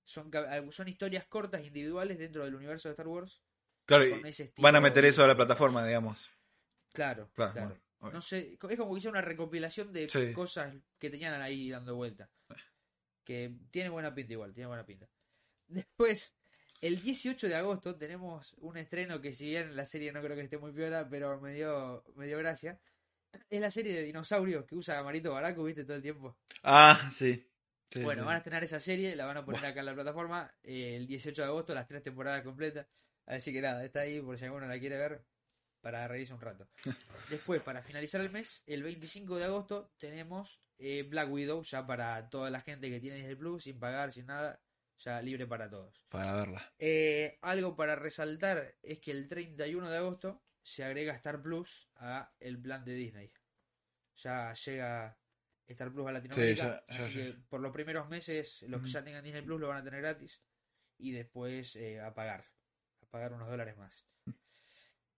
Son, 0.04 0.30
son 0.70 0.88
historias 0.88 1.26
cortas 1.26 1.64
individuales 1.64 2.18
dentro 2.18 2.44
del 2.44 2.54
universo 2.54 2.88
de 2.88 2.92
Star 2.92 3.08
Wars. 3.08 3.42
Claro, 3.86 4.04
van 4.58 4.76
a 4.76 4.80
meter 4.80 5.02
de- 5.04 5.08
eso 5.10 5.24
a 5.24 5.26
la 5.28 5.36
plataforma, 5.36 5.84
digamos. 5.86 6.28
Claro, 6.92 7.30
Claro, 7.34 7.52
claro. 7.52 7.78
bueno. 7.98 8.14
No 8.14 8.20
sé, 8.20 8.52
es 8.52 8.78
como 8.78 8.92
que 8.94 8.98
hice 8.98 9.08
una 9.08 9.20
recopilación 9.22 9.92
de 9.92 10.08
Sí. 10.08 10.32
cosas 10.32 10.74
que 10.98 11.10
tenían 11.10 11.40
ahí 11.40 11.70
dando 11.70 11.94
vuelta. 11.96 12.30
Que 13.24 13.52
tiene 13.72 13.88
buena 13.90 14.14
pinta 14.14 14.34
igual, 14.34 14.52
tiene 14.54 14.68
buena 14.68 14.86
pinta. 14.86 15.08
Después, 15.66 16.35
el 16.80 17.00
18 17.00 17.48
de 17.48 17.54
agosto 17.54 17.96
tenemos 17.96 18.54
un 18.58 18.76
estreno 18.76 19.20
que 19.20 19.32
si 19.32 19.46
bien 19.46 19.74
la 19.76 19.86
serie 19.86 20.12
no 20.12 20.20
creo 20.22 20.36
que 20.36 20.42
esté 20.42 20.58
muy 20.58 20.72
piola, 20.72 21.08
pero 21.08 21.40
me 21.40 21.54
dio, 21.54 22.04
me 22.14 22.26
dio 22.26 22.38
gracia. 22.38 22.78
Es 23.50 23.60
la 23.60 23.70
serie 23.70 23.94
de 23.94 24.02
dinosaurios 24.02 24.64
que 24.64 24.76
usa 24.76 25.02
Marito 25.02 25.32
Baraco, 25.32 25.64
viste, 25.64 25.84
todo 25.84 25.96
el 25.96 26.02
tiempo. 26.02 26.36
Ah, 26.62 27.08
sí. 27.12 27.46
Sí, 27.90 28.02
bueno, 28.02 28.22
sí. 28.22 28.26
van 28.26 28.34
a 28.34 28.38
estrenar 28.38 28.64
esa 28.64 28.80
serie, 28.80 29.14
la 29.14 29.26
van 29.26 29.36
a 29.36 29.44
poner 29.44 29.64
acá 29.64 29.80
en 29.80 29.86
la 29.86 29.94
plataforma 29.94 30.52
eh, 30.62 30.96
el 30.96 31.06
18 31.06 31.42
de 31.42 31.48
agosto, 31.48 31.74
las 31.74 31.86
tres 31.86 32.02
temporadas 32.02 32.42
completas. 32.42 32.86
Así 33.26 33.52
que 33.52 33.60
nada, 33.60 33.84
está 33.84 34.00
ahí 34.00 34.20
por 34.20 34.36
si 34.38 34.44
alguno 34.44 34.66
la 34.66 34.78
quiere 34.78 34.96
ver 34.96 35.24
para 35.80 36.08
reírse 36.08 36.34
un 36.34 36.40
rato. 36.40 36.68
Después, 37.30 37.62
para 37.62 37.82
finalizar 37.82 38.20
el 38.20 38.30
mes, 38.30 38.62
el 38.66 38.82
25 38.82 39.36
de 39.36 39.44
agosto 39.44 39.92
tenemos 39.98 40.60
eh, 40.78 41.04
Black 41.08 41.30
Widow, 41.30 41.62
ya 41.62 41.86
para 41.86 42.28
toda 42.28 42.50
la 42.50 42.60
gente 42.60 42.90
que 42.90 43.00
tiene 43.00 43.18
Disney 43.18 43.36
Plus, 43.36 43.64
sin 43.64 43.78
pagar, 43.78 44.12
sin 44.12 44.26
nada, 44.26 44.60
ya 44.98 45.20
libre 45.22 45.46
para 45.46 45.68
todos. 45.68 46.04
Para 46.08 46.34
verla. 46.34 46.72
Eh, 46.78 47.38
algo 47.42 47.76
para 47.76 47.96
resaltar 47.96 48.76
es 48.82 48.98
que 49.00 49.10
el 49.10 49.28
31 49.28 49.88
de 49.90 49.98
agosto 49.98 50.42
se 50.62 50.84
agrega 50.84 51.14
Star 51.14 51.40
Plus 51.42 51.88
a 51.96 52.32
el 52.40 52.60
plan 52.60 52.84
de 52.84 52.94
Disney. 52.94 53.32
Ya 54.16 54.52
llega 54.54 55.16
Star 55.68 55.92
Plus 55.92 56.08
a 56.08 56.12
Latinoamérica, 56.12 56.62
Sí, 56.62 56.68
ya- 56.88 56.96
ya 56.98 57.04
así 57.04 57.14
que 57.14 57.34
por 57.48 57.60
los 57.60 57.72
primeros 57.72 58.08
meses 58.08 58.62
los 58.68 58.82
que 58.82 58.88
ya 58.88 59.04
tengan 59.04 59.22
Disney 59.24 59.42
Plus 59.42 59.60
lo 59.60 59.68
van 59.68 59.78
a 59.78 59.84
tener 59.84 60.00
gratis 60.00 60.42
y 60.98 61.12
después 61.12 61.76
eh, 61.76 62.00
a 62.00 62.14
pagar, 62.14 62.46
a 63.02 63.06
pagar 63.06 63.32
unos 63.34 63.48
dólares 63.48 63.76
más. 63.76 64.06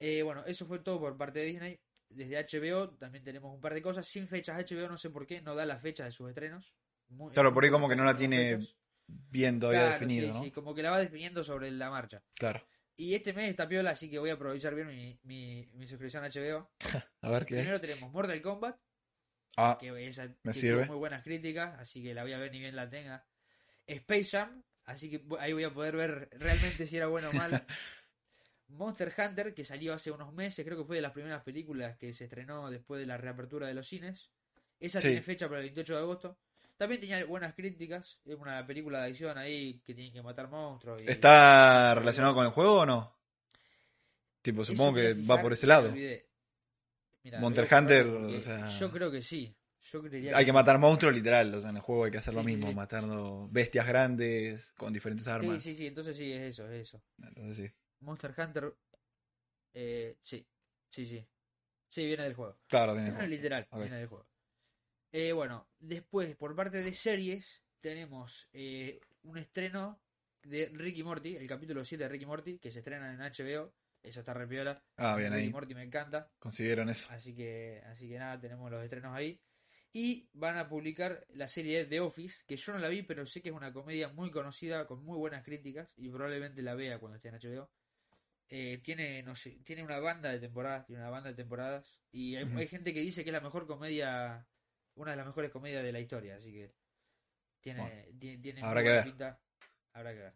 Eh, 0.01 0.23
bueno, 0.23 0.45
eso 0.47 0.67
fue 0.67 0.79
todo 0.81 1.01
por 1.01 1.17
parte 1.17 1.41
de 1.41 1.47
Disney. 1.47 1.81
Desde 2.09 2.37
HBO 2.39 2.91
también 2.97 3.23
tenemos 3.25 3.53
un 3.55 3.61
par 3.61 3.75
de 3.75 3.83
cosas 3.83 4.07
sin 4.07 4.27
fechas. 4.29 4.57
HBO 4.59 4.89
no 4.89 4.97
sé 4.97 5.11
por 5.11 5.27
qué 5.27 5.43
no 5.43 5.55
da 5.55 5.67
las 5.67 5.83
fechas 5.83 6.07
de 6.07 6.13
sus 6.13 6.29
estrenos. 6.29 6.75
Muy- 7.09 7.33
Claro, 7.33 7.53
por 7.53 7.65
ahí 7.65 7.71
como 7.71 7.89
que 7.89 7.97
no 7.97 8.05
la 8.05 8.17
tiene 8.17 8.49
fechas. 8.59 8.77
Bien 9.09 9.59
todavía 9.59 9.81
Claro, 9.81 9.95
definido, 9.95 10.29
sí, 10.29 10.39
¿no? 10.39 10.45
sí, 10.45 10.51
como 10.53 10.75
que 10.75 10.83
la 10.83 10.91
va 10.91 10.99
definiendo 11.01 11.43
sobre 11.43 11.71
la 11.71 11.91
marcha. 11.91 12.23
Claro. 12.35 12.63
Y 12.97 13.15
este 13.15 13.33
mes 13.33 13.49
está 13.51 13.67
piola, 13.69 13.91
así 13.91 14.11
que 14.11 14.19
voy 14.19 14.31
a 14.31 14.35
aprovechar 14.35 14.75
bien 14.75 14.89
mi, 14.89 15.19
mi, 15.23 15.67
mi 15.75 15.87
suscripción 15.87 16.25
a 16.25 16.29
HBO. 16.29 16.71
A 17.23 17.31
ver 17.31 17.47
qué. 17.47 17.57
Primero 17.57 17.81
tenemos 17.81 18.11
Mortal 18.13 18.41
Kombat, 18.43 18.77
Ah, 19.57 19.77
que 19.81 20.07
esa 20.07 20.27
Me 20.45 20.53
que 20.53 20.61
sirve. 20.61 20.83
tuvo 20.85 20.93
muy 20.93 20.97
buenas 20.99 21.23
críticas, 21.25 21.79
así 21.81 22.03
que 22.03 22.15
la 22.15 22.23
voy 22.23 22.33
a 22.33 22.39
ver 22.39 22.53
ni 22.53 22.61
bien 22.61 22.77
la 22.77 22.89
tenga. 22.89 23.27
Space 23.87 24.25
Jam, 24.37 24.63
así 24.85 25.11
que 25.11 25.25
ahí 25.41 25.53
voy 25.53 25.65
a 25.65 25.73
poder 25.73 25.97
ver 25.97 26.29
realmente 26.33 26.87
si 26.87 26.97
era 26.97 27.07
bueno 27.09 27.31
o 27.31 27.33
mal. 27.33 27.67
Monster 28.69 29.13
Hunter, 29.17 29.55
que 29.55 29.65
salió 29.65 29.95
hace 29.95 30.11
unos 30.11 30.33
meses, 30.35 30.65
creo 30.65 30.77
que 30.79 30.85
fue 30.85 30.97
de 30.97 31.03
las 31.03 31.13
primeras 31.13 31.43
películas 31.43 31.97
que 31.97 32.13
se 32.13 32.25
estrenó 32.25 32.71
después 32.71 33.01
de 33.01 33.07
la 33.07 33.17
reapertura 33.17 33.67
de 33.67 33.75
los 33.75 33.89
cines. 33.89 34.31
Esa 34.79 35.01
Sí. 35.01 35.09
tiene 35.09 35.23
fecha 35.23 35.49
para 35.49 35.61
el 35.61 35.67
28 35.67 35.95
de 35.95 36.01
agosto. 36.01 36.39
También 36.79 37.01
tenía 37.01 37.25
buenas 37.27 37.55
críticas, 37.55 38.21
es 38.25 38.37
una 38.37 38.65
película 38.65 39.03
de 39.03 39.09
acción 39.11 39.37
ahí 39.37 39.81
que 39.85 39.95
tienen 39.95 40.13
que 40.13 40.23
matar 40.23 40.49
monstruos. 40.49 41.03
y- 41.03 41.11
¿Está 41.11 41.95
relacionado 41.97 42.35
con 42.35 42.47
el 42.47 42.53
juego 42.53 42.81
o 42.83 42.87
no? 42.87 43.19
Tipo, 44.43 44.65
supongo 44.65 44.95
que 44.95 45.13
va 45.15 45.43
por 45.43 45.53
ese 45.53 45.67
lado. 45.67 45.93
Monster 47.41 47.69
Hunter, 47.71 48.07
o 48.07 48.41
sea- 48.41 48.65
Yo 48.79 48.91
creo 48.91 49.11
que 49.11 49.23
sí. 49.23 49.55
Yo 49.81 50.03
creería 50.03 50.37
Hay 50.37 50.45
que 50.45 50.51
sí. 50.51 50.55
matar 50.55 50.79
monstruos 50.79 51.15
literal, 51.15 51.55
o 51.55 51.61
sea, 51.61 51.71
en 51.71 51.77
el 51.77 51.83
juego 51.83 52.05
hay 52.05 52.11
que 52.11 52.19
hacer 52.19 52.35
lo 52.35 52.41
Sí, 52.43 52.47
sí, 52.49 52.53
mismo, 52.57 52.69
sí. 52.71 52.75
matando 52.75 53.49
bestias 53.51 53.87
grandes 53.87 54.73
con 54.73 54.93
diferentes 54.93 55.25
Sí, 55.25 55.31
armas. 55.31 55.63
sí, 55.63 55.77
sí, 55.77 55.87
entonces 55.87 56.17
sí, 56.17 56.33
es 56.33 56.41
eso, 56.43 56.67
es 56.71 56.83
eso. 56.89 57.03
Entonces 57.23 57.57
sí. 57.57 57.73
Monster 58.01 58.35
Hunter. 58.37 58.75
Eh, 59.75 60.17
sí, 60.23 60.47
sí, 60.89 61.07
sí. 61.07 61.27
Sí, 61.89 62.07
viene 62.07 62.25
del 62.25 62.35
juego. 62.35 62.59
Claro, 62.69 62.93
tiene 62.95 63.11
juego. 63.13 63.27
Literal, 63.27 63.67
viene 63.73 63.97
del 63.97 64.07
juego. 64.09 64.28
Eh, 65.13 65.33
bueno, 65.33 65.69
después, 65.79 66.37
por 66.37 66.55
parte 66.55 66.83
de 66.83 66.93
series, 66.93 67.63
tenemos 67.81 68.49
eh, 68.53 69.01
un 69.23 69.39
estreno 69.39 70.01
de 70.43 70.71
Ricky 70.73 71.03
Morty, 71.03 71.37
el 71.37 71.47
capítulo 71.47 71.85
7 71.85 72.05
de 72.05 72.09
Ricky 72.09 72.27
Morty, 72.27 72.59
que 72.59 72.71
se 72.71 72.81
estrena 72.81 73.13
en 73.13 73.21
HBO. 73.21 73.73
Eso 74.03 74.21
está 74.21 74.33
repiola. 74.33 74.83
Ah, 74.97 75.17
bien 75.17 75.33
Ricky 75.33 75.47
ahí. 75.47 75.53
Morty 75.53 75.75
me 75.75 75.83
encanta. 75.83 76.31
Consiguieron 76.39 76.89
eso. 76.89 77.07
Así 77.11 77.35
que, 77.35 77.83
así 77.87 78.09
que 78.09 78.19
nada, 78.19 78.41
tenemos 78.41 78.71
los 78.71 78.83
estrenos 78.83 79.15
ahí. 79.15 79.41
Y 79.93 80.29
van 80.35 80.59
a 80.59 80.69
publicar 80.69 81.27
la 81.31 81.49
serie 81.49 81.87
The 81.87 82.01
Office, 82.01 82.45
que 82.47 82.57
yo 82.57 82.73
no 82.73 82.79
la 82.79 82.89
vi, 82.89 83.03
pero 83.03 83.25
sé 83.27 83.41
que 83.41 83.49
es 83.49 83.55
una 83.55 83.73
comedia 83.73 84.09
muy 84.09 84.31
conocida, 84.31 84.87
con 84.87 85.03
muy 85.03 85.17
buenas 85.17 85.43
críticas, 85.43 85.89
y 85.97 86.11
probablemente 86.11 86.63
la 86.63 86.75
vea 86.75 86.99
cuando 86.99 87.17
esté 87.17 87.29
en 87.29 87.37
HBO. 87.37 87.71
Eh, 88.51 88.81
tiene, 88.83 89.23
no 89.23 89.35
sé, 89.35 89.59
tiene 89.65 89.83
una 89.83 89.99
banda 89.99 90.31
de 90.31 90.41
temporadas, 90.41 90.87
tiene 90.87 91.03
una 91.03 91.11
banda 91.11 91.31
de 91.31 91.37
temporadas, 91.37 92.01
y 92.13 92.37
hay 92.37 92.69
gente 92.69 92.95
que 92.95 93.01
dice 93.01 93.25
que 93.25 93.31
es 93.31 93.35
la 93.35 93.41
mejor 93.41 93.67
comedia, 93.67 94.47
una 94.99 95.13
de 95.13 95.17
las 95.17 95.27
mejores 95.27 95.51
comedias 95.51 95.83
de 95.83 95.93
la 95.93 96.01
historia, 96.01 96.37
así 96.37 96.53
que 96.53 96.73
tiene, 97.61 97.81
Bueno, 97.81 98.19
tiene, 98.19 98.39
tiene 98.43 98.63
habrá 98.63 98.83
que 98.83 98.89
ver. 98.91 99.05
pinta. 99.05 99.41
Habrá 99.93 100.13
que 100.13 100.19
ver. 100.21 100.33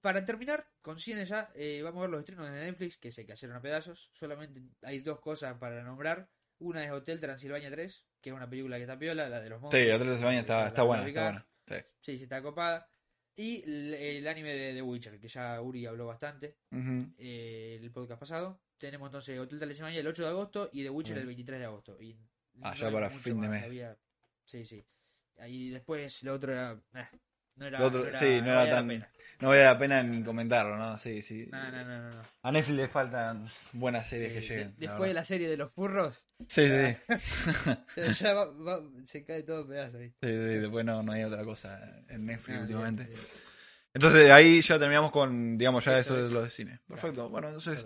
Para 0.00 0.24
terminar, 0.24 0.66
con 0.82 0.98
cine 0.98 1.24
ya, 1.24 1.50
eh, 1.54 1.80
vamos 1.82 1.98
a 1.98 2.02
ver 2.02 2.10
los 2.10 2.20
estrenos 2.20 2.44
de 2.50 2.52
Netflix 2.60 2.98
que 2.98 3.10
se 3.10 3.24
cayeron 3.24 3.56
a 3.56 3.62
pedazos. 3.62 4.10
Solamente 4.12 4.60
hay 4.82 5.00
dos 5.00 5.20
cosas 5.20 5.56
para 5.58 5.82
nombrar. 5.82 6.28
Una 6.58 6.84
es 6.84 6.90
Hotel 6.92 7.18
Transilvania 7.18 7.70
3, 7.70 8.04
que 8.20 8.30
es 8.30 8.36
una 8.36 8.48
película 8.48 8.76
que 8.76 8.82
está 8.82 8.98
piola, 8.98 9.28
la 9.28 9.40
de 9.40 9.48
los 9.48 9.58
Sí, 9.58 9.62
monstruos. 9.62 9.94
Hotel 9.94 10.06
Transilvania 10.06 10.40
está, 10.40 10.66
está 10.68 10.82
buena, 10.82 11.08
está 11.08 11.22
buena. 11.22 11.46
Sí. 11.66 11.74
Sí, 12.00 12.16
sí, 12.18 12.22
está 12.24 12.42
copada. 12.42 12.86
Y 13.34 13.62
el, 13.62 13.94
el 13.94 14.28
anime 14.28 14.54
de 14.54 14.74
The 14.74 14.82
Witcher, 14.82 15.18
que 15.18 15.26
ya 15.28 15.60
Uri 15.62 15.86
habló 15.86 16.06
bastante 16.06 16.58
Ujú. 16.70 17.14
eh, 17.18 17.78
el 17.80 17.90
podcast 17.90 18.20
pasado. 18.20 18.60
Tenemos 18.76 19.08
entonces 19.08 19.38
Hotel 19.38 19.58
Transilvania 19.58 20.00
el 20.00 20.06
8 20.06 20.22
de 20.24 20.28
agosto 20.28 20.68
y 20.72 20.82
The 20.82 20.90
Witcher 20.90 21.14
Bien. 21.14 21.20
el 21.22 21.26
23 21.28 21.58
de 21.60 21.64
agosto. 21.66 22.00
Y 22.00 22.16
Ah, 22.60 22.74
no 22.80 22.92
para 22.92 23.10
fin 23.10 23.40
de 23.40 23.48
mes. 23.48 23.64
había- 23.64 23.96
Sí, 24.44 24.64
sí. 24.64 24.84
Y 25.46 25.70
después 25.70 26.22
lo 26.24 26.34
otro 26.34 26.52
era... 26.52 26.72
eh, 26.94 27.06
no 27.56 27.66
era, 27.66 27.78
Lo 27.80 27.86
otro- 27.86 28.00
no 28.02 28.06
era, 28.08 28.18
sí, 28.18 28.26
no 28.40 28.46
era 28.46 28.54
valía 28.56 28.74
tan-. 28.74 29.06
No 29.40 29.48
vale 29.48 29.64
la 29.64 29.78
pena 29.78 30.02
ni 30.02 30.22
comentarlo, 30.22 30.76
¿no? 30.76 30.96
Sí, 30.98 31.20
sí. 31.22 31.48
No, 31.50 31.70
no, 31.70 31.84
no, 31.84 31.98
no, 32.02 32.10
no. 32.10 32.22
A 32.42 32.52
Netflix 32.52 32.76
le 32.76 32.88
faltan 32.88 33.48
buenas 33.72 34.08
series 34.08 34.28
Sí, 34.28 34.34
que 34.40 34.46
lleguen. 34.46 34.74
después 34.76 35.08
de 35.10 35.14
la 35.14 35.24
serie 35.24 35.48
de 35.48 35.56
los 35.56 35.72
furros, 35.72 36.28
Sí, 36.48 36.68
sí. 36.68 36.96
ya 38.24 38.34
va- 38.34 38.46
va- 38.52 38.82
se 39.04 39.24
cae 39.24 39.42
todo 39.42 39.66
pedazo 39.66 39.98
ahí. 39.98 40.08
Sí, 40.10 40.14
sí, 40.20 40.28
después 40.30 40.84
no, 40.84 41.02
no 41.02 41.12
hay 41.12 41.24
otra 41.24 41.42
cosa 41.44 41.80
en 42.08 42.26
Netflix 42.26 42.60
últimamente. 42.60 43.08
Entonces 43.94 44.30
ahí 44.30 44.60
ya 44.62 44.78
terminamos 44.78 45.10
con, 45.10 45.58
digamos, 45.58 45.84
ya 45.84 45.94
Eso 45.98 46.14
eso, 46.16 46.24
es. 46.24 46.32
lo 46.32 46.42
de 46.42 46.50
cine. 46.50 46.78
Perfecto. 46.86 47.14
Claro. 47.14 47.28
Bueno, 47.30 47.48
entonces. 47.48 47.84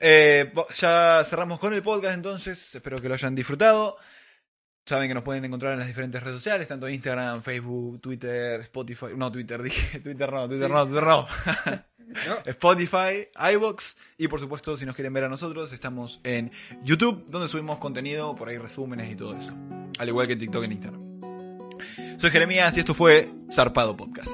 Eh, 0.00 0.52
ya 0.78 1.22
cerramos 1.24 1.58
con 1.58 1.74
el 1.74 1.82
podcast 1.82 2.14
entonces. 2.14 2.74
Espero 2.74 2.98
que 2.98 3.08
lo 3.08 3.14
hayan 3.14 3.34
disfrutado. 3.34 3.96
Saben 4.84 5.08
que 5.08 5.14
nos 5.14 5.24
pueden 5.24 5.44
encontrar 5.44 5.72
en 5.72 5.80
las 5.80 5.88
diferentes 5.88 6.22
redes 6.22 6.38
sociales, 6.38 6.68
tanto 6.68 6.88
Instagram, 6.88 7.42
Facebook, 7.42 8.00
Twitter, 8.00 8.60
Spotify. 8.60 9.06
No, 9.16 9.32
Twitter, 9.32 9.62
dije. 9.64 10.00
Twitter 10.00 10.32
no, 10.32 10.48
Twitter 10.48 10.68
Sí. 10.68 10.72
no, 10.72 10.86
Twitter 10.86 11.02
no. 11.04 11.26
No, 12.06 12.38
Spotify, 12.46 13.28
iBox 13.54 13.96
y 14.16 14.28
por 14.28 14.38
supuesto 14.38 14.76
si 14.76 14.86
nos 14.86 14.94
quieren 14.94 15.12
ver 15.12 15.24
a 15.24 15.28
nosotros 15.28 15.72
estamos 15.72 16.20
en 16.22 16.52
YouTube 16.84 17.26
donde 17.28 17.48
subimos 17.48 17.78
contenido, 17.78 18.36
por 18.36 18.48
ahí 18.48 18.58
resúmenes 18.58 19.10
y 19.10 19.16
todo 19.16 19.36
eso. 19.36 19.52
Al 19.98 20.08
igual 20.08 20.28
que 20.28 20.34
en 20.34 20.38
TikTok 20.38 20.64
en 20.64 20.72
Instagram. 20.72 21.20
Soy 22.18 22.30
Jeremías 22.30 22.76
y 22.76 22.80
esto 22.80 22.94
fue 22.94 23.28
Zarpado 23.52 23.96
Podcast. 23.96 24.30